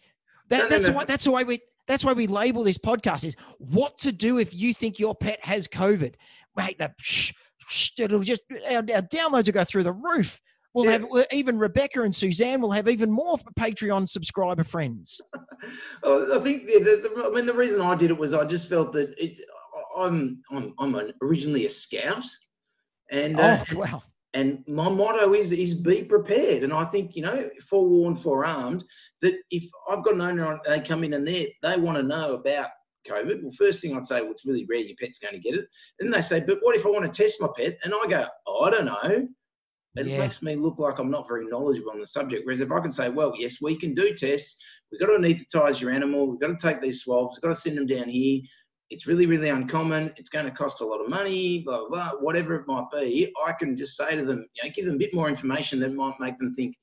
that, 0.49 0.69
that's 0.69 0.87
no. 0.87 0.95
why 0.95 1.05
that's 1.05 1.27
why 1.27 1.43
we 1.43 1.59
that's 1.87 2.03
why 2.03 2.13
we 2.13 2.27
label 2.27 2.63
this 2.63 2.77
podcast 2.77 3.25
is 3.25 3.35
what 3.57 3.97
to 3.99 4.11
do 4.11 4.39
if 4.39 4.53
you 4.53 4.73
think 4.73 4.99
your 4.99 5.15
pet 5.15 5.43
has 5.43 5.67
COVID. 5.67 6.15
Mate, 6.55 6.77
the 6.77 6.91
it'll 7.97 8.19
just 8.21 8.41
our, 8.71 8.77
our 8.77 9.01
downloads 9.01 9.45
will 9.45 9.53
go 9.53 9.63
through 9.63 9.83
the 9.83 9.93
roof. 9.93 10.39
We'll 10.75 10.85
Yeah. 10.85 10.91
have 10.91 11.27
even 11.31 11.57
Rebecca 11.57 12.01
and 12.01 12.13
Suzanne 12.13 12.59
will 12.59 12.71
have 12.71 12.89
even 12.89 13.09
more 13.09 13.37
Patreon 13.57 14.07
subscriber 14.07 14.63
friends. 14.63 15.19
Oh, 16.03 16.39
I 16.39 16.43
think 16.43 16.67
the, 16.67 16.77
the, 16.79 17.23
I 17.25 17.29
mean 17.33 17.47
the 17.47 17.53
reason 17.53 17.81
I 17.81 17.95
did 17.95 18.11
it 18.11 18.17
was 18.17 18.35
I 18.35 18.45
just 18.45 18.69
felt 18.69 18.91
that 18.93 19.15
it. 19.17 19.39
I'm 19.97 20.43
I'm 20.51 20.75
I'm 20.77 20.93
an, 20.93 21.11
originally 21.23 21.65
a 21.65 21.69
scout, 21.69 22.23
and 23.09 23.39
uh, 23.39 23.65
Oh 23.71 23.75
wow, 23.77 24.03
and 24.35 24.63
my 24.67 24.87
motto 24.89 25.33
is 25.33 25.51
is 25.51 25.73
be 25.73 26.03
prepared. 26.03 26.63
And 26.63 26.71
I 26.71 26.85
think 26.85 27.15
you 27.15 27.23
know, 27.23 27.49
forewarned, 27.67 28.19
forearmed. 28.19 28.83
That 29.23 29.33
if 29.49 29.63
I've 29.89 30.03
got 30.03 30.15
an 30.15 30.21
owner, 30.21 30.45
on, 30.45 30.59
they 30.67 30.81
come 30.81 31.03
in 31.03 31.13
and 31.13 31.27
they 31.27 31.55
they 31.63 31.77
want 31.77 31.97
to 31.97 32.03
know 32.03 32.33
about 32.33 32.69
COVID. 33.09 33.41
Well, 33.41 33.51
first 33.57 33.81
thing 33.81 33.97
I'd 33.97 34.05
say, 34.05 34.21
well, 34.21 34.31
it's 34.33 34.45
really 34.45 34.67
rare 34.69 34.79
your 34.79 34.97
pet's 34.99 35.17
going 35.17 35.33
to 35.33 35.39
get 35.39 35.55
it. 35.55 35.65
And 35.99 36.13
they 36.13 36.21
say, 36.21 36.41
but 36.45 36.59
what 36.61 36.75
if 36.75 36.85
I 36.85 36.89
want 36.89 37.11
to 37.11 37.23
test 37.23 37.41
my 37.41 37.47
pet? 37.57 37.77
And 37.83 37.93
I 37.93 38.05
go, 38.07 38.27
oh, 38.45 38.65
I 38.65 38.69
don't 38.69 38.85
know. 38.85 39.27
It 39.95 40.07
Yeah. 40.07 40.19
makes 40.19 40.41
me 40.41 40.55
look 40.55 40.79
like 40.79 40.99
I'm 40.99 41.11
not 41.11 41.27
very 41.27 41.45
knowledgeable 41.47 41.91
on 41.91 41.99
the 41.99 42.05
subject. 42.05 42.45
Whereas 42.45 42.59
if 42.59 42.71
I 42.71 42.79
can 42.79 42.91
say, 42.91 43.09
well, 43.09 43.33
yes, 43.37 43.61
we 43.61 43.77
can 43.77 43.93
do 43.93 44.13
tests. 44.13 44.61
We've 44.91 44.99
got 44.99 45.07
to 45.07 45.13
anaesthetize 45.13 45.79
your 45.79 45.91
animal. 45.91 46.27
We've 46.27 46.39
got 46.39 46.47
to 46.47 46.67
take 46.67 46.81
these 46.81 47.01
swabs. 47.01 47.37
We've 47.37 47.43
got 47.43 47.55
to 47.55 47.61
send 47.61 47.77
them 47.77 47.87
down 47.87 48.09
here. 48.09 48.41
It's 48.89 49.07
really, 49.07 49.25
really 49.25 49.49
uncommon. 49.49 50.13
It's 50.17 50.29
going 50.29 50.45
to 50.45 50.51
cost 50.51 50.81
a 50.81 50.85
lot 50.85 51.01
of 51.01 51.09
money, 51.09 51.63
blah, 51.63 51.87
blah, 51.87 51.89
blah, 51.89 52.19
whatever 52.19 52.55
it 52.55 52.67
might 52.67 52.85
be. 52.91 53.33
I 53.45 53.53
can 53.53 53.75
just 53.75 53.97
say 53.97 54.15
to 54.15 54.23
them, 54.23 54.45
you 54.55 54.63
know, 54.63 54.73
give 54.75 54.85
them 54.85 54.95
a 54.95 54.99
bit 54.99 55.13
more 55.13 55.27
information 55.27 55.79
that 55.79 55.93
might 55.93 56.19
make 56.19 56.37
them 56.37 56.53
think, 56.53 56.75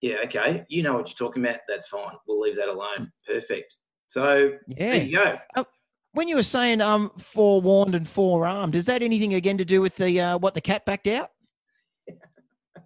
yeah, 0.00 0.16
okay, 0.24 0.64
you 0.68 0.82
know 0.82 0.94
what 0.94 1.08
you're 1.08 1.28
talking 1.28 1.44
about. 1.44 1.60
That's 1.68 1.88
fine. 1.88 2.14
We'll 2.26 2.40
leave 2.40 2.56
that 2.56 2.68
alone. 2.68 3.10
Perfect. 3.26 3.74
So 4.08 4.52
there 4.68 4.94
yeah. 4.94 5.02
you 5.02 5.18
go. 5.56 5.64
When 6.12 6.28
you 6.28 6.36
were 6.36 6.44
saying 6.44 6.80
um 6.80 7.10
forewarned 7.18 7.94
and 7.94 8.08
forearmed, 8.08 8.76
is 8.76 8.86
that 8.86 9.02
anything 9.02 9.34
again 9.34 9.58
to 9.58 9.64
do 9.64 9.82
with 9.82 9.96
the 9.96 10.20
uh, 10.20 10.38
what 10.38 10.54
the 10.54 10.60
cat 10.60 10.84
backed 10.86 11.08
out? 11.08 11.30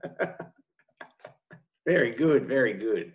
Very 1.86 2.12
good. 2.12 2.46
Very 2.46 2.74
good. 2.74 3.12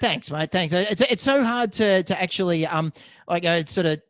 Thanks, 0.00 0.30
mate. 0.30 0.50
Thanks. 0.50 0.72
It's 0.72 1.02
it's 1.02 1.22
so 1.22 1.44
hard 1.44 1.72
to 1.74 2.02
to 2.02 2.20
actually 2.20 2.66
um 2.66 2.92
like 3.28 3.44
uh, 3.44 3.64
sort 3.66 3.86
of. 3.86 4.00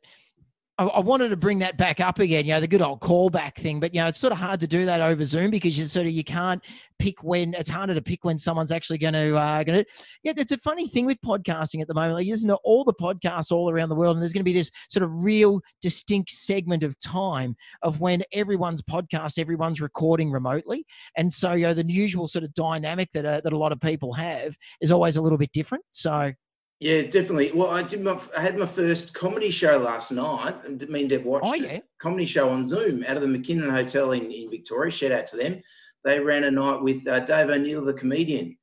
I, 0.80 0.84
I 0.84 1.00
wanted 1.00 1.28
to 1.28 1.36
bring 1.36 1.58
that 1.58 1.76
back 1.76 2.00
up 2.00 2.20
again, 2.20 2.46
you 2.46 2.54
know, 2.54 2.60
the 2.60 2.66
good 2.66 2.80
old 2.80 3.00
callback 3.00 3.56
thing. 3.56 3.80
But 3.80 3.94
you 3.94 4.00
know, 4.00 4.06
it's 4.06 4.18
sort 4.18 4.32
of 4.32 4.38
hard 4.38 4.60
to 4.60 4.66
do 4.66 4.86
that 4.86 5.02
over 5.02 5.22
Zoom 5.26 5.50
because 5.50 5.78
you 5.78 5.84
sort 5.84 6.06
of 6.06 6.12
you 6.12 6.24
can't 6.24 6.62
pick 6.98 7.22
when 7.22 7.52
it's 7.52 7.68
harder 7.68 7.94
to 7.94 8.00
pick 8.00 8.24
when 8.24 8.38
someone's 8.38 8.72
actually 8.72 8.96
going 8.96 9.12
to 9.12 9.36
uh, 9.36 9.62
going 9.62 9.84
to. 9.84 9.90
Yeah, 10.22 10.32
it's 10.38 10.52
a 10.52 10.58
funny 10.58 10.88
thing 10.88 11.04
with 11.04 11.20
podcasting 11.20 11.82
at 11.82 11.86
the 11.86 11.92
moment. 11.92 12.14
Like, 12.14 12.26
isn't 12.26 12.48
it 12.48 12.58
all 12.64 12.84
the 12.84 12.94
podcasts 12.94 13.52
all 13.52 13.68
around 13.68 13.90
the 13.90 13.94
world, 13.94 14.16
and 14.16 14.22
there's 14.22 14.32
going 14.32 14.40
to 14.40 14.44
be 14.44 14.54
this 14.54 14.70
sort 14.88 15.02
of 15.02 15.10
real 15.12 15.60
distinct 15.82 16.30
segment 16.30 16.82
of 16.82 16.98
time 16.98 17.56
of 17.82 18.00
when 18.00 18.22
everyone's 18.32 18.80
podcast, 18.80 19.38
everyone's 19.38 19.82
recording 19.82 20.30
remotely, 20.30 20.86
and 21.14 21.32
so 21.32 21.52
you 21.52 21.66
know 21.66 21.74
the 21.74 21.84
usual 21.84 22.26
sort 22.26 22.42
of 22.42 22.54
dynamic 22.54 23.10
that 23.12 23.26
uh, 23.26 23.42
that 23.44 23.52
a 23.52 23.58
lot 23.58 23.72
of 23.72 23.80
people 23.82 24.14
have 24.14 24.56
is 24.80 24.90
always 24.90 25.18
a 25.18 25.22
little 25.22 25.38
bit 25.38 25.52
different. 25.52 25.84
So 25.90 26.32
Yeah, 26.80 27.02
definitely. 27.02 27.52
Well, 27.52 27.70
I 27.70 27.82
did 27.82 28.00
my, 28.00 28.18
I 28.36 28.40
had 28.40 28.56
my 28.56 28.64
first 28.66 29.12
comedy 29.12 29.50
show 29.50 29.76
last 29.78 30.10
night. 30.12 30.54
and 30.64 30.86
Me 30.88 31.02
and 31.02 31.10
Deb 31.10 31.24
watched 31.24 31.46
Oh, 31.46 31.54
yeah. 31.54 31.80
comedy 31.98 32.24
show 32.24 32.48
on 32.48 32.66
Zoom 32.66 33.04
out 33.06 33.16
of 33.16 33.22
the 33.22 33.28
McKinnon 33.28 33.70
Hotel 33.70 34.12
in, 34.12 34.30
in 34.30 34.48
Victoria. 34.50 34.90
Shout 34.90 35.12
out 35.12 35.26
to 35.28 35.36
them. 35.36 35.60
They 36.04 36.18
ran 36.18 36.44
a 36.44 36.50
night 36.50 36.80
with 36.82 37.06
uh, 37.06 37.20
Dave 37.20 37.50
O'Neill, 37.50 37.84
the 37.84 37.92
comedian, 37.92 38.56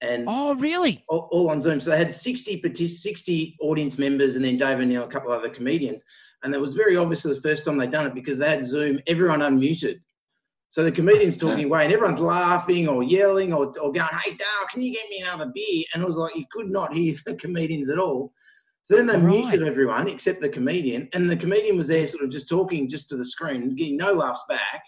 and 0.00 0.26
oh 0.28 0.54
really? 0.54 1.04
all, 1.08 1.28
all 1.32 1.50
on 1.50 1.60
Zoom. 1.60 1.80
So 1.80 1.90
they 1.90 1.98
had 1.98 2.14
60, 2.14 2.62
60 2.86 3.56
audience 3.60 3.98
members 3.98 4.36
and 4.36 4.44
then 4.44 4.56
Dave 4.56 4.78
O'Neill, 4.78 5.02
a 5.02 5.08
couple 5.08 5.32
of 5.32 5.40
other 5.40 5.50
comedians. 5.52 6.04
And 6.44 6.54
that 6.54 6.60
was 6.60 6.74
very 6.74 6.96
obvious 6.96 7.24
the 7.24 7.34
first 7.40 7.64
time 7.64 7.76
they'd 7.78 7.90
done 7.90 8.06
it 8.06 8.14
because 8.14 8.38
they 8.38 8.48
had 8.48 8.64
Zoom, 8.64 9.00
everyone 9.08 9.40
unmuted. 9.40 9.98
So 10.74 10.82
the 10.82 10.90
comedian's 10.90 11.36
talking 11.36 11.66
away 11.66 11.84
and 11.84 11.92
everyone's 11.92 12.18
laughing 12.18 12.88
or 12.88 13.04
yelling 13.04 13.52
or, 13.52 13.66
or 13.80 13.92
going, 13.92 14.08
hey, 14.24 14.30
Dale, 14.32 14.66
can 14.72 14.82
you 14.82 14.92
get 14.92 15.08
me 15.08 15.20
another 15.20 15.52
beer? 15.54 15.84
And 15.94 16.02
it 16.02 16.06
was 16.06 16.16
like 16.16 16.34
you 16.34 16.46
could 16.50 16.68
not 16.68 16.92
hear 16.92 17.14
the 17.26 17.36
comedians 17.36 17.90
at 17.90 18.00
all. 18.00 18.32
So 18.82 18.96
then 18.96 19.06
they 19.06 19.16
Right. 19.16 19.22
muted 19.44 19.62
everyone 19.62 20.08
except 20.08 20.40
the 20.40 20.48
comedian. 20.48 21.08
And 21.12 21.30
the 21.30 21.36
comedian 21.36 21.76
was 21.76 21.86
there 21.86 22.04
sort 22.06 22.24
of 22.24 22.30
just 22.30 22.48
talking 22.48 22.88
just 22.88 23.08
to 23.10 23.16
the 23.16 23.24
screen, 23.24 23.76
getting 23.76 23.96
no 23.96 24.14
laughs 24.14 24.42
back. 24.48 24.82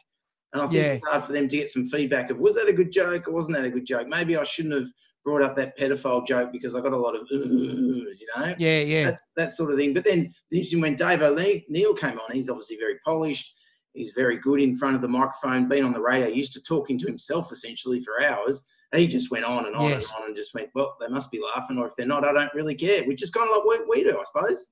And 0.53 0.61
I 0.61 0.67
think 0.67 0.75
Yeah. 0.75 0.87
it 0.89 0.91
was 0.91 1.05
hard 1.09 1.23
for 1.23 1.33
them 1.33 1.47
to 1.47 1.57
get 1.57 1.71
some 1.71 1.87
feedback 1.87 2.31
of 2.31 2.41
was 2.41 2.57
that 2.57 2.67
a 2.69 2.73
good 2.73 2.91
joke 2.91 3.29
or 3.29 3.31
wasn't 3.31 3.55
that 3.55 3.65
a 3.65 3.71
good 3.71 3.87
joke? 3.87 4.09
Maybe 4.09 4.37
I 4.37 4.43
shouldn't 4.43 4.75
have 4.75 4.89
brought 5.25 5.43
up 5.43 5.55
that 5.55 5.79
pedophile 5.79 6.27
joke 6.27 6.51
because 6.51 6.75
I 6.75 6.81
got 6.81 6.95
a 6.95 6.99
lot 6.99 7.15
of 7.15 7.29
you 7.31 8.27
know 8.37 8.57
Yeah, 8.59 8.81
yeah. 8.81 9.05
that, 9.13 9.21
that 9.37 9.51
sort 9.53 9.71
of 9.71 9.79
thing. 9.79 9.95
But 9.95 10.05
then 10.05 10.33
when 10.51 10.97
Dave 10.97 11.23
O'Neill 11.23 11.95
came 11.95 12.19
on, 12.19 12.33
he's 12.33 12.51
obviously 12.51 12.77
very 12.77 12.99
polished. 13.05 13.56
He's 13.97 14.13
very 14.13 14.37
good 14.39 14.61
in 14.61 14.77
front 14.77 14.95
of 14.95 15.01
the 15.03 15.09
microphone, 15.09 15.69
been 15.69 15.85
on 15.85 15.93
the 15.93 16.01
radio, 16.01 16.29
used 16.29 16.53
to 16.53 16.63
talking 16.63 16.99
to 16.99 17.07
himself 17.07 17.51
essentially 17.51 18.01
for 18.01 18.23
hours. 18.23 18.65
He 18.95 19.07
just 19.07 19.31
went 19.31 19.45
on 19.45 19.67
and 19.67 19.75
on 19.75 19.91
Yes. 19.91 20.13
and 20.13 20.23
on 20.23 20.29
and 20.29 20.37
just 20.37 20.55
went, 20.55 20.69
well, 20.75 20.97
they 21.01 21.09
must 21.09 21.31
be 21.31 21.41
laughing, 21.41 21.79
or 21.79 21.87
if 21.87 21.97
they're 21.97 22.07
not, 22.07 22.25
I 22.25 22.33
don't 22.33 22.53
really 22.55 22.75
care, 22.75 23.05
which 23.05 23.23
is 23.23 23.31
kind 23.31 23.49
of 23.49 23.57
like 23.57 23.65
what 23.65 23.89
we 23.89 24.05
do, 24.05 24.19
I 24.19 24.23
suppose. 24.23 24.67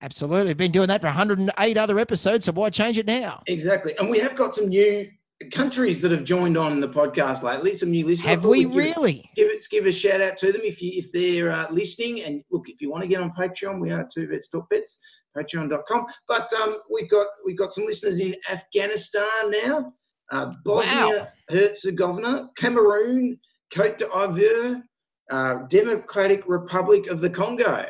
Absolutely. 0.00 0.54
Been 0.54 0.70
doing 0.70 0.88
that 0.88 1.00
for 1.00 1.08
108 1.08 1.76
other 1.76 1.98
episodes, 1.98 2.44
so 2.44 2.52
why 2.52 2.70
change 2.70 2.98
it 2.98 3.06
now? 3.06 3.42
Exactly. 3.46 3.96
And 3.98 4.08
we 4.10 4.18
have 4.20 4.36
got 4.36 4.54
some 4.54 4.68
new 4.68 5.08
countries 5.52 6.00
that 6.02 6.10
have 6.10 6.24
joined 6.24 6.56
on 6.58 6.80
the 6.80 6.88
podcast 6.88 7.42
lately, 7.42 7.76
some 7.76 7.90
new 7.90 8.04
listeners. 8.06 8.26
Have 8.28 8.44
we 8.44 8.64
give 8.64 8.74
really? 8.74 9.30
give 9.36 9.48
it 9.50 9.62
give 9.70 9.86
a 9.86 9.92
shout 9.92 10.20
out 10.20 10.36
to 10.38 10.50
them 10.52 10.62
if 10.64 10.82
you 10.82 10.92
if 10.94 11.12
they're 11.12 11.52
uh, 11.52 11.70
listening 11.70 12.22
and 12.24 12.42
look 12.50 12.68
if 12.68 12.80
you 12.80 12.90
want 12.90 13.02
to 13.02 13.08
get 13.08 13.20
on 13.20 13.30
patreon 13.38 13.80
we 13.80 13.90
are 13.90 14.08
two 14.12 14.26
vets 14.26 14.48
talk 14.48 14.68
pets 14.70 14.98
patreon.com 15.36 16.06
but 16.26 16.52
um 16.54 16.78
we've 16.90 17.08
got 17.10 17.26
we've 17.46 17.56
got 17.58 17.72
some 17.72 17.84
listeners 17.86 18.18
in 18.18 18.34
afghanistan 18.50 19.24
now 19.64 19.92
uh, 20.32 20.52
bosnia 20.64 21.32
herzegovina 21.50 22.48
cameroon 22.56 23.38
cote 23.72 23.98
d'ivoire 23.98 24.82
uh, 25.30 25.54
democratic 25.68 26.42
republic 26.48 27.06
of 27.08 27.20
the 27.20 27.30
congo 27.30 27.84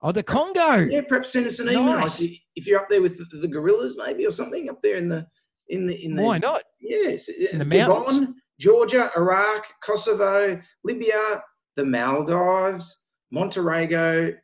Oh, 0.00 0.12
the 0.12 0.22
Congo. 0.22 0.76
yeah 0.88 1.00
perhaps 1.08 1.32
send 1.32 1.46
us 1.46 1.58
an 1.58 1.68
email 1.70 1.82
Nice. 1.98 2.20
if, 2.22 2.30
you, 2.30 2.36
if 2.54 2.66
you're 2.68 2.78
up 2.78 2.88
there 2.88 3.02
with 3.02 3.18
the, 3.18 3.38
the 3.38 3.48
gorillas 3.48 3.96
maybe 3.98 4.24
or 4.24 4.30
something 4.30 4.70
up 4.70 4.80
there 4.80 4.94
in 4.96 5.08
the 5.08 5.26
in 5.68 5.86
the 5.86 6.04
in 6.04 6.16
the 6.16 6.22
Why 6.22 6.38
not? 6.38 6.62
Yes, 6.80 7.28
uh, 7.28 7.32
In 7.52 7.58
the 7.58 7.64
uh, 7.80 7.86
Gabon, 7.86 7.88
mountains? 8.06 8.34
Georgia, 8.58 9.10
Iraq, 9.16 9.66
Kosovo, 9.82 10.60
Libya, 10.84 11.42
the 11.76 11.84
Maldives, 11.84 12.98
Montenegro, 13.30 14.34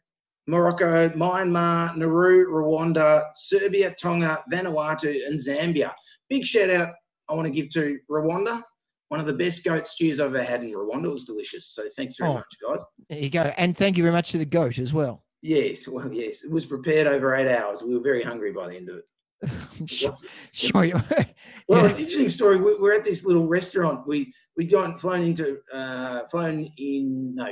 Morocco, 0.46 1.08
Myanmar, 1.10 1.96
Nauru, 1.96 2.46
Rwanda, 2.52 3.24
Serbia, 3.36 3.94
Tonga, 4.00 4.44
Vanuatu, 4.52 5.26
and 5.26 5.38
Zambia. 5.38 5.92
Big 6.28 6.44
shout 6.44 6.70
out 6.70 6.90
I 7.28 7.34
want 7.34 7.46
to 7.46 7.50
give 7.50 7.70
to 7.70 7.98
Rwanda. 8.10 8.62
One 9.08 9.20
of 9.20 9.26
the 9.26 9.32
best 9.32 9.64
goat 9.64 9.86
stews 9.86 10.20
I've 10.20 10.34
ever 10.34 10.42
had 10.42 10.62
in 10.62 10.72
Rwanda. 10.72 11.06
It 11.06 11.10
was 11.12 11.24
delicious. 11.24 11.68
So 11.74 11.84
thanks 11.96 12.16
very 12.18 12.30
Oh. 12.30 12.34
much, 12.34 12.56
guys. 12.66 12.80
There 13.08 13.18
you 13.18 13.30
go. 13.30 13.52
And 13.56 13.76
thank 13.76 13.96
you 13.96 14.02
very 14.02 14.12
much 14.12 14.32
to 14.32 14.38
the 14.38 14.44
goat 14.44 14.78
as 14.78 14.92
well. 14.92 15.24
Yes, 15.42 15.86
well, 15.88 16.10
yes. 16.12 16.42
It 16.42 16.50
was 16.50 16.64
prepared 16.66 17.06
over 17.06 17.34
eight 17.34 17.48
hours. 17.48 17.82
We 17.82 17.94
were 17.94 18.02
very 18.02 18.22
hungry 18.22 18.52
by 18.52 18.68
the 18.68 18.76
end 18.76 18.88
of 18.90 18.96
it. 18.96 19.04
I'm 19.80 19.86
sure, 19.86 20.84
you 20.84 20.94
Well, 21.68 21.84
it's 21.86 21.96
an 21.96 22.02
interesting 22.02 22.28
story. 22.28 22.56
We, 22.58 22.76
we're 22.78 22.94
at 22.94 23.04
this 23.04 23.24
little 23.24 23.46
restaurant. 23.46 24.06
We 24.06 24.32
we'd 24.56 24.70
gone 24.70 24.96
flown 24.98 25.22
into 25.24 25.58
uh, 25.72 26.26
flown 26.28 26.68
in 26.78 27.34
no 27.34 27.48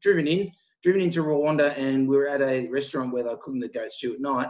driven 0.00 0.26
in 0.28 0.50
driven 0.82 1.00
into 1.00 1.22
Rwanda, 1.24 1.76
and 1.76 2.08
we 2.08 2.16
were 2.16 2.28
at 2.28 2.40
a 2.42 2.68
restaurant 2.68 3.12
where 3.12 3.22
they 3.24 3.30
were 3.30 3.36
cooking 3.38 3.60
the 3.60 3.68
goat 3.68 3.90
stew 3.92 4.14
at 4.14 4.20
night, 4.20 4.48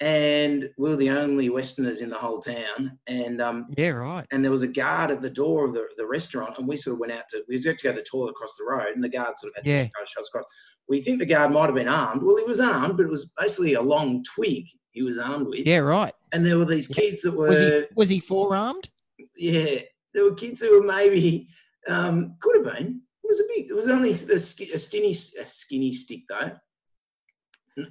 and 0.00 0.68
we 0.78 0.88
were 0.90 0.96
the 0.96 1.10
only 1.10 1.48
Westerners 1.50 2.00
in 2.00 2.08
the 2.10 2.16
whole 2.18 2.40
town, 2.40 2.98
and 3.06 3.40
um 3.42 3.66
Yeah, 3.76 3.90
right. 3.90 4.26
and 4.30 4.42
there 4.44 4.52
was 4.52 4.62
a 4.62 4.66
guard 4.68 5.10
at 5.10 5.20
the 5.22 5.30
door 5.30 5.64
of 5.64 5.72
the, 5.74 5.86
the 5.96 6.06
restaurant, 6.06 6.58
and 6.58 6.66
we 6.66 6.76
sort 6.76 6.94
of 6.94 7.00
went 7.00 7.12
out 7.12 7.24
to 7.30 7.42
we 7.48 7.54
had 7.62 7.78
to 7.78 7.84
go 7.84 7.92
to 7.92 7.96
the 7.98 8.02
toilet 8.02 8.30
across 8.30 8.56
the 8.56 8.64
road, 8.64 8.94
and 8.94 9.02
the 9.04 9.08
guard 9.08 9.38
sort 9.38 9.52
of 9.52 9.56
had 9.56 9.66
Yeah. 9.66 9.82
to 9.84 9.88
go 9.90 10.04
show 10.06 10.20
us 10.20 10.28
across. 10.28 10.44
We 10.88 11.00
think 11.02 11.18
the 11.18 11.26
guard 11.26 11.50
might 11.50 11.66
have 11.66 11.74
been 11.74 11.88
armed. 11.88 12.22
Well, 12.22 12.36
he 12.36 12.44
was 12.44 12.60
armed, 12.60 12.96
but 12.96 13.04
it 13.06 13.10
was 13.10 13.30
basically 13.38 13.74
a 13.74 13.82
long 13.82 14.22
twig 14.22 14.64
he 14.92 15.02
was 15.02 15.18
armed 15.18 15.46
with, 15.48 15.66
Yeah, 15.66 15.78
right. 15.78 16.14
And 16.32 16.44
there 16.44 16.58
were 16.58 16.64
these 16.64 16.88
kids 16.88 17.22
that 17.22 17.32
were 17.32 17.48
Was 17.48 17.60
he 17.60 17.82
was 17.94 18.08
he 18.08 18.20
forearmed? 18.20 18.88
yeah, 19.36 19.80
there 20.14 20.24
were 20.24 20.34
kids 20.34 20.60
who 20.60 20.80
were 20.80 20.86
maybe 20.86 21.48
um, 21.88 22.36
could 22.40 22.56
have 22.64 22.74
been. 22.76 23.00
It 23.22 23.28
was 23.28 23.40
a 23.40 23.44
big. 23.54 23.70
It 23.70 23.74
was 23.74 23.88
only 23.88 24.12
a, 24.12 24.18
skinny, 24.38 25.10
a 25.10 25.46
skinny 25.46 25.92
stick 25.92 26.20
though. 26.28 26.52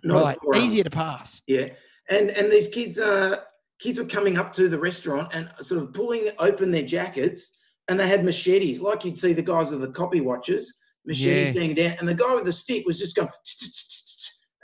Not 0.04 0.38
right. 0.44 0.62
Easier 0.64 0.84
to 0.84 0.90
pass. 0.90 1.42
Yeah, 1.48 1.68
and 2.10 2.30
and 2.32 2.52
these 2.52 2.68
kids, 2.68 2.98
uh, 3.00 3.38
kids 3.80 4.00
were 4.00 4.06
coming 4.06 4.38
up 4.38 4.52
to 4.54 4.68
the 4.68 4.80
restaurant 4.80 5.34
and 5.34 5.50
sort 5.62 5.82
of 5.82 5.94
pulling 5.94 6.30
open 6.40 6.72
their 6.72 6.82
jackets, 6.86 7.56
and 7.88 8.00
they 8.00 8.08
had 8.08 8.26
machetes, 8.26 8.82
like 8.82 9.06
you'd 9.06 9.18
see 9.18 9.34
the 9.34 9.42
guys 9.44 9.70
with 9.70 9.82
the 9.82 9.90
copy 9.90 10.22
watches, 10.22 10.74
machetes 11.06 11.54
Yeah. 11.54 11.62
hanging 11.62 11.76
down, 11.76 11.96
and 12.00 12.08
the 12.08 12.16
guy 12.16 12.34
with 12.34 12.46
the 12.46 12.54
stick 12.54 12.86
was 12.86 12.98
just 12.98 13.16
going. 13.16 13.30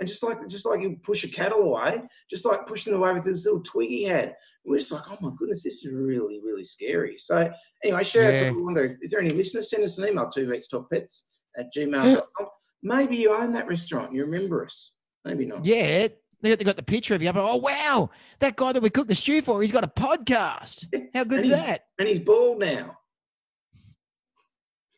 And 0.01 0.07
just 0.07 0.23
like 0.23 0.47
just 0.47 0.65
like 0.65 0.81
you 0.81 0.97
push 1.03 1.23
a 1.23 1.27
cattle 1.27 1.61
away, 1.61 2.01
just 2.27 2.43
like 2.43 2.65
pushing 2.65 2.95
away 2.95 3.13
with 3.13 3.23
this 3.23 3.45
little 3.45 3.61
twig 3.61 3.89
he 3.91 4.03
had. 4.03 4.33
We're 4.65 4.79
just 4.79 4.91
like, 4.91 5.03
oh 5.11 5.17
my 5.21 5.29
goodness, 5.37 5.61
this 5.61 5.85
is 5.85 5.93
really, 5.93 6.41
really 6.43 6.63
scary. 6.63 7.17
So 7.19 7.51
anyway, 7.83 8.03
shout 8.03 8.33
out 8.33 8.39
to 8.39 8.51
Rwanda. 8.51 8.83
If, 8.83 8.93
if 8.99 9.11
there 9.11 9.19
are 9.19 9.23
any 9.23 9.31
listeners, 9.31 9.69
send 9.69 9.83
us 9.83 9.99
an 9.99 10.07
email, 10.07 10.27
two 10.27 10.47
vets 10.47 10.67
talk 10.67 10.89
pets 10.89 11.25
at 11.55 11.67
gmail.com. 11.77 12.47
Maybe 12.81 13.15
you 13.15 13.31
own 13.31 13.51
that 13.51 13.67
restaurant, 13.67 14.11
you 14.11 14.25
remember 14.25 14.65
us. 14.65 14.93
Maybe 15.23 15.45
not. 15.45 15.63
Yeah. 15.63 16.07
They 16.41 16.55
got, 16.55 16.75
the 16.75 16.81
picture 16.81 17.13
of 17.13 17.21
you 17.21 17.29
up. 17.29 17.35
Oh 17.35 17.57
wow, 17.57 18.09
that 18.39 18.55
guy 18.55 18.71
that 18.71 18.81
we 18.81 18.89
cooked 18.89 19.09
the 19.09 19.13
stew 19.13 19.43
for, 19.43 19.61
he's 19.61 19.71
got 19.71 19.83
a 19.83 19.87
podcast. 19.87 20.87
How 21.13 21.23
good's 21.25 21.47
And 21.47 21.55
he's- 21.55 21.67
that? 21.67 21.81
And 21.99 22.07
he's 22.07 22.17
bald 22.17 22.57
now. 22.57 22.97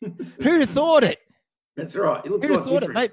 Who'd 0.00 0.62
have 0.62 0.70
thought 0.70 1.04
it? 1.04 1.18
That's 1.76 1.94
right. 1.94 2.26
Who'd 2.26 2.40
like 2.42 2.50
have 2.50 2.64
thought 2.64 2.82
it, 2.84 2.90
mate? 2.90 3.12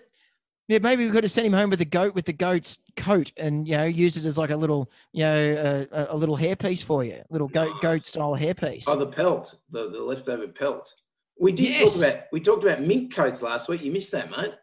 Yeah, 0.71 0.79
maybe 0.79 1.05
we 1.05 1.11
could 1.11 1.25
have 1.25 1.31
sent 1.31 1.45
him 1.45 1.51
home 1.51 1.69
with 1.69 1.79
the 1.79 1.85
goat 1.85 2.15
with 2.15 2.23
the 2.23 2.31
goat's 2.31 2.79
coat, 2.95 3.29
and 3.35 3.67
you 3.67 3.75
know, 3.75 3.83
use 3.83 4.15
it 4.15 4.25
as 4.25 4.37
like 4.37 4.51
a 4.51 4.55
little, 4.55 4.89
you 5.11 5.25
know, 5.25 5.85
a, 5.91 6.07
a 6.11 6.15
little 6.15 6.37
hairpiece 6.37 6.81
for 6.81 7.03
you, 7.03 7.21
little 7.29 7.49
goat 7.49 7.73
goat 7.81 8.05
style 8.05 8.37
hairpiece. 8.37 8.85
Oh, 8.87 8.97
the 8.97 9.11
pelt, 9.11 9.59
the, 9.69 9.89
the 9.89 10.01
leftover 10.01 10.47
pelt. 10.47 10.95
We 11.37 11.51
did 11.51 11.71
Yes. 11.71 11.99
talk 11.99 12.09
about 12.09 12.23
we 12.31 12.39
talked 12.39 12.63
about 12.63 12.81
mink 12.83 13.13
coats 13.13 13.41
last 13.41 13.67
week. 13.67 13.81
You 13.81 13.91
missed 13.91 14.13
that, 14.13 14.31
mate. 14.31 14.53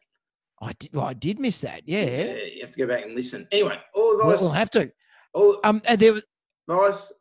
I 0.63 0.73
did, 0.79 0.95
well, 0.95 1.05
I 1.05 1.13
did 1.13 1.39
miss 1.39 1.61
that. 1.61 1.83
Yeah, 1.85 2.37
you 2.55 2.63
have 2.63 2.71
to 2.71 2.79
go 2.79 2.87
back 2.87 3.05
and 3.05 3.15
listen. 3.15 3.47
Anyway, 3.53 3.79
all 3.95 4.17
the 4.17 4.25
we'll, 4.25 4.49
have 4.49 4.71
to. 4.71 4.91
all 5.35 5.61
Um, 5.63 5.83
and 5.85 6.01
there 6.01 6.15
was 6.15 6.25
guys 6.67 7.13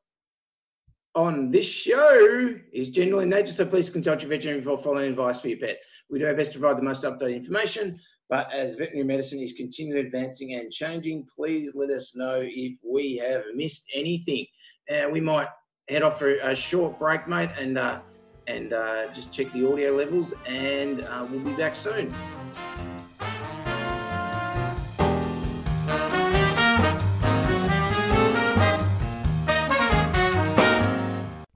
on 1.13 1.52
this 1.52 1.65
show 1.65 2.56
is 2.71 2.89
generally 2.89 3.26
nature, 3.26 3.52
so 3.52 3.65
please 3.65 3.89
consult 3.89 4.21
your 4.21 4.30
veterinarian 4.30 4.63
before 4.63 4.78
following 4.78 5.10
advice 5.10 5.41
for 5.41 5.50
your 5.50 5.58
pet. 5.58 5.80
We 6.09 6.20
do 6.20 6.28
our 6.28 6.34
best 6.34 6.53
to 6.53 6.59
provide 6.59 6.78
the 6.78 6.86
most 6.86 7.03
updated 7.03 7.36
information, 7.36 7.99
but 8.30 8.51
as 8.53 8.75
veterinary 8.75 9.05
medicine 9.05 9.39
is 9.39 9.53
continually 9.53 10.01
advancing 10.01 10.53
and 10.53 10.71
changing, 10.71 11.28
please 11.34 11.75
let 11.75 11.89
us 11.89 12.15
know 12.15 12.41
if 12.43 12.78
we 12.84 13.17
have 13.17 13.43
missed 13.55 13.88
anything. 13.93 14.45
And 14.89 15.11
we 15.11 15.21
might 15.21 15.47
head 15.88 16.03
off 16.03 16.19
for 16.19 16.32
a 16.36 16.55
short 16.55 16.99
break, 16.99 17.28
mate, 17.28 17.49
and 17.57 17.78
uh, 17.78 17.99
and 18.47 18.73
uh, 18.73 19.07
just 19.13 19.32
check 19.32 19.51
the 19.51 19.69
audio 19.69 19.91
levels, 19.91 20.34
and 20.45 21.01
uh, 21.01 21.28
we'll 21.30 21.41
be 21.41 21.53
back 21.53 21.75
soon. 21.75 22.13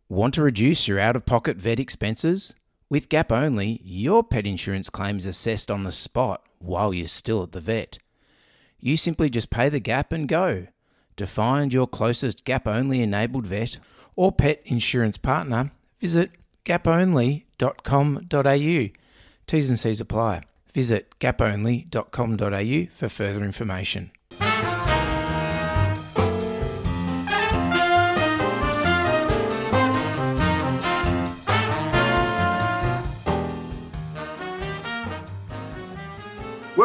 Want 0.10 0.34
to 0.36 0.44
reduce 0.44 0.88
your 0.88 1.00
out 1.00 1.16
of 1.16 1.26
pocket 1.26 1.58
vet 1.58 1.80
expenses? 1.80 2.54
With 2.92 3.08
Gap 3.08 3.32
only, 3.32 3.80
your 3.86 4.22
pet 4.22 4.46
insurance 4.46 4.90
claim 4.90 5.18
is 5.18 5.26
assessed 5.26 5.72
on 5.72 5.86
the 5.86 5.94
spot 5.94 6.46
while 6.60 6.94
you're 6.94 7.08
still 7.08 7.42
at 7.42 7.54
the 7.54 7.62
vet. 7.62 8.00
You 8.82 8.98
simply 8.98 9.30
just 9.30 9.50
pay 9.50 9.70
the 9.70 9.80
gap 9.80 10.12
and 10.12 10.28
go. 10.28 10.68
To 11.16 11.26
find 11.26 11.72
your 11.72 11.88
closest 11.88 12.44
gap 12.44 12.68
only 12.68 13.02
enabled 13.02 13.48
vet 13.48 13.80
or 14.18 14.34
pet 14.34 14.62
insurance 14.66 15.18
partner, 15.18 15.72
visit 16.02 16.32
gaponly.com.au. 16.66 18.90
T's 19.48 19.70
and 19.70 19.80
C's 19.80 20.02
apply. 20.02 20.42
Visit 20.74 21.18
gaponly.com.au 21.22 22.94
for 22.94 23.08
further 23.08 23.46
information. 23.46 24.12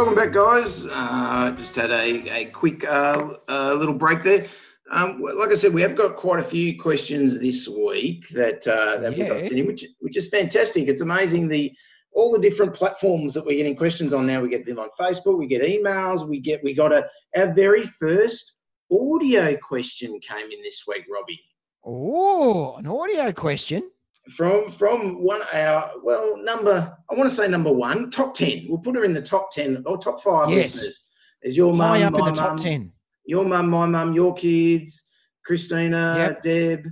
Welcome 0.07 0.25
back, 0.25 0.35
guys. 0.35 0.87
Uh, 0.87 1.51
just 1.59 1.75
had 1.75 1.91
a, 1.91 2.31
a 2.33 2.45
quick 2.53 2.85
uh, 2.85 3.35
uh, 3.49 3.75
little 3.75 3.93
break 3.93 4.23
there. 4.23 4.47
Um, 4.93 5.21
like 5.21 5.51
I 5.51 5.55
said, 5.55 5.75
we 5.75 5.83
have 5.83 5.97
got 5.97 6.15
quite 6.15 6.39
a 6.39 6.45
few 6.45 6.79
questions 6.79 7.41
this 7.41 7.67
week 7.67 8.29
that 8.29 8.65
uh, 8.69 8.99
that 8.99 9.17
we've 9.17 9.27
got 9.27 9.39
Yeah. 9.43 9.49
sitting, 9.49 9.67
which 9.67 9.85
which 9.99 10.17
is 10.17 10.29
fantastic. 10.29 10.87
It's 10.87 11.03
amazing 11.03 11.49
the 11.49 11.73
all 12.13 12.31
the 12.31 12.39
different 12.39 12.73
platforms 12.73 13.35
that 13.35 13.45
we're 13.45 13.57
getting 13.57 13.75
questions 13.75 14.15
on 14.15 14.29
now. 14.29 14.41
We 14.41 14.49
get 14.49 14.65
them 14.65 14.79
on 14.79 14.91
Facebook, 14.97 15.39
we 15.39 15.49
get 15.49 15.63
emails, 15.63 16.25
we 16.25 16.39
get 16.39 16.63
we 16.63 16.73
got 16.73 16.93
a 16.93 17.09
our 17.37 17.53
very 17.53 17.83
first 17.83 18.53
audio 18.93 19.57
question 19.57 20.21
came 20.21 20.53
in 20.53 20.63
this 20.63 20.85
week, 20.87 21.03
Robbie. 21.13 21.41
Oh, 21.85 22.77
an 22.77 22.87
audio 22.87 23.33
question. 23.33 23.91
From 24.31 24.70
from 24.70 25.22
one 25.22 25.41
our 25.53 25.93
well 26.03 26.37
number 26.43 26.97
I 27.11 27.14
want 27.14 27.29
to 27.31 27.35
say 27.35 27.47
number 27.49 27.70
one 27.72 28.11
top 28.11 28.35
ten. 28.35 28.66
We'll 28.68 28.79
put 28.79 28.97
her 28.97 29.05
in 29.05 29.14
the 29.14 29.22
top 29.22 29.51
ten 29.51 29.83
or 29.87 29.97
top 29.99 30.22
five 30.22 30.51
Yes. 30.51 30.74
listeners. 30.74 31.07
Is 31.43 31.57
your 31.57 31.72
mum, 31.72 32.03
up 32.03 32.12
in 32.14 32.20
my 32.20 32.31
the 32.31 32.37
top 32.37 32.49
mum, 32.51 32.57
10. 32.59 32.93
your 33.24 33.45
mum, 33.45 33.68
my 33.70 33.87
mum, 33.87 34.12
your 34.14 34.35
kids, 34.35 35.05
Christina, 35.45 36.14
Yep. 36.18 36.43
Deb, 36.43 36.87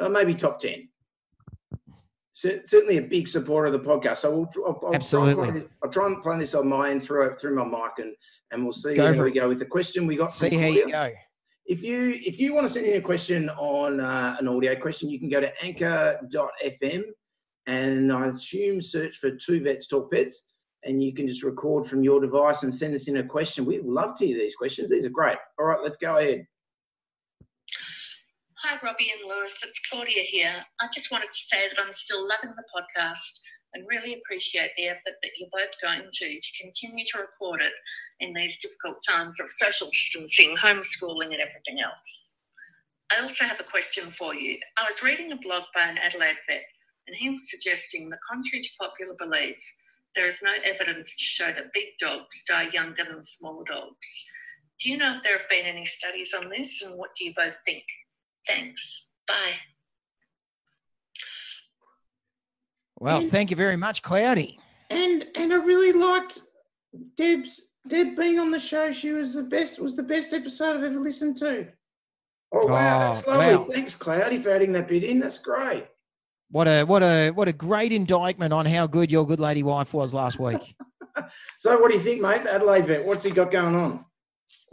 uh, 0.00 0.08
maybe 0.08 0.34
top 0.34 0.58
ten. 0.58 0.88
Cer- 2.34 2.62
certainly 2.66 2.96
a 2.98 3.02
big 3.02 3.28
supporter 3.28 3.66
of 3.66 3.72
the 3.72 3.78
podcast. 3.78 4.18
So 4.18 4.36
we'll, 4.36 4.66
I'll, 4.66 4.72
I'll 4.72 4.78
Try 4.80 4.86
and 4.88 4.94
Absolutely. 4.96 5.34
play 5.50 5.60
this, 5.60 5.68
I'll 5.82 5.90
try 5.90 6.06
and 6.06 6.22
play 6.22 6.38
this 6.38 6.54
on 6.54 6.68
my 6.68 6.90
end 6.90 7.02
through 7.02 7.36
through 7.40 7.54
my 7.54 7.64
mic 7.64 7.92
and 8.04 8.14
and 8.50 8.62
we'll 8.64 8.72
see 8.72 8.94
Go 8.94 9.14
how 9.14 9.22
we 9.22 9.30
it. 9.30 9.34
go 9.34 9.48
with 9.48 9.58
the 9.60 9.64
question 9.64 10.06
we 10.06 10.16
got. 10.16 10.32
See 10.32 10.54
how 10.54 10.66
you 10.66 10.88
go. 10.90 11.10
If 11.66 11.82
you 11.82 12.20
if 12.24 12.38
you 12.38 12.54
want 12.54 12.66
to 12.66 12.72
send 12.72 12.86
in 12.86 12.98
a 12.98 13.00
question 13.00 13.48
on 13.50 14.00
uh, 14.00 14.36
an 14.38 14.48
audio 14.48 14.74
question, 14.76 15.08
you 15.08 15.18
can 15.18 15.28
go 15.28 15.40
to 15.40 15.64
anchor.fm 15.64 17.04
and 17.66 18.12
I 18.12 18.26
assume 18.26 18.82
search 18.82 19.16
for 19.16 19.30
two 19.30 19.62
vets 19.62 19.86
talk 19.86 20.12
pets, 20.12 20.48
and 20.82 21.02
you 21.02 21.14
can 21.14 21.26
just 21.26 21.42
record 21.42 21.86
from 21.86 22.02
your 22.02 22.20
device 22.20 22.62
and 22.62 22.74
send 22.74 22.94
us 22.94 23.08
in 23.08 23.16
a 23.16 23.24
question. 23.24 23.64
We'd 23.64 23.84
love 23.84 24.18
to 24.18 24.26
hear 24.26 24.38
these 24.38 24.54
questions. 24.54 24.90
These 24.90 25.06
are 25.06 25.10
great. 25.10 25.38
All 25.58 25.66
right, 25.66 25.80
let's 25.82 25.96
go 25.96 26.18
ahead. 26.18 26.46
Hi, 28.58 28.78
Robbie 28.82 29.12
and 29.18 29.28
Lewis. 29.28 29.62
It's 29.62 29.80
Claudia 29.90 30.22
here. 30.22 30.54
I 30.80 30.88
just 30.92 31.10
wanted 31.10 31.30
to 31.32 31.38
say 31.38 31.68
that 31.68 31.82
I'm 31.82 31.92
still 31.92 32.28
loving 32.28 32.54
the 32.56 32.64
podcast 32.74 33.43
and 33.74 33.86
really 33.88 34.14
appreciate 34.14 34.70
the 34.76 34.88
effort 34.88 35.14
that 35.22 35.32
you're 35.38 35.48
both 35.52 35.74
going 35.82 36.08
to 36.10 36.40
to 36.40 36.62
continue 36.62 37.04
to 37.12 37.18
record 37.18 37.60
it 37.60 37.72
in 38.20 38.32
these 38.32 38.58
difficult 38.60 38.98
times 39.08 39.38
of 39.40 39.48
social 39.48 39.88
distancing, 39.90 40.56
homeschooling, 40.56 41.32
and 41.32 41.40
everything 41.40 41.80
else. 41.82 42.38
I 43.12 43.22
also 43.22 43.44
have 43.44 43.60
a 43.60 43.64
question 43.64 44.10
for 44.10 44.34
you. 44.34 44.58
I 44.76 44.84
was 44.84 45.02
reading 45.02 45.32
a 45.32 45.36
blog 45.36 45.64
by 45.74 45.82
an 45.82 45.98
Adelaide 45.98 46.36
vet, 46.48 46.64
and 47.06 47.16
he 47.16 47.30
was 47.30 47.50
suggesting 47.50 48.08
that, 48.10 48.18
contrary 48.28 48.62
to 48.62 48.70
popular 48.80 49.14
belief, 49.18 49.60
there 50.16 50.26
is 50.26 50.42
no 50.42 50.52
evidence 50.64 51.16
to 51.16 51.24
show 51.24 51.52
that 51.52 51.72
big 51.72 51.88
dogs 52.00 52.44
die 52.48 52.70
younger 52.72 53.04
than 53.04 53.22
small 53.22 53.64
dogs. 53.64 54.26
Do 54.80 54.90
you 54.90 54.96
know 54.96 55.14
if 55.16 55.22
there 55.22 55.38
have 55.38 55.48
been 55.48 55.66
any 55.66 55.84
studies 55.84 56.34
on 56.34 56.48
this, 56.48 56.82
and 56.82 56.98
what 56.98 57.10
do 57.16 57.24
you 57.24 57.34
both 57.34 57.56
think? 57.66 57.84
Thanks. 58.46 59.12
Bye. 59.26 59.54
Well, 63.00 63.20
And- 63.20 63.30
thank 63.30 63.50
you 63.50 63.56
very 63.56 63.76
much, 63.76 64.02
Cloudy. 64.02 64.58
And 64.90 65.26
and 65.34 65.52
I 65.52 65.56
really 65.56 65.92
liked 65.92 66.40
Deb's 67.16 67.68
Deb 67.88 68.16
being 68.16 68.38
on 68.38 68.50
the 68.50 68.60
show. 68.60 68.92
She 68.92 69.12
was 69.12 69.34
the 69.34 69.42
best. 69.42 69.78
Was 69.80 69.96
the 69.96 70.02
best 70.02 70.32
episode 70.32 70.76
I've 70.76 70.84
ever 70.84 71.00
listened 71.00 71.36
to. 71.38 71.66
Oh 72.52 72.66
wow, 72.66 73.12
that's 73.12 73.26
Oh, 73.26 73.30
lovely. 73.32 73.56
wow. 73.56 73.64
Thanks, 73.72 73.96
Cloudy, 73.96 74.38
for 74.38 74.50
adding 74.50 74.72
that 74.72 74.86
bit 74.88 75.02
in. 75.04 75.18
That's 75.18 75.38
great. 75.38 75.86
What 76.50 76.68
a 76.68 76.84
what 76.84 77.02
a 77.02 77.30
what 77.30 77.48
a 77.48 77.52
great 77.52 77.92
indictment 77.92 78.52
on 78.52 78.64
how 78.66 78.86
good 78.86 79.10
your 79.10 79.26
good 79.26 79.40
lady 79.40 79.62
wife 79.62 79.92
was 79.94 80.14
last 80.14 80.38
week. 80.38 80.74
So, 81.60 81.80
what 81.80 81.92
do 81.92 81.96
you 81.96 82.02
think, 82.02 82.20
mate? 82.20 82.42
The 82.42 82.52
Adelaide 82.54 82.86
vet. 82.86 83.04
What's 83.06 83.24
he 83.24 83.30
got 83.30 83.52
going 83.52 83.76
on? 83.76 84.04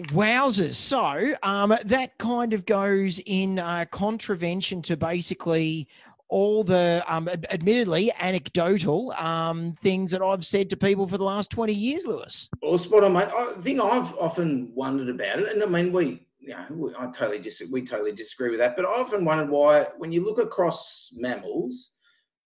Wowzers. 0.08 0.74
So 0.74 1.34
um, 1.44 1.76
that 1.86 2.18
kind 2.18 2.54
of 2.54 2.66
goes 2.66 3.20
in 3.28 3.60
uh, 3.60 3.86
contravention 3.92 4.82
to 4.84 4.98
basically 4.98 5.88
all 6.32 6.64
the, 6.64 7.04
um, 7.08 7.28
ad- 7.28 7.46
admittedly, 7.52 8.12
anecdotal 8.22 9.12
um, 9.20 9.74
things 9.84 10.10
that 10.12 10.22
I've 10.22 10.46
said 10.46 10.70
to 10.72 10.78
people 10.78 11.06
for 11.06 11.18
the 11.18 11.26
last 11.26 11.52
20 11.52 11.74
years, 11.74 12.06
Lewis. 12.08 12.50
Well, 12.64 12.78
spot 12.78 13.04
on, 13.04 13.14
mate. 13.14 13.28
I 13.36 13.54
the 13.56 13.62
thing 13.62 13.82
I've 13.82 14.16
often 14.16 14.72
wondered 14.74 15.10
about 15.10 15.40
it, 15.40 15.50
and 15.50 15.62
I 15.62 15.66
mean, 15.66 15.92
we, 15.92 16.26
you 16.40 16.50
know, 16.50 16.66
we, 16.72 16.96
I 16.98 17.08
totally 17.12 17.40
dis- 17.40 17.64
we 17.70 17.84
totally 17.84 18.14
disagree 18.14 18.50
with 18.50 18.60
that. 18.60 18.76
But 18.78 18.86
I 18.86 18.90
often 18.90 19.26
wondered 19.26 19.50
why, 19.50 19.88
when 19.98 20.12
you 20.12 20.24
look 20.26 20.40
across 20.40 21.10
mammals, 21.14 21.92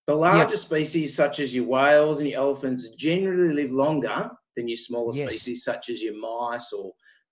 the 0.08 0.16
larger 0.16 0.58
species 0.58 1.16
such 1.16 1.40
as 1.40 1.56
your 1.56 1.66
whales 1.66 2.20
and 2.20 2.28
your 2.30 2.40
elephants 2.42 2.90
generally 2.90 3.54
live 3.54 3.72
longer 3.72 4.30
than 4.58 4.68
your 4.68 4.78
smaller 4.78 5.12
Yes. 5.16 5.30
species 5.30 5.64
such 5.64 5.90
as 5.90 6.02
your 6.02 6.16
mice 6.20 6.74
or 6.74 6.92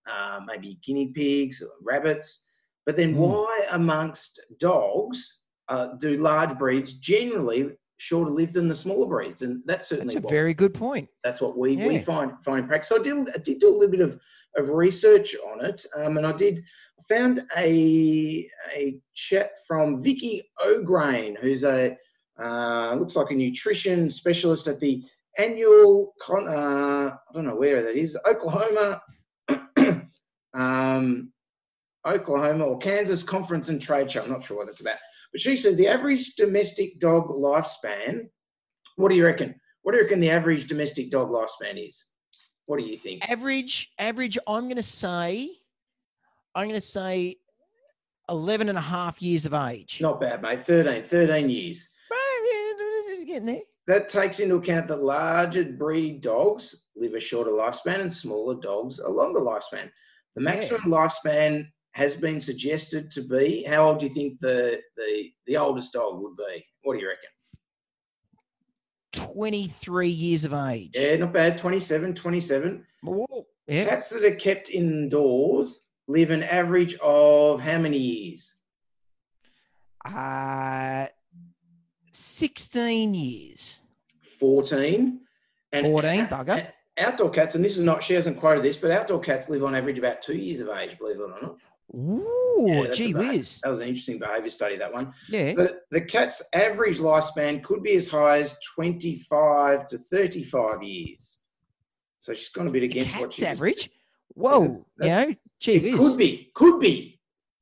uh, 0.09 0.39
maybe 0.45 0.77
guinea 0.85 1.07
pigs 1.07 1.61
or 1.63 1.69
rabbits. 1.81 2.43
But 2.85 2.95
then, 2.95 3.15
Mm. 3.15 3.17
why 3.17 3.65
amongst 3.71 4.39
dogs 4.59 5.39
uh, 5.73 5.95
do 5.95 6.17
large 6.17 6.57
breeds 6.57 6.93
generally 6.93 7.71
shorter 7.97 8.31
live 8.31 8.53
than 8.53 8.67
the 8.67 8.75
smaller 8.75 9.07
breeds? 9.07 9.41
And 9.41 9.63
that's 9.65 9.87
certainly 9.87 10.13
That's 10.13 10.23
a 10.23 10.27
what 10.27 10.31
very 10.31 10.53
good 10.53 10.73
point. 10.73 11.09
that's 11.23 11.41
what 11.41 11.57
we, 11.57 11.75
we 11.75 11.99
find 11.99 12.31
find 12.43 12.67
practice. 12.67 12.89
So 12.89 12.99
I 12.99 13.03
did 13.03 13.29
I 13.29 13.37
did 13.39 13.59
do 13.59 13.69
a 13.69 13.75
little 13.75 13.91
bit 13.91 14.01
of, 14.01 14.19
of 14.55 14.69
research 14.69 15.35
on 15.51 15.65
it, 15.65 15.85
um, 15.97 16.17
and 16.17 16.27
I 16.27 16.31
did 16.33 16.63
found 17.09 17.45
a 17.57 18.47
a 18.75 18.97
chat 19.13 19.51
from 19.67 20.01
Vicki 20.03 20.43
Ograin, 20.65 21.37
who's 21.39 21.63
a 21.63 21.97
uh, 22.41 22.95
looks 22.95 23.15
like 23.15 23.31
a 23.31 23.35
nutrition 23.35 24.09
specialist 24.09 24.67
at 24.67 24.79
the 24.79 25.03
annual 25.37 26.13
con, 26.21 26.47
uh, 26.47 27.15
I 27.15 27.33
don't 27.33 27.45
know 27.45 27.55
where 27.55 27.83
that 27.83 27.95
is 27.95 28.17
Oklahoma. 28.27 29.01
um, 30.53 31.33
Oklahoma 32.05 32.65
or 32.65 32.77
Kansas 32.79 33.23
Conference 33.23 33.69
and 33.69 33.81
Trade 33.81 34.11
Show. 34.11 34.23
I'm 34.23 34.29
not 34.29 34.43
sure 34.43 34.57
what 34.57 34.67
it's 34.67 34.81
about. 34.81 34.97
But 35.33 35.41
she 35.41 35.57
said 35.57 35.77
the 35.77 35.87
average 35.87 36.35
domestic 36.35 36.99
dog 36.99 37.27
lifespan, 37.27 38.29
what 38.95 39.09
do 39.09 39.15
you 39.15 39.25
reckon? 39.25 39.55
What 39.81 39.91
do 39.91 39.97
you 39.97 40.03
reckon 40.03 40.19
the 40.19 40.29
average 40.29 40.67
domestic 40.67 41.09
dog 41.09 41.29
lifespan 41.29 41.87
is? 41.87 42.05
What 42.67 42.79
do 42.79 42.85
you 42.85 42.95
think? 42.95 43.27
Average, 43.29 43.91
average, 43.97 44.37
I'm 44.47 44.65
going 44.65 44.75
to 44.75 44.83
say, 44.83 45.49
I'm 46.55 46.65
going 46.65 46.75
to 46.75 46.81
say 46.81 47.37
11 48.29 48.69
and 48.69 48.77
a 48.77 48.81
half 48.81 49.21
years 49.21 49.45
of 49.45 49.53
age. 49.55 49.99
Not 50.01 50.21
bad, 50.21 50.41
mate. 50.41 50.63
13, 50.65 51.03
13 51.03 51.49
years. 51.49 51.89
Just 53.09 53.27
getting 53.27 53.47
there. 53.47 53.61
That 53.87 54.07
takes 54.07 54.39
into 54.39 54.55
account 54.55 54.87
that 54.87 55.03
larger 55.03 55.65
breed 55.65 56.21
dogs 56.21 56.85
live 56.95 57.15
a 57.15 57.19
shorter 57.19 57.51
lifespan 57.51 57.99
and 57.99 58.13
smaller 58.13 58.55
dogs 58.55 58.99
a 58.99 59.09
longer 59.09 59.39
lifespan. 59.39 59.89
The 60.35 60.41
maximum 60.41 60.81
lifespan 60.83 61.67
has 61.93 62.15
been 62.15 62.39
suggested 62.39 63.09
to 63.11 63.21
be. 63.21 63.63
How 63.63 63.87
old 63.87 63.99
do 63.99 64.07
you 64.07 64.13
think 64.13 64.39
the, 64.39 64.81
the, 64.97 65.29
the 65.47 65.57
oldest 65.57 65.93
dog 65.93 66.19
would 66.21 66.35
be? 66.35 66.65
What 66.83 66.95
do 66.95 66.99
you 66.99 67.07
reckon? 67.07 67.29
23 69.33 70.07
years 70.09 70.43
of 70.43 70.53
age. 70.53 70.91
Yeah, 70.95 71.15
not 71.17 71.33
bad. 71.33 71.57
27, 71.57 72.15
27. 72.15 72.85
Whoa, 73.03 73.45
Yeah. 73.67 73.85
Cats 73.85 74.09
that 74.09 74.25
are 74.25 74.35
kept 74.35 74.69
indoors 74.69 75.83
live 76.07 76.31
an 76.31 76.43
average 76.43 76.95
of 76.95 77.59
how 77.61 77.77
many 77.77 77.97
years? 77.97 78.55
Uh, 80.03 81.07
16 82.11 83.13
years. 83.13 83.81
14. 84.39 85.19
And 85.71 85.85
14, 85.85 86.21
out- 86.21 86.29
bugger. 86.29 86.67
Outdoor 86.99 87.31
cats, 87.31 87.55
and 87.55 87.65
this 87.65 87.75
is 87.75 87.83
not, 87.83 88.03
she 88.03 88.13
hasn't 88.13 88.39
quoted 88.39 88.63
this, 88.63 88.77
but 88.77 88.91
outdoor 88.91 89.19
cats 89.19 89.49
live 89.49 89.63
on 89.63 89.73
average 89.73 89.97
about 89.97 90.21
two 90.21 90.37
years 90.37 90.61
of 90.61 90.69
age, 90.69 90.95
believe 90.99 91.15
it 91.15 91.23
or 91.23 91.29
not. 91.41 91.57
Ooh, 91.95 92.65
Yeah, 92.67 92.87
gee 92.91 93.13
whiz. 93.13 93.59
That 93.63 93.69
was 93.69 93.81
an 93.81 93.87
interesting 93.87 94.19
behaviour 94.19 94.49
study, 94.49 94.77
that 94.77 94.91
one. 94.93 95.13
Yeah. 95.29 95.53
The, 95.53 95.79
the 95.91 96.01
cat's 96.01 96.41
average 96.53 96.99
lifespan 96.99 97.63
could 97.63 97.83
be 97.83 97.95
as 97.95 98.07
high 98.07 98.39
as 98.39 98.57
25 98.75 99.87
to 99.87 99.97
35 99.97 100.81
years. 100.83 101.39
So 102.19 102.33
she's 102.33 102.49
gone 102.49 102.67
a 102.67 102.71
bit 102.71 102.83
against 102.83 103.13
what 103.19 103.23
Cat's 103.31 103.35
she 103.35 103.41
was- 103.43 103.49
average. 103.49 103.89
Whoa. 104.35 104.83
yeah, 104.99 105.21
you 105.23 105.27
know, 105.29 105.35
gee 105.59 105.73
It 105.75 105.83
whiz. 105.93 105.99
could 105.99 106.17
be, 106.17 106.51
could 106.55 106.79
be, 106.79 107.19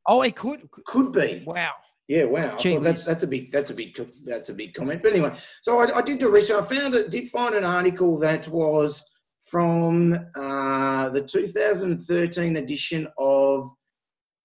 Oh, 0.07 0.21
it 0.21 0.36
could. 0.36 0.69
could- 0.86 1.11
be. 1.11 1.43
Wow. 1.45 1.73
Yeah, 2.07 2.23
wow. 2.25 2.57
That's 2.57 3.05
that's 3.05 3.23
a 3.23 3.27
big 3.27 3.51
that's 3.53 3.69
a 3.71 3.73
big 3.73 3.97
that's 4.25 4.49
a 4.49 4.53
big 4.53 4.73
comment. 4.73 5.01
But 5.01 5.13
anyway, 5.13 5.38
so 5.61 5.79
I, 5.79 5.97
I 5.97 6.01
did 6.01 6.19
do 6.19 6.29
research. 6.29 6.61
I 6.61 6.75
found 6.75 6.93
it 6.93 7.09
did 7.09 7.29
find 7.29 7.55
an 7.55 7.63
article 7.63 8.17
that 8.19 8.47
was 8.49 9.01
from 9.47 10.13
uh, 10.36 11.09
the 11.09 11.21
2013 11.21 12.57
edition 12.57 13.07
of 13.17 13.40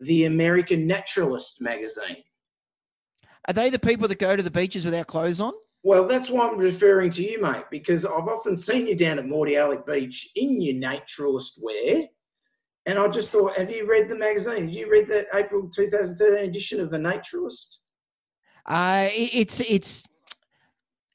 the 0.01 0.25
American 0.25 0.87
Naturalist 0.87 1.61
magazine. 1.61 2.23
Are 3.49 3.55
they 3.55 3.71
the 3.71 3.79
people 3.79 4.09
that 4.09 4.19
go 4.19 4.37
to 4.37 4.43
the 4.43 4.51
beaches 4.51 4.85
without 4.85 5.07
clothes 5.07 5.41
on? 5.41 5.53
Well, 5.83 6.07
that's 6.09 6.31
why 6.31 6.49
I'm 6.49 6.59
referring 6.59 7.11
to 7.11 7.23
you, 7.23 7.41
mate, 7.41 7.65
because 7.71 8.05
I've 8.05 8.27
often 8.27 8.57
seen 8.57 8.89
you 8.89 8.97
down 8.97 9.21
at 9.21 9.25
Mordialloc 9.25 9.87
Beach 9.87 10.31
in 10.35 10.61
your 10.61 10.75
naturalist 10.75 11.61
wear. 11.63 12.03
And 12.87 12.99
I 12.99 13.07
just 13.09 13.31
thought, 13.31 13.57
have 13.57 13.71
you 13.71 13.89
read 13.89 14.09
the 14.09 14.17
magazine? 14.17 14.67
Did 14.67 14.75
you 14.75 14.91
read 14.91 15.07
the 15.07 15.27
April 15.33 15.69
2013 15.69 16.45
edition 16.45 16.81
of 16.81 16.91
The 16.91 16.99
Naturalist? 16.99 17.83
Uh, 18.65 19.09
it's 19.13 19.61
it's 19.61 20.07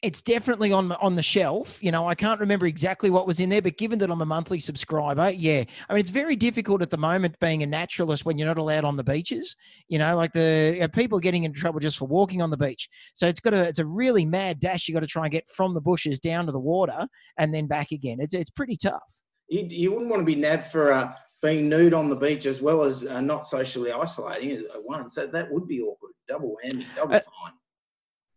it's 0.02 0.22
definitely 0.22 0.72
on 0.72 0.92
on 0.94 1.16
the 1.16 1.22
shelf. 1.22 1.82
You 1.84 1.92
know, 1.92 2.08
I 2.08 2.16
can't 2.16 2.40
remember 2.40 2.66
exactly 2.66 3.10
what 3.10 3.28
was 3.28 3.40
in 3.40 3.50
there, 3.50 3.62
but 3.62 3.78
given 3.78 4.00
that 4.00 4.10
I'm 4.10 4.22
a 4.22 4.26
monthly 4.26 4.60
subscriber, 4.60 5.30
yeah. 5.30 5.64
I 5.90 5.94
mean, 5.94 6.00
it's 6.00 6.10
very 6.10 6.36
difficult 6.36 6.82
at 6.82 6.90
the 6.90 6.98
moment 6.98 7.40
being 7.40 7.62
a 7.62 7.68
naturalist 7.68 8.26
when 8.26 8.38
you're 8.38 8.48
not 8.48 8.58
allowed 8.58 8.84
on 8.84 8.98
the 8.98 9.04
beaches. 9.04 9.56
You 9.88 10.00
know, 10.00 10.16
like 10.16 10.34
the 10.34 10.72
you 10.76 10.80
know, 10.82 10.88
people 10.88 11.20
getting 11.20 11.44
in 11.44 11.54
trouble 11.54 11.80
just 11.80 11.98
for 11.98 12.08
walking 12.08 12.42
on 12.42 12.50
the 12.50 12.58
beach. 12.58 12.90
So 13.14 13.28
it's 13.28 13.40
got 13.40 13.54
a 13.54 13.64
it's 13.68 13.80
a 13.80 13.86
really 13.86 14.26
mad 14.26 14.60
dash. 14.60 14.88
You 14.88 14.94
got 14.94 15.02
to 15.02 15.08
try 15.08 15.26
and 15.26 15.32
get 15.32 15.50
from 15.50 15.74
the 15.74 15.82
bushes 15.82 16.20
down 16.20 16.48
to 16.48 16.52
the 16.52 16.60
water 16.60 17.08
and 17.38 17.54
then 17.54 17.68
back 17.68 17.92
again. 17.92 18.18
It's 18.20 18.34
it's 18.34 18.50
pretty 18.50 18.78
tough. 18.78 19.02
You, 19.50 19.68
you 19.70 19.92
wouldn't 19.92 20.10
want 20.10 20.22
to 20.22 20.26
be 20.26 20.36
nabbed 20.36 20.68
for 20.68 20.94
uh, 20.94 21.14
being 21.42 21.70
nude 21.70 21.94
on 21.94 22.10
the 22.10 22.16
beach 22.16 22.46
as 22.46 22.62
well 22.62 22.84
as 22.84 23.06
uh, 23.06 23.20
not 23.22 23.46
socially 23.46 23.92
isolating 23.92 24.52
at 24.52 24.84
once. 24.84 25.14
That, 25.16 25.32
that 25.34 25.52
would 25.52 25.68
be 25.68 25.82
awkward. 25.82 26.14
Double 26.28 26.56
whammy, 26.64 26.86
double 26.96 27.16
Uh, 27.16 27.20
fine. 27.20 27.54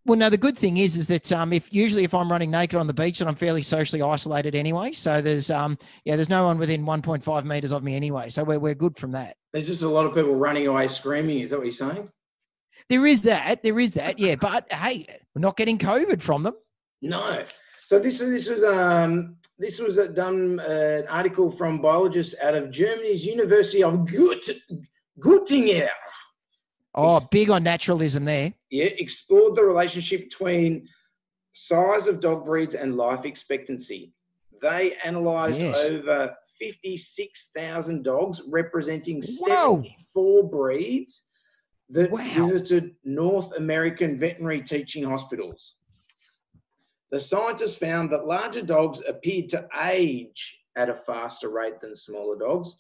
Well, 0.07 0.19
no, 0.19 0.29
the 0.29 0.37
good 0.37 0.59
thing 0.59 0.77
is, 0.77 0.99
is 0.99 1.07
that 1.09 1.33
um, 1.33 1.53
if 1.53 1.73
usually 1.73 2.05
if 2.05 2.13
I'm 2.13 2.31
running 2.31 2.51
naked 2.51 2.79
on 2.79 2.87
the 2.87 2.93
beach, 2.93 3.21
then 3.21 3.29
I'm 3.29 3.35
fairly 3.35 3.63
socially 3.63 4.03
isolated 4.03 4.55
anyway. 4.55 4.93
So 4.93 5.23
there's 5.23 5.51
um, 5.51 5.79
yeah, 6.05 6.17
there's 6.17 6.29
no 6.29 6.45
one 6.45 6.59
within 6.59 6.85
1.5 6.85 7.45
meters 7.45 7.73
of 7.73 7.83
me 7.83 7.97
anyway. 7.97 8.29
So 8.29 8.45
we're 8.45 8.59
we're 8.59 8.75
good 8.75 8.99
from 8.99 9.13
that. 9.13 9.37
There's 9.53 9.67
just 9.67 9.83
a 9.83 9.89
lot 9.89 10.05
of 10.05 10.15
people 10.15 10.35
running 10.35 10.67
away 10.67 10.89
screaming. 10.89 11.41
Is 11.41 11.51
that 11.51 11.57
what 11.57 11.65
you're 11.65 11.73
saying? 11.73 12.11
There 12.91 13.07
is 13.07 13.23
that, 13.23 13.63
there 13.63 13.81
is 13.81 13.95
that, 13.95 14.19
yeah. 14.19 14.35
But 14.35 14.71
hey, 14.71 15.07
we're 15.35 15.41
not 15.41 15.57
getting 15.57 15.79
COVID 15.79 16.21
from 16.21 16.43
them. 16.43 16.55
No. 17.01 17.43
So 17.87 17.99
this 17.99 18.21
is 18.21 18.31
this 18.31 18.51
was 18.51 18.63
um 18.63 19.37
this 19.59 19.79
was 19.79 19.99
a, 19.99 20.09
done 20.09 20.61
uh, 20.61 21.03
an 21.03 21.07
article 21.09 21.51
from 21.51 21.81
biologists 21.81 22.35
out 22.43 22.55
of 22.55 22.71
Germany's 22.71 23.25
University 23.25 23.83
of 23.83 24.05
Gut, 24.11 24.51
Göttingen. 25.19 25.89
Oh, 26.95 27.21
big 27.31 27.51
on 27.51 27.65
naturalism 27.65 28.25
there. 28.25 28.55
Yeah, 28.71 28.85
explored 28.85 29.57
the 29.57 29.65
relationship 29.65 30.21
between 30.31 30.89
size 31.53 32.07
of 32.07 32.21
dog 32.21 32.45
breeds 32.45 32.75
and 32.75 32.97
life 32.97 33.25
expectancy. 33.25 34.13
They 34.63 34.97
analysed 35.05 35.61
Yes. 35.61 35.85
over 35.87 36.37
56,000 36.59 38.05
dogs 38.05 38.43
representing 38.47 39.23
Whoa. 39.41 39.83
74 39.83 40.49
breeds 40.49 41.25
that 41.91 42.11
Wow. 42.11 42.21
visited 42.49 42.95
North 43.05 43.57
American 43.57 44.19
veterinary 44.19 44.63
teaching 44.63 45.03
hospitals. 45.05 45.75
The 47.11 47.21
scientists 47.21 47.77
found 47.77 48.11
that 48.13 48.27
larger 48.27 48.63
dogs 48.63 49.03
appeared 49.07 49.49
to 49.51 49.69
age 49.83 50.61
at 50.77 50.89
a 50.89 50.95
faster 50.95 51.51
rate 51.51 51.81
than 51.81 51.95
smaller 51.95 52.37
dogs. 52.37 52.77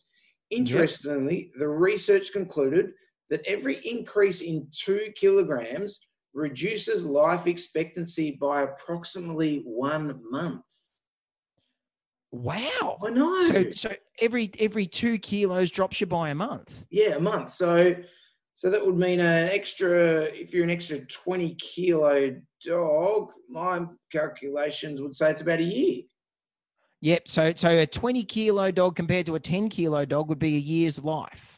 Interestingly, 0.51 1.53
the 1.59 1.69
research 1.69 2.33
concluded 2.33 2.95
that 3.31 3.43
every 3.47 3.77
increase 3.85 4.43
in 4.43 4.69
two 4.71 5.13
kilograms 5.15 6.01
reduces 6.35 7.07
life 7.07 7.47
expectancy 7.47 8.33
by 8.41 8.63
approximately 8.63 9.63
one 9.65 10.21
month. 10.31 10.63
Wow. 12.33 12.99
I 13.05 13.11
know. 13.11 13.43
So 13.47 13.71
so 13.71 13.95
every 14.21 14.51
every 14.59 14.87
two 14.87 15.19
kilos 15.19 15.71
drops 15.71 16.01
you 16.01 16.09
by 16.09 16.31
a 16.31 16.35
month. 16.35 16.85
yeah, 16.91 17.15
a 17.15 17.21
month. 17.21 17.51
So, 17.51 17.95
so 18.55 18.71
that 18.71 18.85
would 18.85 18.99
mean 18.99 19.21
an 19.21 19.49
extra. 19.49 20.23
If 20.25 20.53
you're 20.53 20.65
an 20.65 20.71
extra 20.71 20.99
20 20.99 21.55
kilo 21.55 22.35
dog, 22.65 23.29
my 23.49 23.87
calculations 24.11 25.01
would 25.01 25.15
say 25.15 25.31
it's 25.31 25.43
about 25.43 25.61
a 25.61 25.65
year. 25.65 26.03
Yep. 27.03 27.29
So 27.29 27.53
so 27.55 27.69
a 27.69 27.87
20 27.87 28.25
kilo 28.25 28.73
dog 28.73 28.97
compared 28.97 29.27
to 29.27 29.37
a 29.37 29.41
10 29.41 29.69
kilo 29.69 30.05
dog 30.05 30.29
would 30.29 30.41
be 30.41 30.57
a 30.57 30.61
year's 30.61 31.05
life. 31.05 31.54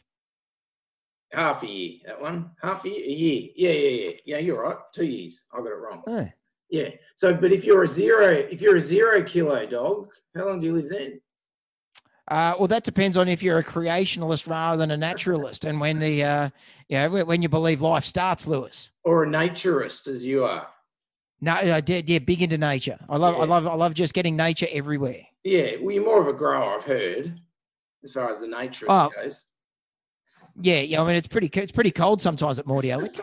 Half 1.33 1.63
a 1.63 1.67
year. 1.67 1.99
That 2.05 2.21
one. 2.21 2.51
Half 2.61 2.85
a 2.85 2.89
year. 2.89 3.03
A 3.05 3.09
year. 3.09 3.49
Yeah, 3.55 3.71
yeah, 3.71 3.89
yeah. 4.05 4.11
Yeah, 4.25 4.37
you're 4.39 4.61
right. 4.61 4.77
Two 4.93 5.05
years. 5.05 5.43
I 5.53 5.57
got 5.57 5.67
it 5.67 5.75
wrong. 5.75 6.03
Eh. 6.07 6.27
Yeah. 6.69 6.89
So, 7.15 7.33
but 7.33 7.51
if 7.51 7.65
you're 7.65 7.83
a 7.83 7.87
zero, 7.87 8.27
if 8.29 8.61
you're 8.61 8.77
a 8.77 8.81
zero 8.81 9.23
kilo 9.23 9.65
dog, 9.65 10.09
how 10.35 10.45
long 10.45 10.59
do 10.61 10.67
you 10.67 10.73
live 10.73 10.89
then? 10.89 11.19
Uh, 12.29 12.53
well, 12.59 12.67
that 12.67 12.83
depends 12.83 13.15
on 13.15 13.29
if 13.29 13.41
you're 13.41 13.59
a 13.59 13.63
creationalist 13.63 14.49
rather 14.49 14.77
than 14.77 14.91
a 14.91 14.97
naturalist, 14.97 15.63
and 15.63 15.79
when 15.79 15.97
the 15.97 16.23
uh, 16.23 16.49
yeah, 16.89 17.07
when 17.07 17.25
when 17.25 17.41
you 17.41 17.47
believe 17.47 17.81
life 17.81 18.03
starts, 18.03 18.45
Lewis. 18.47 18.91
Or 19.05 19.23
a 19.23 19.27
naturist, 19.27 20.09
as 20.09 20.25
you 20.25 20.43
are. 20.43 20.67
No, 21.39 21.53
uh, 21.53 21.81
yeah, 21.85 22.01
yeah, 22.05 22.19
big 22.19 22.41
into 22.41 22.57
nature. 22.57 22.97
I 23.07 23.15
love, 23.15 23.35
I 23.35 23.45
love, 23.45 23.67
I 23.67 23.75
love 23.75 23.93
just 23.93 24.13
getting 24.13 24.35
nature 24.35 24.65
everywhere. 24.71 25.21
Yeah. 25.43 25.75
Well, 25.79 25.91
you're 25.93 26.03
more 26.03 26.19
of 26.19 26.27
a 26.27 26.33
grower, 26.33 26.75
I've 26.77 26.83
heard, 26.83 27.39
as 28.03 28.11
far 28.11 28.31
as 28.31 28.39
the 28.39 28.47
naturist 28.47 28.87
Oh. 28.89 29.11
goes. 29.15 29.45
Yeah, 30.61 30.79
yeah. 30.79 31.01
I 31.01 31.07
mean, 31.07 31.15
it's 31.15 31.27
pretty, 31.27 31.49
it's 31.53 31.71
pretty 31.71 31.91
cold 31.91 32.21
sometimes 32.21 32.59
at 32.59 32.65
Mordialloc. 32.65 33.15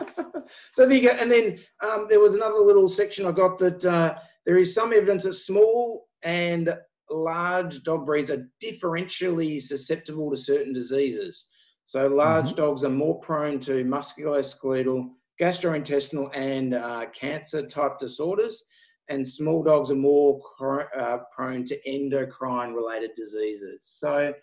so 0.73 0.87
there 0.87 0.97
you 0.97 1.09
go. 1.09 1.15
And 1.15 1.31
then 1.31 1.59
um, 1.83 2.07
there 2.09 2.19
was 2.19 2.33
another 2.33 2.59
little 2.59 2.87
section 2.87 3.25
I 3.25 3.31
got 3.31 3.57
that 3.59 3.85
uh, 3.85 4.15
there 4.45 4.57
is 4.57 4.73
some 4.73 4.93
evidence 4.93 5.23
that 5.23 5.33
small 5.33 6.07
and 6.23 6.75
large 7.09 7.83
dog 7.83 8.05
breeds 8.05 8.31
are 8.31 8.47
differentially 8.63 9.61
susceptible 9.61 10.31
to 10.31 10.37
certain 10.37 10.73
diseases. 10.73 11.49
So 11.85 12.07
large 12.07 12.55
dogs 12.55 12.83
are 12.83 12.89
more 12.89 13.19
prone 13.19 13.59
to 13.61 13.83
musculoskeletal, 13.85 15.07
gastrointestinal, 15.39 16.31
and 16.33 16.73
uh, 16.73 17.05
cancer 17.13 17.65
type 17.67 17.99
disorders, 17.99 18.63
and 19.09 19.27
small 19.27 19.61
dogs 19.61 19.91
are 19.91 19.95
more 19.95 20.39
cro- 20.57 20.87
uh, 20.97 21.19
prone 21.35 21.63
to 21.65 21.77
endocrine 21.87 22.73
related 22.73 23.11
diseases. 23.15 23.81
So, 23.81 24.33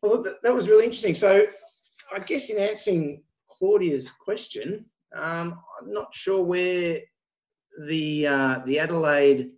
well, 0.00 0.22
that, 0.22 0.42
that 0.42 0.54
was 0.54 0.68
really 0.68 0.84
interesting. 0.84 1.14
So, 1.14 1.46
I 2.12 2.18
guess 2.20 2.50
in 2.50 2.58
answering 2.58 3.22
Claudia's 3.48 4.10
question, 4.10 4.84
um, 5.14 5.58
I'm 5.80 5.92
not 5.92 6.14
sure 6.14 6.42
where 6.42 7.00
the 7.86 8.26
uh, 8.26 8.58
the 8.66 8.78
Adelaide 8.78 9.50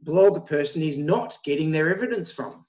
blog 0.00 0.46
person 0.46 0.82
is 0.82 0.98
not 0.98 1.36
getting 1.44 1.70
their 1.70 1.94
evidence 1.94 2.30
from. 2.32 2.64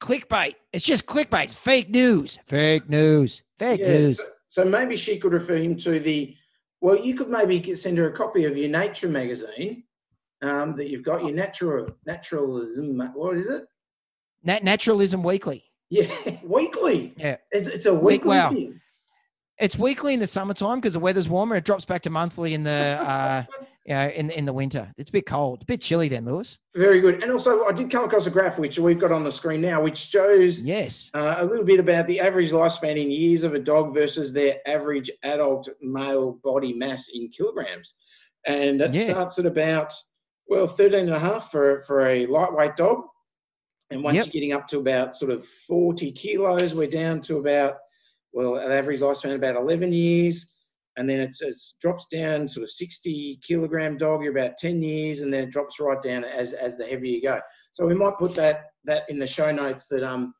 clickbait. 0.00 0.54
It's 0.72 0.84
just 0.84 1.06
clickbait. 1.06 1.44
It's 1.44 1.54
fake 1.54 1.90
news. 1.90 2.38
Fake 2.46 2.88
news. 2.88 3.42
Fake 3.58 3.80
Yeah, 3.80 3.88
news. 3.88 4.16
So, 4.18 4.24
so 4.48 4.64
maybe 4.64 4.96
she 4.96 5.18
could 5.18 5.32
refer 5.32 5.56
him 5.56 5.76
to 5.78 6.00
the. 6.00 6.34
Well, 6.80 6.96
you 6.96 7.14
could 7.16 7.28
maybe 7.28 7.74
send 7.74 7.98
her 7.98 8.08
a 8.08 8.12
copy 8.12 8.44
of 8.44 8.56
your 8.56 8.68
Nature 8.68 9.08
magazine 9.08 9.82
um, 10.42 10.76
that 10.76 10.88
you've 10.88 11.02
got. 11.02 11.24
Your 11.24 11.34
natural 11.34 11.88
naturalism. 12.06 12.98
What 13.14 13.36
is 13.36 13.48
it? 13.48 13.64
Nat- 14.44 14.62
Naturalism 14.62 15.22
Weekly. 15.22 15.64
Yeah, 15.90 16.10
weekly. 16.42 17.14
Yeah. 17.16 17.36
It's, 17.50 17.66
it's 17.66 17.86
a 17.86 17.94
Week- 17.94 18.24
weekly 18.24 18.28
wow. 18.36 18.50
thing. 18.50 18.80
It's 19.58 19.76
weekly 19.76 20.14
in 20.14 20.20
the 20.20 20.26
summertime 20.28 20.78
because 20.78 20.94
the 20.94 21.00
weather's 21.00 21.28
warmer. 21.28 21.56
It 21.56 21.64
drops 21.64 21.84
back 21.84 22.02
to 22.02 22.10
monthly 22.10 22.54
in 22.54 22.62
the, 22.62 22.70
uh, 22.70 23.42
you 23.86 23.92
know, 23.94 24.06
in 24.10 24.30
in 24.30 24.44
the 24.44 24.52
winter. 24.52 24.92
It's 24.96 25.10
a 25.10 25.12
bit 25.12 25.26
cold, 25.26 25.62
a 25.62 25.64
bit 25.64 25.80
chilly 25.80 26.08
then, 26.08 26.24
Lewis. 26.26 26.58
Very 26.76 27.00
good. 27.00 27.24
And 27.24 27.32
also, 27.32 27.64
I 27.64 27.72
did 27.72 27.90
come 27.90 28.04
across 28.04 28.26
a 28.26 28.30
graph 28.30 28.56
which 28.60 28.78
we've 28.78 29.00
got 29.00 29.10
on 29.10 29.24
the 29.24 29.32
screen 29.32 29.60
now, 29.60 29.82
which 29.82 29.96
shows 29.98 30.60
Yes. 30.60 31.10
uh, 31.12 31.34
a 31.38 31.44
little 31.44 31.64
bit 31.64 31.80
about 31.80 32.06
the 32.06 32.20
average 32.20 32.52
lifespan 32.52 33.02
in 33.02 33.10
years 33.10 33.42
of 33.42 33.54
a 33.54 33.58
dog 33.58 33.94
versus 33.94 34.32
their 34.32 34.58
average 34.64 35.10
adult 35.24 35.68
male 35.82 36.38
body 36.44 36.72
mass 36.74 37.08
in 37.12 37.28
kilograms. 37.28 37.94
And 38.46 38.80
that 38.80 38.94
Yeah. 38.94 39.10
starts 39.10 39.40
at 39.40 39.46
about, 39.46 39.92
well, 40.46 40.68
13 40.68 41.00
and 41.00 41.10
a 41.14 41.18
half 41.18 41.50
for, 41.50 41.82
for 41.82 42.06
a 42.06 42.26
lightweight 42.26 42.76
dog. 42.76 43.02
And 43.90 44.02
once 44.04 44.16
Yep. 44.16 44.26
you're 44.26 44.32
getting 44.32 44.52
up 44.52 44.66
to 44.68 44.78
about 44.78 45.14
sort 45.14 45.30
of 45.30 45.46
40 45.46 46.12
kilos, 46.12 46.74
we're 46.74 46.90
down 46.90 47.20
to 47.22 47.38
about, 47.38 47.76
well, 48.32 48.56
an 48.56 48.70
average 48.70 49.00
lifespan 49.00 49.34
about 49.34 49.56
11 49.56 49.92
years. 49.92 50.46
And 50.96 51.08
then 51.08 51.20
it's, 51.20 51.40
it's 51.42 51.76
drops 51.80 52.06
down 52.06 52.46
sort 52.48 52.64
of 52.64 52.70
60 52.70 53.38
kilogram 53.46 53.96
dog, 53.96 54.22
you're 54.22 54.36
about 54.36 54.56
10 54.56 54.82
years, 54.82 55.20
and 55.20 55.32
then 55.32 55.44
it 55.44 55.50
drops 55.50 55.78
right 55.78 56.00
down 56.02 56.24
as, 56.24 56.52
as 56.52 56.76
the 56.76 56.84
heavier 56.84 57.12
you 57.16 57.22
go. 57.22 57.40
So 57.72 57.86
we 57.86 57.94
might 57.94 58.18
put 58.18 58.34
that 58.34 58.64
that 58.84 59.08
in 59.08 59.18
the 59.18 59.26
show 59.26 59.52
notes 59.52 59.86
that 59.88 60.02
um 60.02 60.32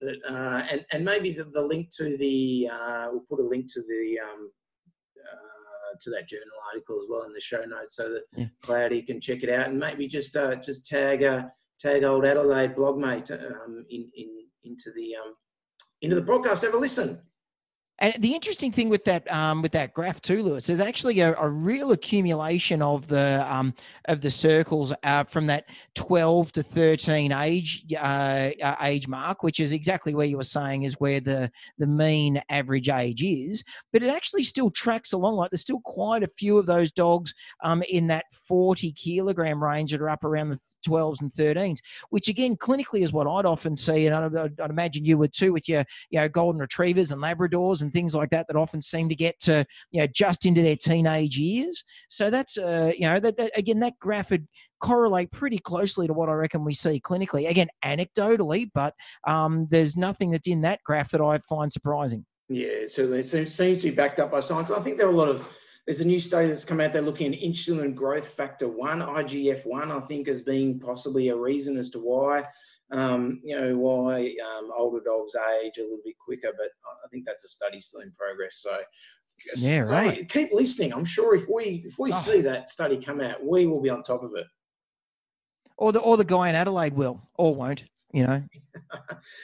that 0.00 0.16
uh, 0.28 0.62
and 0.70 0.86
and 0.92 1.04
maybe 1.04 1.32
the, 1.32 1.44
the 1.44 1.60
link 1.60 1.88
to 1.96 2.16
the 2.16 2.68
uh, 2.72 3.08
we'll 3.10 3.24
put 3.28 3.40
a 3.40 3.46
link 3.46 3.66
to 3.74 3.80
the 3.82 4.18
um 4.20 4.50
uh, 5.20 5.96
to 6.00 6.10
that 6.10 6.26
journal 6.28 6.46
article 6.72 6.96
as 6.98 7.06
well 7.10 7.24
in 7.24 7.32
the 7.34 7.40
show 7.40 7.64
notes 7.64 7.96
so 7.96 8.10
that 8.10 8.22
Yeah. 8.36 8.46
Cloudy 8.62 9.02
can 9.02 9.20
check 9.20 9.42
it 9.42 9.50
out 9.50 9.68
and 9.68 9.78
maybe 9.78 10.08
just 10.08 10.34
uh, 10.36 10.54
just 10.56 10.86
tag 10.86 11.24
uh, 11.24 11.44
tag 11.80 12.04
old 12.04 12.24
Adelaide 12.24 12.74
blogmate 12.74 13.30
um, 13.32 13.84
in 13.90 14.10
in 14.16 14.28
into 14.64 14.90
the 14.92 15.14
um 15.16 15.34
into 16.02 16.16
the 16.16 16.22
podcast. 16.22 16.62
Have 16.62 16.74
a 16.74 16.78
listen. 16.78 17.20
And 17.98 18.14
the 18.18 18.34
interesting 18.34 18.72
thing 18.72 18.90
with 18.90 19.04
that 19.04 19.30
um, 19.32 19.62
with 19.62 19.72
that 19.72 19.94
graph 19.94 20.20
too, 20.20 20.42
Lewis, 20.42 20.66
there's 20.66 20.80
actually 20.80 21.20
a, 21.20 21.34
a 21.36 21.48
real 21.48 21.92
accumulation 21.92 22.82
of 22.82 23.08
the 23.08 23.46
um, 23.50 23.72
of 24.04 24.20
the 24.20 24.30
circles 24.30 24.92
uh, 25.02 25.24
from 25.24 25.46
that 25.46 25.64
12 25.94 26.52
to 26.52 26.62
13 26.62 27.32
age 27.32 27.84
uh, 27.94 28.50
uh, 28.62 28.76
age 28.82 29.08
mark, 29.08 29.42
which 29.42 29.60
is 29.60 29.72
exactly 29.72 30.14
where 30.14 30.26
you 30.26 30.36
were 30.36 30.44
saying 30.44 30.82
is 30.82 31.00
where 31.00 31.20
the 31.20 31.50
the 31.78 31.86
mean 31.86 32.40
average 32.50 32.90
age 32.90 33.22
is. 33.22 33.64
But 33.94 34.02
it 34.02 34.10
actually 34.10 34.42
still 34.42 34.70
tracks 34.70 35.14
along. 35.14 35.36
Like 35.36 35.50
there's 35.50 35.62
still 35.62 35.80
quite 35.84 36.22
a 36.22 36.28
few 36.28 36.58
of 36.58 36.66
those 36.66 36.92
dogs 36.92 37.32
um, 37.64 37.82
in 37.88 38.08
that 38.08 38.26
40 38.46 38.92
kilogram 38.92 39.62
range 39.62 39.92
that 39.92 40.02
are 40.02 40.10
up 40.10 40.24
around 40.24 40.50
the 40.50 40.60
12s 40.86 41.22
and 41.22 41.32
13s, 41.32 41.78
which 42.10 42.28
again 42.28 42.56
clinically 42.56 43.00
is 43.00 43.12
what 43.12 43.26
I'd 43.26 43.46
often 43.46 43.74
see, 43.74 44.06
and 44.06 44.14
I'd, 44.14 44.60
I'd 44.60 44.70
imagine 44.70 45.04
you 45.04 45.18
would 45.18 45.32
too 45.32 45.52
with 45.52 45.66
your 45.66 45.84
you 46.10 46.20
know 46.20 46.28
golden 46.28 46.60
retrievers 46.60 47.10
and 47.10 47.22
Labradors 47.22 47.82
and 47.82 47.85
things 47.92 48.14
like 48.14 48.30
that 48.30 48.46
that 48.48 48.56
often 48.56 48.82
seem 48.82 49.08
to 49.08 49.14
get 49.14 49.38
to 49.40 49.64
you 49.90 50.00
know 50.00 50.06
just 50.06 50.46
into 50.46 50.62
their 50.62 50.76
teenage 50.76 51.38
years. 51.38 51.84
So 52.08 52.30
that's 52.30 52.58
uh, 52.58 52.92
you 52.96 53.08
know 53.08 53.20
that, 53.20 53.36
that 53.36 53.56
again 53.56 53.80
that 53.80 53.98
graph 53.98 54.30
would 54.30 54.46
correlate 54.80 55.32
pretty 55.32 55.58
closely 55.58 56.06
to 56.06 56.12
what 56.12 56.28
I 56.28 56.32
reckon 56.32 56.64
we 56.64 56.74
see 56.74 57.00
clinically. 57.00 57.48
Again, 57.48 57.68
anecdotally, 57.84 58.70
but 58.74 58.94
um, 59.26 59.66
there's 59.70 59.96
nothing 59.96 60.30
that's 60.30 60.48
in 60.48 60.62
that 60.62 60.80
graph 60.84 61.10
that 61.10 61.20
I 61.20 61.38
find 61.38 61.72
surprising. 61.72 62.24
Yeah, 62.48 62.86
certainly. 62.88 63.20
It 63.20 63.26
seems, 63.26 63.54
seems 63.54 63.82
to 63.82 63.90
be 63.90 63.94
backed 63.94 64.20
up 64.20 64.30
by 64.30 64.40
science. 64.40 64.70
I 64.70 64.80
think 64.80 64.98
there 64.98 65.08
are 65.08 65.12
a 65.12 65.16
lot 65.16 65.28
of 65.28 65.46
there's 65.86 66.00
a 66.00 66.04
new 66.04 66.18
study 66.18 66.48
that's 66.48 66.64
come 66.64 66.80
out 66.80 66.92
there 66.92 67.02
looking 67.02 67.32
at 67.32 67.40
insulin 67.40 67.94
growth 67.94 68.28
factor 68.28 68.68
one, 68.68 69.00
IGF 69.00 69.64
one, 69.64 69.92
I 69.92 70.00
think, 70.00 70.26
as 70.26 70.40
being 70.40 70.80
possibly 70.80 71.28
a 71.28 71.36
reason 71.36 71.76
as 71.76 71.90
to 71.90 72.00
why 72.00 72.44
um, 72.92 73.40
you 73.42 73.58
know, 73.58 73.76
why 73.76 74.34
um, 74.58 74.70
older 74.76 75.00
dogs 75.04 75.34
age 75.62 75.78
a 75.78 75.82
little 75.82 76.00
bit 76.04 76.14
quicker, 76.24 76.52
but 76.56 76.68
I 77.04 77.08
think 77.10 77.24
that's 77.26 77.44
a 77.44 77.48
study 77.48 77.80
still 77.80 78.00
in 78.00 78.12
progress. 78.12 78.58
So 78.60 78.78
yeah, 79.56 79.84
stay, 79.84 79.92
right. 79.92 80.28
keep 80.28 80.52
listening. 80.52 80.92
I'm 80.92 81.04
sure 81.04 81.34
if 81.34 81.48
we 81.48 81.82
if 81.84 81.98
we 81.98 82.12
Oh. 82.12 82.16
see 82.16 82.40
that 82.42 82.70
study 82.70 82.96
come 82.98 83.20
out, 83.20 83.44
we 83.44 83.66
will 83.66 83.80
be 83.80 83.90
on 83.90 84.02
top 84.02 84.22
of 84.22 84.32
it. 84.36 84.46
Or 85.78 85.92
the 85.92 86.00
or 86.00 86.16
the 86.16 86.24
guy 86.24 86.48
in 86.48 86.54
Adelaide 86.54 86.94
will 86.94 87.20
or 87.34 87.54
won't. 87.54 87.84
You 88.12 88.26
know. 88.26 88.42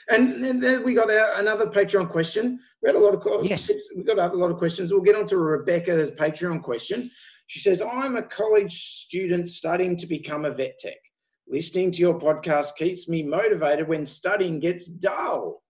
And 0.08 0.62
then 0.62 0.84
we 0.84 0.94
got 0.94 1.10
our, 1.10 1.40
another 1.40 1.66
Patreon 1.66 2.08
question. 2.08 2.60
We 2.82 2.88
had 2.88 2.96
a 2.96 2.98
lot 2.98 3.14
of 3.14 3.44
Yes. 3.44 3.70
We 3.96 4.04
got 4.04 4.18
a 4.18 4.36
lot 4.36 4.50
of 4.50 4.58
questions. 4.58 4.92
We'll 4.92 5.02
get 5.02 5.16
on 5.16 5.26
to 5.28 5.38
Rebecca's 5.38 6.10
Patreon 6.10 6.62
question. 6.62 7.10
She 7.48 7.58
says, 7.58 7.82
"I'm 7.82 8.16
a 8.16 8.22
college 8.22 8.72
student 9.04 9.48
studying 9.48 9.96
to 9.96 10.06
become 10.06 10.44
a 10.44 10.50
vet 10.50 10.78
tech. 10.78 10.98
Listening 11.52 11.90
to 11.90 11.98
your 11.98 12.18
podcast 12.18 12.76
keeps 12.76 13.10
me 13.10 13.22
motivated 13.22 13.86
when 13.86 14.06
studying 14.06 14.58
gets 14.58 14.86
dull." 14.86 15.62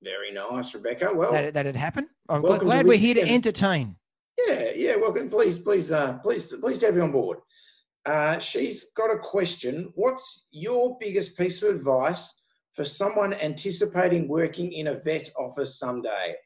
Very 0.00 0.32
nice, 0.32 0.72
Rebecca. 0.74 1.10
Well, 1.12 1.32
that 1.32 1.54
that 1.54 1.66
had 1.66 1.74
happened. 1.74 2.06
I'm 2.28 2.42
gl- 2.42 2.60
glad 2.60 2.86
we're 2.86 2.96
here 2.96 3.14
to 3.14 3.28
entertain. 3.28 3.96
Yeah, 4.46 4.70
yeah. 4.76 4.94
Welcome. 4.94 5.28
Please, 5.28 5.58
please, 5.58 5.90
uh, 5.90 6.18
please, 6.22 6.46
please 6.46 6.78
to 6.78 6.86
have 6.86 6.94
you 6.94 7.02
on 7.02 7.10
board. 7.10 7.38
Uh, 8.04 8.38
she's 8.38 8.92
got 8.94 9.10
a 9.10 9.18
question. 9.18 9.92
What's 9.96 10.46
your 10.52 10.96
biggest 11.00 11.36
piece 11.36 11.60
of 11.64 11.74
advice 11.74 12.32
for 12.74 12.84
someone 12.84 13.34
anticipating 13.34 14.28
working 14.28 14.72
in 14.72 14.86
a 14.86 14.94
vet 14.94 15.28
office 15.36 15.80
someday? 15.80 16.36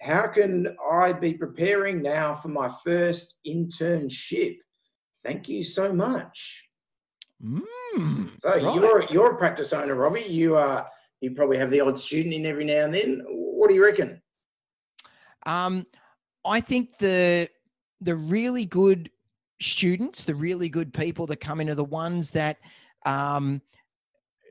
How 0.00 0.28
can 0.28 0.74
I 0.90 1.12
be 1.12 1.34
preparing 1.34 2.00
now 2.00 2.34
for 2.34 2.48
my 2.48 2.70
first 2.82 3.36
internship? 3.46 4.56
Thank 5.22 5.48
you 5.48 5.62
so 5.62 5.92
much. 5.92 6.64
Mm, 7.44 8.40
So 8.40 8.50
right. 8.50 8.74
you're 8.74 9.06
you're 9.10 9.32
a 9.32 9.36
practice 9.36 9.72
owner, 9.72 9.94
Robbie. 9.94 10.22
You 10.22 10.56
uh 10.56 10.84
you 11.20 11.32
probably 11.32 11.58
have 11.58 11.70
the 11.70 11.80
odd 11.80 11.98
student 11.98 12.34
in 12.34 12.46
every 12.46 12.64
now 12.64 12.84
and 12.84 12.94
then. 12.94 13.22
What 13.28 13.68
do 13.68 13.74
you 13.74 13.84
reckon? 13.84 14.20
Um, 15.46 15.86
I 16.44 16.60
think 16.60 16.98
the 16.98 17.48
the 18.00 18.16
really 18.16 18.64
good 18.64 19.10
students, 19.60 20.24
the 20.24 20.34
really 20.34 20.68
good 20.68 20.92
people 20.92 21.26
that 21.26 21.40
come 21.40 21.60
in 21.60 21.70
are 21.70 21.74
the 21.74 21.84
ones 21.84 22.30
that 22.32 22.58
um, 23.06 23.62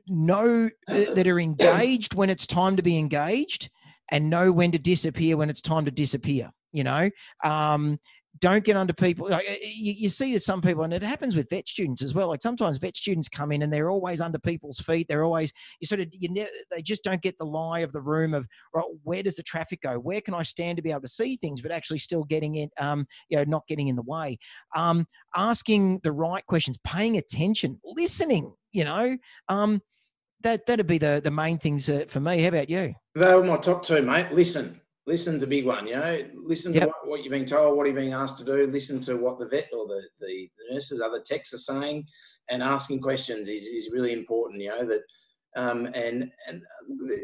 know 0.06 0.70
that 0.88 1.14
that 1.14 1.26
are 1.26 1.40
engaged 1.40 2.14
when 2.14 2.30
it's 2.30 2.46
time 2.46 2.76
to 2.76 2.82
be 2.82 2.98
engaged, 2.98 3.70
and 4.10 4.30
know 4.30 4.52
when 4.52 4.72
to 4.72 4.78
disappear 4.78 5.36
when 5.36 5.50
it's 5.50 5.62
time 5.62 5.84
to 5.84 5.90
disappear. 5.90 6.50
You 6.72 6.84
know, 6.84 7.10
um, 7.44 7.98
don't 8.42 8.64
get 8.64 8.76
under 8.76 8.92
people. 8.92 9.28
Like, 9.28 9.48
uh, 9.48 9.54
you, 9.62 9.92
you 9.92 10.08
see 10.08 10.36
some 10.36 10.60
people, 10.60 10.82
and 10.82 10.92
it 10.92 11.02
happens 11.02 11.36
with 11.36 11.48
vet 11.48 11.68
students 11.68 12.02
as 12.02 12.12
well. 12.12 12.28
Like 12.28 12.42
sometimes 12.42 12.76
vet 12.76 12.96
students 12.96 13.28
come 13.28 13.52
in 13.52 13.62
and 13.62 13.72
they're 13.72 13.88
always 13.88 14.20
under 14.20 14.38
people's 14.38 14.80
feet. 14.80 15.06
They're 15.08 15.24
always 15.24 15.52
you 15.80 15.86
sort 15.86 16.00
of 16.00 16.08
you 16.10 16.28
ne- 16.28 16.48
they 16.70 16.82
just 16.82 17.04
don't 17.04 17.22
get 17.22 17.38
the 17.38 17.46
lie 17.46 17.80
of 17.80 17.92
the 17.92 18.00
room 18.00 18.34
of 18.34 18.46
right, 18.74 18.84
where 19.04 19.22
does 19.22 19.36
the 19.36 19.44
traffic 19.44 19.80
go? 19.80 19.94
Where 19.94 20.20
can 20.20 20.34
I 20.34 20.42
stand 20.42 20.76
to 20.76 20.82
be 20.82 20.90
able 20.90 21.02
to 21.02 21.08
see 21.08 21.36
things, 21.36 21.62
but 21.62 21.70
actually 21.70 22.00
still 22.00 22.24
getting 22.24 22.56
it, 22.56 22.70
um, 22.78 23.06
you 23.28 23.38
know, 23.38 23.44
not 23.44 23.66
getting 23.68 23.86
in 23.86 23.96
the 23.96 24.02
way. 24.02 24.38
Um, 24.74 25.06
asking 25.36 26.00
the 26.02 26.12
right 26.12 26.44
questions, 26.46 26.78
paying 26.84 27.16
attention, 27.16 27.80
listening. 27.84 28.52
You 28.72 28.84
know, 28.84 29.16
um, 29.48 29.80
that 30.42 30.66
that'd 30.66 30.86
be 30.88 30.98
the 30.98 31.20
the 31.22 31.30
main 31.30 31.58
things 31.58 31.88
uh, 31.88 32.06
for 32.08 32.18
me. 32.18 32.42
How 32.42 32.48
about 32.48 32.68
you? 32.68 32.94
They 33.14 33.34
were 33.34 33.44
my 33.44 33.58
top 33.58 33.84
two, 33.84 34.02
mate. 34.02 34.32
Listen. 34.32 34.81
Listen's 35.06 35.42
a 35.42 35.46
big 35.46 35.66
one, 35.66 35.86
you 35.86 35.94
know. 35.94 36.20
Listen 36.34 36.72
Yep. 36.72 36.82
to 36.82 36.88
what, 36.88 37.08
what 37.08 37.22
you're 37.24 37.32
being 37.32 37.44
told, 37.44 37.76
what 37.76 37.86
you're 37.86 37.94
being 37.94 38.12
asked 38.12 38.38
to 38.38 38.44
do. 38.44 38.66
Listen 38.68 39.00
to 39.02 39.16
what 39.16 39.38
the 39.38 39.46
vet 39.46 39.68
or 39.76 39.86
the, 39.88 40.02
the, 40.20 40.48
nurses, 40.70 41.00
other 41.00 41.20
techs 41.20 41.52
are 41.52 41.58
saying, 41.58 42.06
and 42.50 42.62
asking 42.62 43.00
questions 43.00 43.48
is, 43.48 43.64
is 43.66 43.90
really 43.92 44.12
important, 44.12 44.62
you 44.62 44.68
know. 44.68 44.84
That 44.84 45.02
um, 45.56 45.86
and 45.86 46.30
and 46.48 46.62
uh, 46.62 47.14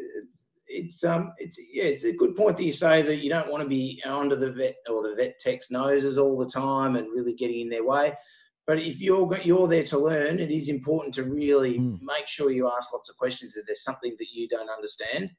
it's 0.66 1.02
um 1.04 1.32
it's 1.38 1.58
yeah 1.72 1.84
it's 1.84 2.04
a 2.04 2.12
good 2.12 2.34
point 2.36 2.56
that 2.58 2.64
you 2.64 2.72
say 2.72 3.00
that 3.00 3.16
you 3.18 3.30
don't 3.30 3.50
want 3.50 3.62
to 3.62 3.68
be 3.68 4.02
under 4.04 4.36
the 4.36 4.50
vet 4.52 4.76
or 4.90 5.08
the 5.08 5.14
vet 5.14 5.38
tech's 5.38 5.70
noses 5.70 6.18
all 6.18 6.36
the 6.36 6.44
time 6.46 6.96
and 6.96 7.06
really 7.10 7.32
getting 7.32 7.60
in 7.60 7.70
their 7.70 7.84
way. 7.86 8.12
But 8.66 8.80
if 8.80 9.00
you're 9.00 9.34
you're 9.44 9.68
there 9.68 9.84
to 9.84 9.98
learn, 9.98 10.40
it 10.40 10.50
is 10.50 10.68
important 10.68 11.14
to 11.14 11.22
really 11.24 11.78
Mm. 11.78 12.00
make 12.02 12.26
sure 12.26 12.50
you 12.50 12.70
ask 12.70 12.92
lots 12.92 13.08
of 13.08 13.16
questions 13.16 13.56
if 13.56 13.64
there's 13.66 13.82
something 13.84 14.14
that 14.18 14.28
you 14.32 14.46
don't 14.48 14.68
understand. 14.68 15.30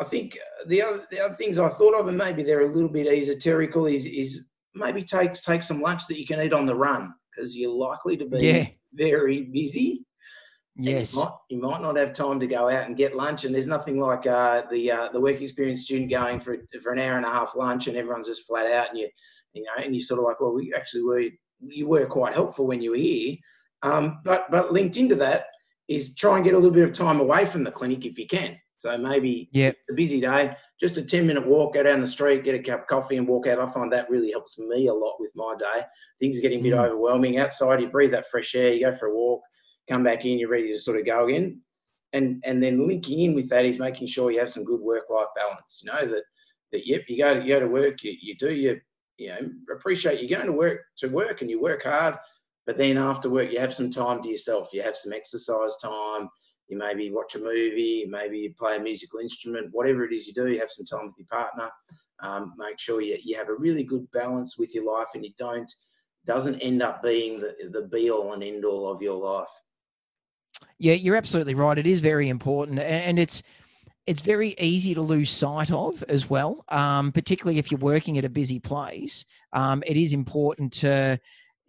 I 0.00 0.04
think 0.04 0.36
uh, 0.36 0.68
the 0.68 0.82
other 0.82 1.06
the 1.10 1.20
other 1.24 1.34
things 1.34 1.58
I 1.58 1.68
thought 1.68 1.94
of, 1.94 2.08
and 2.08 2.16
maybe 2.16 2.42
they're 2.42 2.62
a 2.70 2.72
little 2.72 2.88
bit 2.88 3.06
esoterical, 3.06 3.92
is 3.92 4.06
is 4.06 4.46
maybe 4.74 5.02
take 5.02 5.34
take 5.34 5.62
some 5.62 5.80
lunch 5.80 6.06
that 6.06 6.18
you 6.18 6.26
can 6.26 6.40
eat 6.40 6.52
on 6.52 6.66
the 6.66 6.74
run 6.74 7.12
because 7.30 7.56
you're 7.56 7.72
likely 7.72 8.16
to 8.16 8.24
be 8.26 8.38
Yeah. 8.46 8.66
very 8.94 9.42
busy. 9.42 10.04
Yes. 10.76 11.14
You 11.14 11.20
might, 11.20 11.32
you 11.50 11.58
might 11.60 11.82
not 11.82 11.96
have 11.98 12.14
time 12.14 12.40
to 12.40 12.46
go 12.46 12.70
out 12.70 12.86
and 12.86 12.96
get 12.96 13.14
lunch, 13.16 13.44
and 13.44 13.54
there's 13.54 13.66
nothing 13.66 14.00
like 14.00 14.26
uh, 14.26 14.62
the 14.70 14.90
uh, 14.90 15.08
the 15.12 15.20
work 15.20 15.40
experience 15.42 15.82
student 15.82 16.10
going 16.10 16.40
for 16.40 16.56
for 16.82 16.92
an 16.92 16.98
hour 16.98 17.16
and 17.16 17.26
a 17.26 17.30
half 17.30 17.54
lunch, 17.54 17.86
and 17.86 17.96
everyone's 17.96 18.28
just 18.28 18.46
flat 18.46 18.70
out, 18.70 18.88
and 18.88 18.98
you 18.98 19.08
you 19.52 19.62
know, 19.62 19.84
and 19.84 19.94
you're 19.94 20.02
sort 20.02 20.20
of 20.20 20.24
like, 20.24 20.40
well, 20.40 20.54
we 20.54 20.72
actually 20.74 21.02
were 21.02 21.24
you 21.60 21.86
were 21.86 22.06
quite 22.06 22.32
helpful 22.32 22.66
when 22.66 22.80
you 22.80 22.92
were 22.92 22.96
here, 22.96 23.36
um, 23.82 24.20
but 24.24 24.50
but 24.50 24.72
linked 24.72 24.96
into 24.96 25.16
that 25.16 25.44
is 25.88 26.14
try 26.14 26.36
and 26.36 26.44
get 26.44 26.54
a 26.54 26.56
little 26.56 26.72
bit 26.72 26.84
of 26.84 26.92
time 26.92 27.20
away 27.20 27.44
from 27.44 27.64
the 27.64 27.70
clinic 27.70 28.06
if 28.06 28.18
you 28.18 28.26
can. 28.26 28.56
So 28.80 28.96
maybe 28.96 29.50
Yep. 29.52 29.76
a 29.90 29.92
busy 29.92 30.20
day, 30.22 30.56
just 30.80 30.96
a 30.96 31.04
10 31.04 31.26
minute 31.26 31.46
walk, 31.46 31.74
go 31.74 31.82
down 31.82 32.00
the 32.00 32.06
street, 32.06 32.44
get 32.44 32.54
a 32.54 32.62
cup 32.62 32.80
of 32.80 32.86
coffee 32.86 33.18
and 33.18 33.28
walk 33.28 33.46
out. 33.46 33.58
I 33.58 33.66
find 33.66 33.92
that 33.92 34.08
really 34.08 34.30
helps 34.30 34.58
me 34.58 34.86
a 34.86 34.94
lot 34.94 35.20
with 35.20 35.30
my 35.34 35.54
day. 35.58 35.82
Things 36.18 36.38
are 36.38 36.40
getting 36.40 36.60
a 36.60 36.62
bit 36.62 36.72
Mm. 36.72 36.86
overwhelming 36.86 37.36
outside. 37.36 37.82
You 37.82 37.88
breathe 37.90 38.12
that 38.12 38.30
fresh 38.30 38.54
air, 38.54 38.72
you 38.72 38.80
go 38.80 38.92
for 38.92 39.08
a 39.08 39.14
walk, 39.14 39.42
come 39.86 40.02
back 40.02 40.24
in, 40.24 40.38
you're 40.38 40.48
ready 40.48 40.72
to 40.72 40.78
sort 40.78 40.98
of 40.98 41.04
go 41.04 41.26
again. 41.26 41.60
And 42.14 42.42
and 42.46 42.62
then 42.62 42.88
linking 42.88 43.20
in 43.20 43.34
with 43.34 43.50
that 43.50 43.66
is 43.66 43.78
making 43.78 44.06
sure 44.06 44.30
you 44.30 44.38
have 44.38 44.48
some 44.50 44.64
good 44.64 44.80
work 44.80 45.10
life 45.10 45.28
balance. 45.36 45.82
You 45.84 45.92
know, 45.92 46.06
that 46.06 46.24
that 46.72 46.86
yep, 46.86 47.02
you 47.06 47.18
go 47.18 47.34
to 47.34 47.42
you 47.42 47.48
go 47.48 47.60
to 47.60 47.68
work, 47.68 48.02
you, 48.02 48.16
you 48.18 48.34
do 48.36 48.50
your 48.54 48.76
you 49.18 49.28
know, 49.28 49.40
appreciate 49.76 50.22
you 50.22 50.28
going 50.34 50.46
to 50.46 50.52
work 50.52 50.80
to 50.96 51.08
work 51.08 51.42
and 51.42 51.50
you 51.50 51.60
work 51.60 51.82
hard, 51.82 52.16
but 52.64 52.78
then 52.78 52.96
after 52.96 53.28
work 53.28 53.52
you 53.52 53.60
have 53.60 53.74
some 53.74 53.90
time 53.90 54.22
to 54.22 54.30
yourself. 54.30 54.72
You 54.72 54.80
have 54.80 54.96
some 54.96 55.12
exercise 55.12 55.76
time, 55.82 56.30
you 56.70 56.78
maybe 56.78 57.10
watch 57.10 57.34
a 57.34 57.38
movie, 57.38 58.06
maybe 58.08 58.38
you 58.38 58.54
play 58.58 58.76
a 58.76 58.80
musical 58.80 59.20
instrument, 59.20 59.68
whatever 59.72 60.04
it 60.04 60.12
is 60.12 60.26
you 60.26 60.32
do, 60.32 60.48
you 60.48 60.60
have 60.60 60.70
some 60.70 60.86
time 60.86 61.06
with 61.06 61.14
your 61.18 61.26
partner. 61.26 61.70
Um, 62.22 62.54
make 62.58 62.78
sure 62.78 63.00
you, 63.00 63.18
you 63.22 63.36
have 63.36 63.48
a 63.48 63.54
really 63.54 63.82
good 63.82 64.10
balance 64.12 64.58
with 64.58 64.74
your 64.74 64.84
life 64.84 65.08
and 65.14 65.24
you 65.24 65.32
don't 65.38 65.72
doesn't 66.26 66.60
end 66.60 66.82
up 66.82 67.02
being 67.02 67.40
the, 67.40 67.54
the 67.70 67.82
be 67.82 68.10
all 68.10 68.32
and 68.34 68.42
end 68.42 68.64
all 68.64 68.90
of 68.90 69.00
your 69.00 69.16
life. 69.16 69.48
Yeah, 70.78 70.94
you're 70.94 71.16
absolutely 71.16 71.54
right. 71.54 71.78
It 71.78 71.86
is 71.86 72.00
very 72.00 72.28
important, 72.28 72.78
and 72.78 73.18
it's 73.18 73.42
it's 74.06 74.20
very 74.20 74.54
easy 74.58 74.94
to 74.94 75.02
lose 75.02 75.30
sight 75.30 75.70
of 75.70 76.02
as 76.08 76.28
well. 76.28 76.64
Um, 76.68 77.12
particularly 77.12 77.58
if 77.58 77.70
you're 77.70 77.80
working 77.80 78.18
at 78.18 78.24
a 78.24 78.30
busy 78.30 78.58
place, 78.58 79.24
um, 79.52 79.82
it 79.86 79.96
is 79.96 80.12
important 80.12 80.72
to 80.74 81.20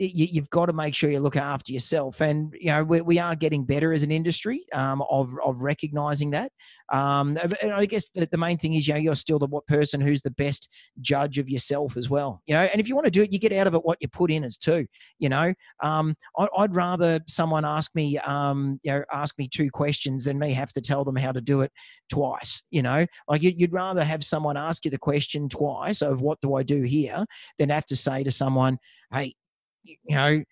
you, 0.01 0.27
you've 0.31 0.49
got 0.49 0.67
to 0.67 0.73
make 0.73 0.95
sure 0.95 1.09
you 1.09 1.19
look 1.19 1.37
after 1.37 1.71
yourself. 1.71 2.21
And 2.21 2.53
you 2.59 2.71
know, 2.71 2.83
we, 2.83 3.01
we 3.01 3.19
are 3.19 3.35
getting 3.35 3.63
better 3.63 3.93
as 3.93 4.03
an 4.03 4.11
industry 4.11 4.65
um, 4.73 5.03
of 5.09 5.33
of 5.43 5.61
recognizing 5.61 6.31
that. 6.31 6.51
Um, 6.91 7.37
and 7.61 7.71
I 7.71 7.85
guess 7.85 8.09
the, 8.13 8.27
the 8.29 8.37
main 8.37 8.57
thing 8.57 8.73
is, 8.73 8.87
you 8.87 8.93
know, 8.93 8.99
you're 8.99 9.15
still 9.15 9.39
the 9.39 9.47
what 9.47 9.65
person 9.67 10.01
who's 10.01 10.21
the 10.21 10.31
best 10.31 10.69
judge 10.99 11.37
of 11.37 11.49
yourself 11.49 11.95
as 11.95 12.09
well. 12.09 12.41
You 12.47 12.55
know, 12.55 12.61
and 12.61 12.81
if 12.81 12.87
you 12.87 12.95
want 12.95 13.05
to 13.05 13.11
do 13.11 13.21
it, 13.21 13.31
you 13.31 13.39
get 13.39 13.53
out 13.53 13.67
of 13.67 13.73
it 13.75 13.85
what 13.85 13.97
you 14.01 14.07
put 14.07 14.31
in 14.31 14.43
as 14.43 14.57
too. 14.57 14.85
You 15.19 15.29
know, 15.29 15.53
um, 15.81 16.15
I, 16.37 16.47
would 16.57 16.75
rather 16.75 17.19
someone 17.27 17.63
ask 17.63 17.91
me, 17.95 18.17
um, 18.19 18.79
you 18.83 18.91
know, 18.91 19.03
ask 19.11 19.37
me 19.37 19.47
two 19.47 19.69
questions 19.69 20.25
than 20.25 20.39
me 20.39 20.51
have 20.53 20.73
to 20.73 20.81
tell 20.81 21.03
them 21.03 21.15
how 21.15 21.31
to 21.31 21.41
do 21.41 21.61
it 21.61 21.71
twice. 22.09 22.63
You 22.71 22.81
know, 22.81 23.05
like 23.27 23.41
you'd, 23.41 23.59
you'd 23.59 23.73
rather 23.73 24.03
have 24.03 24.23
someone 24.23 24.57
ask 24.57 24.83
you 24.83 24.91
the 24.91 24.97
question 24.97 25.47
twice 25.47 26.01
of 26.01 26.21
what 26.21 26.41
do 26.41 26.55
I 26.55 26.63
do 26.63 26.83
here 26.83 27.25
than 27.57 27.69
have 27.69 27.85
to 27.87 27.95
say 27.95 28.23
to 28.23 28.31
someone, 28.31 28.77
hey, 29.13 29.35
you 29.83 29.97
know 30.09 30.43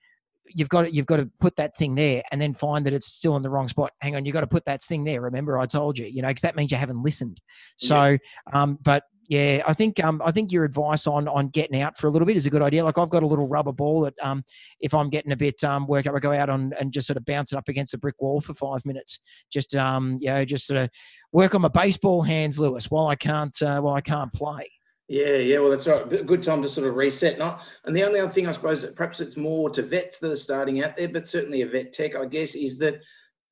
you've 0.53 0.69
got 0.69 0.83
to, 0.83 0.91
you've 0.91 1.05
got 1.05 1.17
to 1.17 1.29
put 1.39 1.55
that 1.57 1.75
thing 1.77 1.95
there 1.95 2.23
and 2.31 2.41
then 2.41 2.53
find 2.53 2.85
that 2.85 2.93
it's 2.93 3.07
still 3.07 3.35
in 3.35 3.43
the 3.43 3.49
wrong 3.49 3.67
spot. 3.67 3.91
Hang 4.01 4.15
on, 4.15 4.25
you've 4.25 4.33
got 4.33 4.41
to 4.41 4.47
put 4.47 4.65
that 4.65 4.81
thing 4.81 5.03
there. 5.03 5.21
Remember, 5.21 5.57
I 5.59 5.65
told 5.65 5.97
you, 5.97 6.05
you 6.07 6.21
know, 6.21 6.27
because 6.27 6.41
that 6.41 6.55
means 6.55 6.71
you 6.71 6.77
haven't 6.77 7.03
listened. 7.03 7.39
So, 7.77 8.03
yeah. 8.03 8.17
um, 8.53 8.77
but 8.81 9.03
yeah, 9.27 9.61
I 9.67 9.75
think 9.75 10.03
um, 10.03 10.23
I 10.25 10.31
think 10.31 10.51
your 10.51 10.63
advice 10.63 11.05
on 11.05 11.27
on 11.27 11.49
getting 11.49 11.79
out 11.79 11.99
for 11.99 12.07
a 12.07 12.09
little 12.09 12.25
bit 12.25 12.35
is 12.35 12.47
a 12.47 12.49
good 12.49 12.63
idea. 12.63 12.83
Like 12.83 12.97
I've 12.97 13.11
got 13.11 13.21
a 13.21 13.27
little 13.27 13.47
rubber 13.47 13.71
ball 13.71 14.01
that 14.01 14.15
um, 14.23 14.43
if 14.81 14.91
I'm 14.95 15.09
getting 15.09 15.31
a 15.31 15.37
bit 15.37 15.63
um, 15.63 15.85
work 15.85 16.07
up, 16.07 16.15
I 16.15 16.19
go 16.19 16.33
out 16.33 16.49
on 16.49 16.73
and 16.79 16.91
just 16.91 17.05
sort 17.05 17.17
of 17.17 17.25
bounce 17.25 17.53
it 17.53 17.57
up 17.57 17.69
against 17.69 17.93
a 17.93 17.99
brick 17.99 18.19
wall 18.19 18.41
for 18.41 18.55
five 18.55 18.83
minutes. 18.87 19.19
Just 19.51 19.75
um, 19.75 20.17
you 20.19 20.29
know, 20.29 20.43
just 20.45 20.65
sort 20.65 20.81
of 20.81 20.89
work 21.31 21.53
on 21.53 21.61
my 21.61 21.67
baseball 21.67 22.23
hands, 22.23 22.57
Lewis, 22.57 22.89
while 22.89 23.07
I 23.07 23.15
can't 23.15 23.55
uh, 23.61 23.79
while 23.81 23.93
I 23.93 24.01
can't 24.01 24.33
play. 24.33 24.67
Yeah, 25.09 25.37
yeah, 25.37 25.57
well, 25.57 25.71
that's 25.71 25.87
right. 25.87 26.13
A 26.13 26.23
good 26.23 26.43
time 26.43 26.61
to 26.61 26.69
sort 26.69 26.85
of 26.85 26.95
reset. 26.95 27.39
Not, 27.39 27.63
and 27.85 27.95
the 27.95 28.03
only 28.03 28.19
other 28.19 28.31
thing 28.31 28.45
I 28.45 28.51
suppose, 28.51 28.83
that 28.83 28.95
perhaps 28.95 29.19
it's 29.19 29.37
more 29.37 29.71
to 29.71 29.81
vets 29.81 30.19
that 30.19 30.31
are 30.31 30.35
starting 30.35 30.83
out 30.83 30.95
there, 30.95 31.09
but 31.09 31.27
certainly 31.27 31.63
a 31.63 31.67
vet 31.67 31.91
tech, 31.91 32.15
I 32.15 32.25
guess, 32.25 32.53
is 32.53 32.77
that 32.77 33.01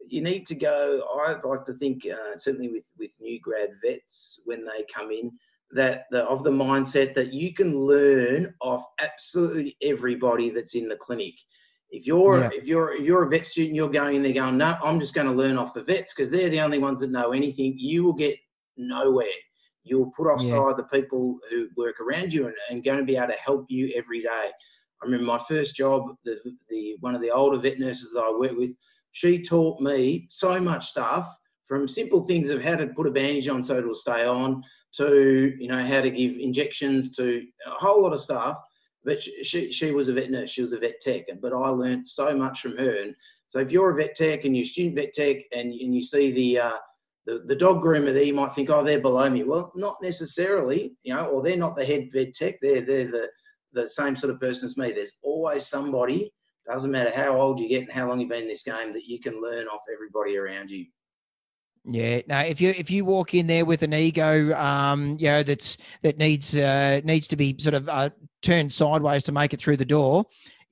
you 0.07 0.21
need 0.21 0.45
to 0.45 0.55
go. 0.55 1.01
I'd 1.25 1.43
like 1.43 1.63
to 1.63 1.73
think, 1.73 2.05
uh, 2.05 2.37
certainly 2.37 2.69
with 2.69 2.85
with 2.99 3.11
new 3.19 3.39
grad 3.39 3.69
vets 3.83 4.39
when 4.45 4.65
they 4.65 4.85
come 4.93 5.09
in, 5.09 5.31
that 5.71 6.05
the, 6.11 6.25
of 6.25 6.43
the 6.43 6.51
mindset 6.51 7.15
that 7.15 7.33
you 7.33 7.55
can 7.55 7.75
learn 7.75 8.53
off 8.61 8.85
absolutely 8.99 9.77
everybody 9.81 10.51
that's 10.51 10.75
in 10.75 10.87
the 10.87 10.95
clinic. 10.95 11.33
If 11.89 12.05
you're 12.05 12.39
yeah. 12.39 12.49
if 12.53 12.67
you're 12.67 12.93
if 12.93 13.03
you're 13.03 13.23
a 13.23 13.29
vet 13.29 13.47
student, 13.47 13.75
you're 13.75 13.89
going 13.89 14.15
in 14.15 14.21
there 14.21 14.33
going, 14.33 14.57
no, 14.57 14.77
I'm 14.83 14.99
just 14.99 15.15
going 15.15 15.27
to 15.27 15.33
learn 15.33 15.57
off 15.57 15.73
the 15.73 15.81
vets 15.81 16.13
because 16.13 16.29
they're 16.29 16.49
the 16.49 16.61
only 16.61 16.77
ones 16.77 17.01
that 17.01 17.09
know 17.09 17.31
anything. 17.31 17.73
You 17.79 18.03
will 18.03 18.13
get 18.13 18.37
nowhere 18.77 19.25
you 19.89 19.99
will 19.99 20.11
put 20.11 20.27
offside 20.27 20.51
yeah. 20.51 20.73
the 20.75 20.83
people 20.83 21.37
who 21.49 21.67
work 21.75 21.99
around 21.99 22.33
you 22.33 22.47
and, 22.47 22.55
and 22.69 22.83
going 22.83 22.99
to 22.99 23.05
be 23.05 23.17
able 23.17 23.27
to 23.27 23.33
help 23.33 23.65
you 23.69 23.91
every 23.95 24.21
day. 24.21 24.51
I 25.01 25.05
remember 25.05 25.25
my 25.25 25.39
first 25.47 25.75
job, 25.75 26.15
the, 26.25 26.39
the 26.69 26.97
one 27.01 27.15
of 27.15 27.21
the 27.21 27.31
older 27.31 27.57
vet 27.57 27.79
nurses 27.79 28.11
that 28.13 28.21
I 28.21 28.31
worked 28.31 28.57
with, 28.57 28.75
she 29.11 29.41
taught 29.41 29.79
me 29.81 30.25
so 30.29 30.59
much 30.59 30.87
stuff 30.87 31.35
from 31.67 31.87
simple 31.87 32.23
things 32.23 32.49
of 32.49 32.63
how 32.63 32.75
to 32.75 32.87
put 32.87 33.07
a 33.07 33.11
bandage 33.11 33.47
on 33.47 33.61
so 33.61 33.77
it'll 33.77 33.93
stay 33.93 34.25
on 34.25 34.63
to 34.93 35.53
you 35.59 35.67
know 35.67 35.83
how 35.83 36.01
to 36.01 36.09
give 36.09 36.37
injections 36.37 37.15
to 37.17 37.43
a 37.65 37.71
whole 37.71 38.01
lot 38.01 38.13
of 38.13 38.21
stuff. 38.21 38.57
But 39.03 39.23
she, 39.23 39.43
she, 39.43 39.71
she 39.71 39.91
was 39.91 40.09
a 40.09 40.13
vet 40.13 40.31
nurse, 40.31 40.49
she 40.49 40.61
was 40.61 40.73
a 40.73 40.79
vet 40.79 40.99
tech, 40.99 41.25
but 41.41 41.53
I 41.53 41.69
learned 41.69 42.05
so 42.05 42.35
much 42.35 42.61
from 42.61 42.77
her. 42.77 43.01
And 43.01 43.15
so 43.47 43.59
if 43.59 43.71
you're 43.71 43.91
a 43.91 43.95
vet 43.95 44.15
tech 44.15 44.43
and 44.43 44.55
you're 44.55 44.65
student 44.65 44.95
vet 44.95 45.13
tech 45.13 45.37
and, 45.53 45.71
and 45.71 45.95
you 45.95 46.01
see 46.01 46.31
the 46.31 46.59
uh, 46.59 46.77
the, 47.27 47.43
the 47.45 47.55
dog 47.55 47.83
groomer 47.83 48.13
there, 48.13 48.23
you 48.23 48.33
might 48.33 48.53
think, 48.53 48.69
oh, 48.69 48.83
they're 48.83 49.01
below 49.01 49.29
me. 49.29 49.43
Well, 49.43 49.71
not 49.75 49.97
necessarily, 50.01 50.95
you 51.03 51.13
know, 51.13 51.25
or 51.25 51.43
they're 51.43 51.57
not 51.57 51.75
the 51.75 51.85
head 51.85 52.07
vet 52.13 52.33
tech. 52.33 52.55
They're, 52.61 52.81
they're 52.81 53.11
the, 53.11 53.27
the 53.73 53.89
same 53.89 54.15
sort 54.15 54.33
of 54.33 54.39
person 54.39 54.65
as 54.65 54.77
me. 54.77 54.93
There's 54.93 55.17
always 55.21 55.67
somebody, 55.67 56.33
doesn't 56.65 56.89
matter 56.89 57.11
how 57.13 57.39
old 57.39 57.59
you 57.59 57.67
get 57.67 57.83
and 57.83 57.91
how 57.91 58.07
long 58.07 58.21
you've 58.21 58.29
been 58.29 58.43
in 58.43 58.47
this 58.47 58.63
game, 58.63 58.93
that 58.93 59.05
you 59.05 59.19
can 59.19 59.41
learn 59.41 59.67
off 59.67 59.81
everybody 59.93 60.37
around 60.37 60.71
you. 60.71 60.85
Yeah. 61.83 62.21
Now, 62.27 62.41
if 62.41 62.59
you 62.59 62.71
if 62.71 62.91
you 62.91 63.05
walk 63.05 63.33
in 63.33 63.47
there 63.47 63.63
with 63.63 63.81
an 63.81 63.93
ego, 63.93 64.53
um, 64.59 65.15
you 65.19 65.27
know 65.27 65.41
that's 65.41 65.77
that 66.01 66.17
needs 66.17 66.53
uh, 66.53 66.99
needs 67.05 67.29
to 67.29 67.37
be 67.37 67.55
sort 67.59 67.75
of 67.75 67.87
uh, 67.87 68.09
turned 68.41 68.73
sideways 68.73 69.23
to 69.23 69.31
make 69.31 69.53
it 69.53 69.61
through 69.61 69.77
the 69.77 69.85
door, 69.85 70.25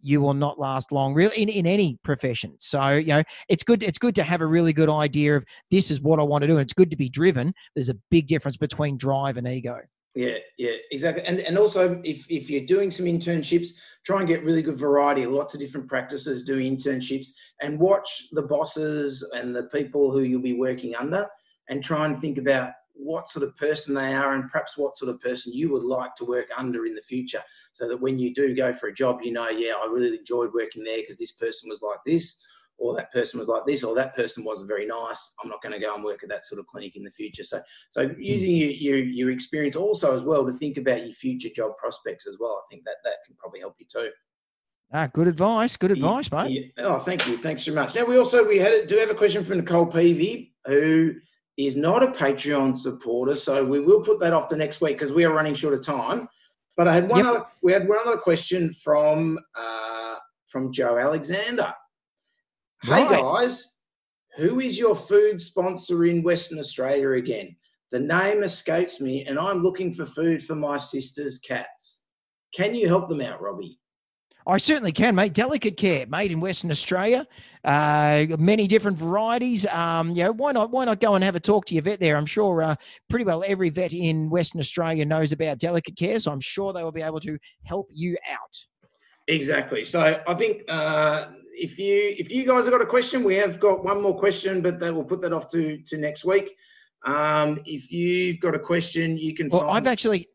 you 0.06 0.22
will 0.22 0.34
not 0.34 0.60
last 0.60 0.92
long 0.92 1.14
really 1.14 1.36
in, 1.42 1.50
in 1.50 1.66
any 1.66 1.98
profession. 2.04 2.56
So 2.60 2.94
you 2.94 3.08
know 3.08 3.24
it's 3.50 3.64
good 3.64 3.84
it's 3.84 3.98
good 3.98 4.16
to 4.16 4.24
have 4.24 4.42
a 4.42 4.46
really 4.46 4.74
good 4.74 4.90
idea 4.90 5.36
of 5.36 5.46
this 5.72 5.90
is 5.92 6.00
what 6.00 6.20
i 6.20 6.24
want 6.24 6.44
to 6.44 6.48
do 6.48 6.54
and 6.54 6.62
it's 6.62 6.74
good 6.74 6.92
to 6.92 6.98
be 6.98 7.10
driven. 7.10 7.54
There's 7.76 7.90
a 7.90 7.98
big 8.12 8.28
difference 8.28 8.58
between 8.58 8.98
drive 8.98 9.38
and 9.38 9.48
ego. 9.48 9.78
Yeah 10.14 10.38
yeah 10.58 10.76
exactly. 10.92 11.24
And 11.24 11.40
and 11.40 11.58
also 11.58 12.00
if, 12.04 12.26
if 12.30 12.50
you're 12.50 12.66
doing 12.66 12.92
some 12.92 13.06
internships 13.06 13.70
try 14.06 14.20
and 14.20 14.28
get 14.28 14.44
really 14.44 14.62
good 14.62 14.78
variety. 14.78 15.26
Lots 15.26 15.56
of 15.56 15.60
different 15.60 15.88
practices 15.88 16.44
do 16.44 16.60
internships 16.60 17.30
and 17.62 17.80
watch 17.80 18.28
the 18.34 18.44
bosses 18.44 19.28
and 19.34 19.56
the 19.56 19.64
people 19.64 20.12
who 20.12 20.22
you'll 20.22 20.42
be 20.42 20.54
working 20.54 20.96
under 20.96 21.28
and 21.70 21.84
try 21.84 22.06
and 22.06 22.20
think 22.20 22.38
about 22.38 22.72
what 22.96 23.30
sort 23.30 23.44
of 23.44 23.56
person 23.56 23.94
they 23.94 24.14
are 24.14 24.34
and 24.34 24.50
perhaps 24.50 24.78
what 24.78 24.98
sort 24.98 25.10
of 25.10 25.20
person 25.20 25.54
you 25.54 25.70
would 25.72 25.84
like 25.84 26.16
to 26.16 26.26
work 26.26 26.48
under 26.58 26.86
in 26.86 26.96
the 26.96 27.02
future 27.02 27.42
so 27.74 27.88
that 27.88 28.00
when 28.00 28.18
you 28.18 28.34
do 28.34 28.56
go 28.56 28.74
for 28.74 28.88
a 28.88 28.94
job 28.94 29.20
you 29.22 29.32
know 29.32 29.50
yeah 29.50 29.74
i 29.74 29.86
really 29.86 30.18
enjoyed 30.18 30.54
working 30.54 30.84
there 30.84 30.98
because 30.98 31.18
this 31.18 31.34
person 31.34 31.70
was 31.70 31.82
like 31.82 32.00
this 32.06 32.42
or 32.78 32.96
that 32.96 33.12
person 33.12 33.40
was 33.40 33.48
like 33.48 33.66
this 33.66 33.84
or 33.84 33.96
that 33.96 34.16
person 34.16 34.44
wasn't 34.44 34.68
very 34.68 34.86
nice 34.86 35.34
i'm 35.44 35.50
not 35.50 35.62
going 35.62 35.74
to 35.74 35.80
go 35.80 35.94
and 35.94 36.04
work 36.04 36.24
at 36.24 36.30
that 36.30 36.46
sort 36.46 36.60
of 36.60 36.66
clinic 36.68 36.96
in 36.96 37.04
the 37.04 37.12
future 37.12 37.44
so 37.44 37.62
so 37.90 38.08
hmm. 38.08 38.20
using 38.20 38.56
your, 38.56 38.70
your, 38.70 38.98
your 38.98 39.32
experience 39.32 39.76
also 39.76 40.16
as 40.16 40.24
well 40.24 40.46
to 40.46 40.52
think 40.52 40.78
about 40.78 41.06
your 41.06 41.14
future 41.14 41.50
job 41.54 41.76
prospects 41.78 42.26
as 42.28 42.38
well 42.40 42.62
i 42.64 42.66
think 42.70 42.84
that 42.86 42.98
that 43.04 43.18
can 43.26 43.36
probably 43.36 43.60
help 43.60 43.76
you 43.80 43.86
too 43.92 44.10
Ah, 44.94 45.10
good 45.12 45.28
advice. 45.28 45.76
Good 45.78 45.92
advice, 45.92 46.30
yeah, 46.32 46.44
mate. 46.44 46.74
Yeah. 46.78 46.84
Oh, 46.86 47.00
thank 47.00 47.28
you. 47.28 47.38
Thanks 47.38 47.64
so 47.66 47.74
much. 47.74 47.96
Now 47.96 48.06
we 48.06 48.18
also 48.18 48.48
we 48.48 48.60
had 48.60 48.86
do 48.88 48.98
have 48.98 49.10
a 49.10 49.16
question 49.16 49.44
from 49.44 49.58
Nicole 49.58 49.88
Peavy, 49.88 50.54
who 50.68 51.16
is 51.58 51.76
not 51.76 52.04
a 52.04 52.08
Patreon 52.08 52.78
supporter, 52.78 53.36
so 53.36 53.64
we 53.64 53.80
will 53.80 54.02
put 54.02 54.20
that 54.20 54.34
off 54.34 54.48
to 54.50 54.58
next 54.58 54.82
week 54.82 54.98
because 54.98 55.14
we 55.14 55.24
are 55.24 55.34
running 55.34 55.54
short 55.54 55.74
of 55.74 55.86
time. 55.86 56.28
But 56.78 56.88
I 56.88 56.96
had 56.96 57.10
one 57.10 57.20
yep. 57.20 57.28
other, 57.28 57.46
we 57.62 57.72
had 57.72 57.88
one 57.88 58.00
other 58.06 58.18
question 58.18 58.74
from 58.74 59.40
uh, 59.58 60.16
from 60.48 60.72
Joe 60.74 60.98
Alexander. 60.98 61.74
Right. 62.88 63.08
Hey 63.08 63.22
guys, 63.22 63.76
who 64.36 64.60
is 64.60 64.78
your 64.78 64.96
food 64.96 65.42
sponsor 65.42 66.06
in 66.06 66.24
Western 66.24 66.60
Australia 66.60 67.12
again? 67.12 67.56
The 67.92 68.00
name 68.00 68.44
escapes 68.44 69.00
me, 69.00 69.26
and 69.26 69.40
I'm 69.40 69.64
looking 69.64 69.94
for 69.94 70.06
food 70.06 70.44
for 70.44 70.56
my 70.56 70.76
sister's 70.76 71.40
cats. 71.40 72.04
Can 72.54 72.76
you 72.76 72.88
help 72.88 73.08
them 73.08 73.22
out, 73.22 73.42
Robbie? 73.42 73.80
I 74.48 74.58
certainly 74.58 74.92
can, 74.92 75.16
mate. 75.16 75.34
Delicate 75.34 75.76
care, 75.76 76.06
made 76.08 76.32
in 76.32 76.40
Western 76.40 76.70
Australia. 76.70 77.26
Uh, 77.64 78.28
many 78.38 78.68
different 78.68 78.98
varieties. 78.98 79.66
Um, 79.68 80.12
you 80.12 80.24
know, 80.24 80.34
why 80.34 80.52
not? 80.52 80.70
Why 80.70 80.86
not 80.86 81.00
go 81.00 81.16
and 81.16 81.24
have 81.24 81.36
a 81.36 81.40
talk 81.40 81.66
to 81.68 81.74
your 81.74 81.84
vet 81.84 82.00
there? 82.00 82.16
I'm 82.16 82.28
sure 82.28 82.62
uh, 82.62 82.76
pretty 83.10 83.26
well 83.26 83.44
every 83.48 83.72
vet 83.72 83.94
in 83.94 84.30
Western 84.30 84.60
Australia 84.60 85.04
knows 85.04 85.32
about 85.32 85.58
delicate 85.58 85.98
care, 85.98 86.20
so 86.20 86.32
I'm 86.32 86.42
sure 86.42 86.74
they 86.74 86.84
will 86.84 86.92
be 86.92 87.02
able 87.02 87.20
to 87.22 87.38
help 87.64 87.88
you 87.92 88.18
out. 88.32 88.56
Exactly. 89.28 89.84
So 89.84 90.22
I 90.28 90.34
think 90.36 90.62
uh, 90.68 91.28
if 91.54 91.80
you 91.80 92.16
if 92.18 92.32
you 92.32 92.46
guys 92.46 92.66
have 92.66 92.72
got 92.72 92.82
a 92.82 92.86
question, 92.86 93.24
we 93.24 93.36
have 93.36 93.60
got 93.60 93.84
one 93.84 94.02
more 94.02 94.18
question, 94.18 94.62
but 94.62 94.80
that 94.80 94.94
we'll 94.94 95.04
put 95.04 95.22
that 95.22 95.34
off 95.34 95.50
to 95.52 95.80
to 95.80 95.98
next 95.98 96.24
week. 96.24 96.56
Um, 97.06 97.62
if 97.66 97.92
you've 97.92 98.40
got 98.40 98.54
a 98.54 98.60
question, 98.60 99.18
you 99.18 99.34
can. 99.34 99.50
Well, 99.50 99.70
I've 99.70 99.88
actually 99.88 100.28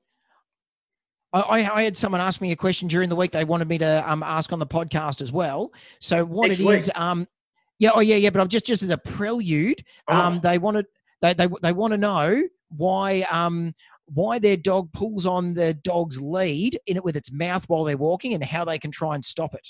I, 1.32 1.70
I, 1.70 1.82
had 1.82 1.96
someone 1.96 2.20
ask 2.20 2.40
me 2.40 2.50
a 2.50 2.56
question 2.56 2.88
during 2.88 3.08
the 3.08 3.14
week 3.14 3.30
they 3.30 3.44
wanted 3.44 3.68
me 3.68 3.78
to 3.78 4.10
um, 4.10 4.22
ask 4.22 4.52
on 4.52 4.58
the 4.58 4.66
podcast 4.66 5.22
as 5.22 5.30
well. 5.30 5.72
So 6.00 6.24
what 6.24 6.48
Next 6.48 6.60
it 6.60 6.66
week. 6.66 6.76
is, 6.76 6.90
um, 6.94 7.26
yeah, 7.78 7.90
oh 7.94 8.00
yeah, 8.00 8.16
yeah, 8.16 8.30
but 8.30 8.40
I'm 8.40 8.48
just 8.48 8.66
just 8.66 8.82
as 8.82 8.90
a 8.90 8.98
prelude, 8.98 9.82
oh. 10.08 10.16
um, 10.16 10.40
they 10.40 10.58
wanted 10.58 10.86
they 11.22 11.34
they, 11.34 11.48
they 11.62 11.72
want 11.72 11.92
to 11.92 11.98
know 11.98 12.42
why 12.68 13.26
um 13.30 13.74
why 14.12 14.38
their 14.38 14.56
dog 14.56 14.92
pulls 14.92 15.24
on 15.24 15.54
the 15.54 15.74
dog's 15.74 16.20
lead 16.20 16.78
in 16.86 16.96
it 16.96 17.04
with 17.04 17.16
its 17.16 17.30
mouth 17.30 17.64
while 17.68 17.84
they're 17.84 17.96
walking 17.96 18.34
and 18.34 18.44
how 18.44 18.64
they 18.64 18.78
can 18.78 18.90
try 18.90 19.14
and 19.14 19.24
stop 19.24 19.54
it. 19.54 19.68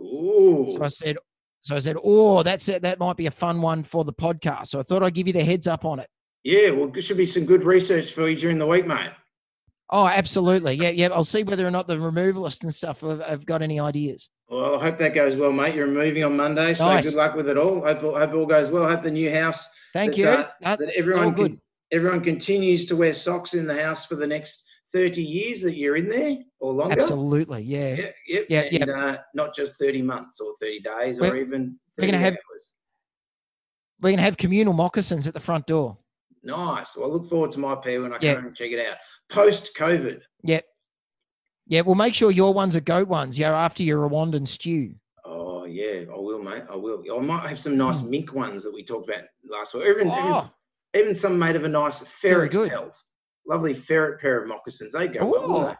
Ooh. 0.00 0.66
So 0.68 0.82
I 0.82 0.88
said, 0.88 1.18
so 1.60 1.76
I 1.76 1.78
said, 1.78 1.96
oh, 2.02 2.42
that's 2.42 2.68
it. 2.68 2.82
That 2.82 2.98
might 2.98 3.16
be 3.16 3.26
a 3.26 3.30
fun 3.30 3.60
one 3.60 3.84
for 3.84 4.04
the 4.04 4.12
podcast. 4.12 4.68
So 4.68 4.80
I 4.80 4.82
thought 4.82 5.02
I'd 5.02 5.14
give 5.14 5.26
you 5.26 5.32
the 5.32 5.44
heads 5.44 5.66
up 5.66 5.84
on 5.84 6.00
it. 6.00 6.08
Yeah, 6.42 6.70
well, 6.70 6.88
there 6.88 7.02
should 7.02 7.18
be 7.18 7.26
some 7.26 7.44
good 7.44 7.64
research 7.64 8.12
for 8.12 8.28
you 8.28 8.36
during 8.36 8.58
the 8.58 8.66
week, 8.66 8.86
mate. 8.86 9.10
Oh, 9.90 10.06
absolutely. 10.06 10.74
Yeah, 10.74 10.90
yeah. 10.90 11.08
I'll 11.08 11.24
see 11.24 11.42
whether 11.42 11.66
or 11.66 11.70
not 11.70 11.86
the 11.86 11.96
removalists 11.96 12.62
and 12.62 12.74
stuff 12.74 13.00
have, 13.02 13.22
have 13.22 13.46
got 13.46 13.60
any 13.60 13.78
ideas. 13.78 14.30
Well, 14.48 14.76
I 14.76 14.82
hope 14.82 14.98
that 14.98 15.14
goes 15.14 15.36
well, 15.36 15.52
mate. 15.52 15.74
You're 15.74 15.86
moving 15.86 16.24
on 16.24 16.36
Monday, 16.36 16.74
so 16.74 16.86
nice. 16.86 17.06
good 17.06 17.14
luck 17.16 17.34
with 17.34 17.48
it 17.48 17.56
all. 17.56 17.82
Hope, 17.82 18.00
hope 18.00 18.34
all 18.34 18.46
goes 18.46 18.70
well. 18.70 18.88
Hope 18.88 19.02
the 19.02 19.10
new 19.10 19.30
house. 19.30 19.68
Thank 19.92 20.16
you. 20.16 20.28
Uh, 20.28 20.48
that 20.62 20.80
everyone 20.96 21.32
good. 21.32 21.52
Can, 21.52 21.60
everyone 21.92 22.22
continues 22.22 22.86
to 22.86 22.96
wear 22.96 23.12
socks 23.12 23.54
in 23.54 23.66
the 23.66 23.82
house 23.82 24.06
for 24.06 24.14
the 24.14 24.26
next 24.26 24.66
30 24.92 25.22
years 25.22 25.62
that 25.62 25.76
you're 25.76 25.96
in 25.96 26.08
there 26.08 26.38
or 26.60 26.72
longer. 26.72 27.00
Absolutely, 27.00 27.62
yeah. 27.62 27.94
Yep, 27.94 28.14
yep. 28.28 28.46
Yeah, 28.48 28.60
and, 28.60 28.86
yeah. 28.86 28.94
Uh, 28.94 29.16
not 29.34 29.54
just 29.54 29.78
30 29.78 30.02
months 30.02 30.40
or 30.40 30.54
30 30.60 30.80
days 30.80 31.20
we're, 31.20 31.32
or 31.32 31.36
even 31.36 31.78
we're 31.98 32.06
gonna 32.06 32.18
have, 32.18 32.36
We're 34.00 34.10
going 34.10 34.18
to 34.18 34.22
have 34.22 34.36
communal 34.36 34.74
moccasins 34.74 35.26
at 35.26 35.34
the 35.34 35.40
front 35.40 35.66
door. 35.66 35.98
Nice. 36.44 36.96
Well, 36.96 37.08
I 37.08 37.12
look 37.12 37.28
forward 37.28 37.52
to 37.52 37.60
my 37.60 37.74
pair 37.76 38.02
when 38.02 38.12
I 38.12 38.18
come 38.18 38.46
and 38.46 38.54
check 38.56 38.70
it 38.70 38.84
out 38.86 38.96
post 39.30 39.76
COVID. 39.76 40.20
Yep. 40.44 40.64
Yeah, 41.66 41.80
well, 41.82 41.94
make 41.94 42.14
sure 42.14 42.30
your 42.30 42.52
ones 42.52 42.76
are 42.76 42.80
goat 42.80 43.08
ones. 43.08 43.38
Yeah. 43.38 43.56
after 43.56 43.82
your 43.82 44.08
Rwandan 44.08 44.46
stew. 44.46 44.94
Oh 45.24 45.64
yeah, 45.64 46.04
I 46.12 46.18
will, 46.18 46.42
mate. 46.42 46.64
I 46.70 46.76
will. 46.76 47.02
I 47.16 47.20
might 47.20 47.46
have 47.46 47.58
some 47.58 47.76
nice 47.76 48.00
mm. 48.00 48.10
mink 48.10 48.32
ones 48.34 48.64
that 48.64 48.74
we 48.74 48.82
talked 48.82 49.08
about 49.08 49.24
last 49.48 49.74
week. 49.74 49.84
Even, 49.86 50.08
even, 50.08 50.12
Oh, 50.18 50.50
even 50.94 51.14
some 51.14 51.38
made 51.38 51.56
of 51.56 51.64
a 51.64 51.68
nice 51.68 52.02
ferret 52.02 52.52
good. 52.52 52.70
pelt. 52.70 53.00
Lovely 53.46 53.74
ferret 53.74 54.20
pair 54.20 54.42
of 54.42 54.48
moccasins. 54.48 54.92
They 54.92 55.08
go 55.08 55.26
well. 55.26 55.48
wouldn't 55.50 55.78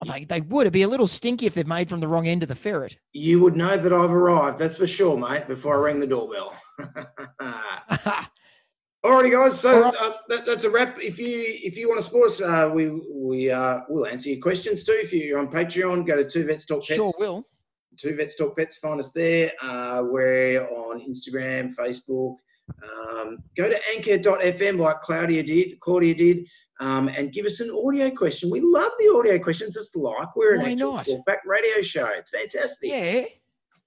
Oh. 0.00 0.12
they, 0.12 0.24
they 0.24 0.40
would. 0.42 0.62
It'd 0.62 0.72
be 0.72 0.82
a 0.82 0.88
little 0.88 1.08
stinky 1.08 1.46
if 1.46 1.54
they're 1.54 1.64
made 1.64 1.88
from 1.88 1.98
the 1.98 2.06
wrong 2.06 2.28
end 2.28 2.44
of 2.44 2.48
the 2.48 2.54
ferret. 2.54 2.96
You 3.12 3.40
would 3.40 3.56
know 3.56 3.76
that 3.76 3.92
I've 3.92 4.12
arrived. 4.12 4.56
That's 4.58 4.76
for 4.78 4.86
sure, 4.86 5.16
mate. 5.16 5.48
Before 5.48 5.76
I 5.76 5.90
ring 5.90 5.98
the 5.98 6.06
doorbell. 6.06 6.54
Alrighty, 9.08 9.32
guys. 9.32 9.58
So 9.58 9.80
right. 9.80 9.94
uh, 9.98 10.12
that, 10.28 10.44
that's 10.44 10.64
a 10.64 10.70
wrap. 10.70 10.98
If 11.00 11.18
you 11.18 11.42
if 11.46 11.78
you 11.78 11.88
want 11.88 11.98
to 12.00 12.04
support 12.04 12.26
us, 12.26 12.42
uh, 12.42 12.70
we 12.70 12.90
we 13.10 13.50
uh, 13.50 13.80
will 13.88 14.06
answer 14.06 14.28
your 14.28 14.40
questions 14.40 14.84
too. 14.84 14.98
If 15.00 15.14
you're 15.14 15.38
on 15.38 15.48
Patreon, 15.48 16.06
go 16.06 16.16
to 16.16 16.28
Two 16.28 16.44
Vets 16.44 16.66
Talk 16.66 16.86
Pets. 16.86 16.96
sure 16.96 17.12
will. 17.18 17.46
Two 17.96 18.14
Vets 18.14 18.34
Talk 18.34 18.54
Pets. 18.54 18.76
Find 18.76 19.00
us 19.00 19.10
there. 19.12 19.52
Uh, 19.62 20.02
we're 20.04 20.62
on 20.68 21.00
Instagram, 21.00 21.74
Facebook. 21.74 22.36
Um, 22.82 23.38
go 23.56 23.70
to 23.70 23.80
anchor.fm 23.96 24.78
like 24.78 25.00
Claudia 25.00 25.42
did. 25.42 25.80
Claudia 25.80 26.14
did. 26.14 26.46
Um, 26.80 27.08
and 27.08 27.32
give 27.32 27.46
us 27.46 27.60
an 27.60 27.70
audio 27.70 28.10
question. 28.10 28.50
We 28.50 28.60
love 28.60 28.92
the 28.98 29.14
audio 29.16 29.38
questions. 29.38 29.74
It's 29.74 29.96
like 29.96 30.36
we're 30.36 30.56
an 30.56 30.60
Why 30.60 30.72
actual 30.72 30.92
not? 30.92 31.06
talkback 31.06 31.38
radio 31.46 31.80
show. 31.80 32.08
It's 32.14 32.30
fantastic. 32.30 32.90
Yeah, 32.90 33.24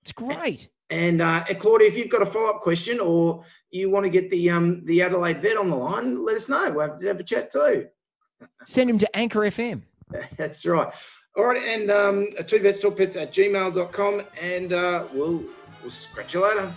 it's 0.01 0.13
great. 0.13 0.67
And 0.91 1.21
uh, 1.21 1.43
and 1.47 1.57
Claudia, 1.57 1.87
if 1.87 1.97
you've 1.97 2.09
got 2.09 2.21
a 2.21 2.25
follow 2.25 2.49
up 2.49 2.61
question 2.61 2.99
or 2.99 3.43
you 3.71 3.89
want 3.89 4.03
to 4.03 4.09
get 4.09 4.29
the 4.29 4.49
um 4.49 4.83
the 4.85 5.01
Adelaide 5.01 5.41
vet 5.41 5.57
on 5.57 5.69
the 5.69 5.75
line, 5.75 6.23
let 6.23 6.35
us 6.35 6.49
know. 6.49 6.71
We'll 6.71 6.89
have 6.89 6.99
to 6.99 7.07
have 7.07 7.19
a 7.19 7.23
chat 7.23 7.49
too. 7.49 7.87
Send 8.65 8.89
him 8.89 8.99
to 8.99 9.17
Anchor 9.17 9.39
FM. 9.39 9.81
That's 10.37 10.65
right. 10.65 10.93
All 11.37 11.45
right, 11.45 11.61
and 11.61 11.89
um, 11.89 12.27
two 12.45 12.59
vets 12.59 12.81
talk 12.81 12.97
pets 12.97 13.15
at 13.15 13.31
gmail.com, 13.31 14.21
and 14.41 14.73
uh, 14.73 15.05
we'll 15.13 15.41
we'll 15.81 15.89
scratch 15.89 16.33
you 16.33 16.43
later. 16.43 16.69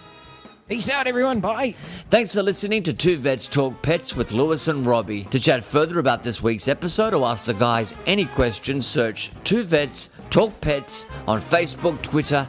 Peace 0.69 0.89
out, 0.89 1.07
everyone. 1.07 1.41
Bye. 1.41 1.75
Thanks 2.09 2.33
for 2.33 2.43
listening 2.43 2.83
to 2.85 2.95
Two 2.95 3.19
Vets 3.19 3.47
Talk 3.47 3.83
Pets 3.83 4.17
with 4.17 4.33
Lewis 4.33 4.69
and 4.69 4.87
Robbie. 4.87 5.25
To 5.25 5.39
chat 5.39 5.63
further 5.63 5.99
about 5.99 6.23
this 6.23 6.43
week's 6.43 6.69
episode 6.69 7.13
or 7.13 7.27
ask 7.29 7.45
the 7.45 7.53
guys 7.53 7.95
any 8.07 8.25
questions, 8.25 8.87
search 8.87 9.31
Two 9.45 9.63
Vets 9.63 10.09
Talk 10.31 10.59
Pets 10.63 11.05
on 11.27 11.43
Facebook, 11.43 12.01
Twitter, 12.01 12.49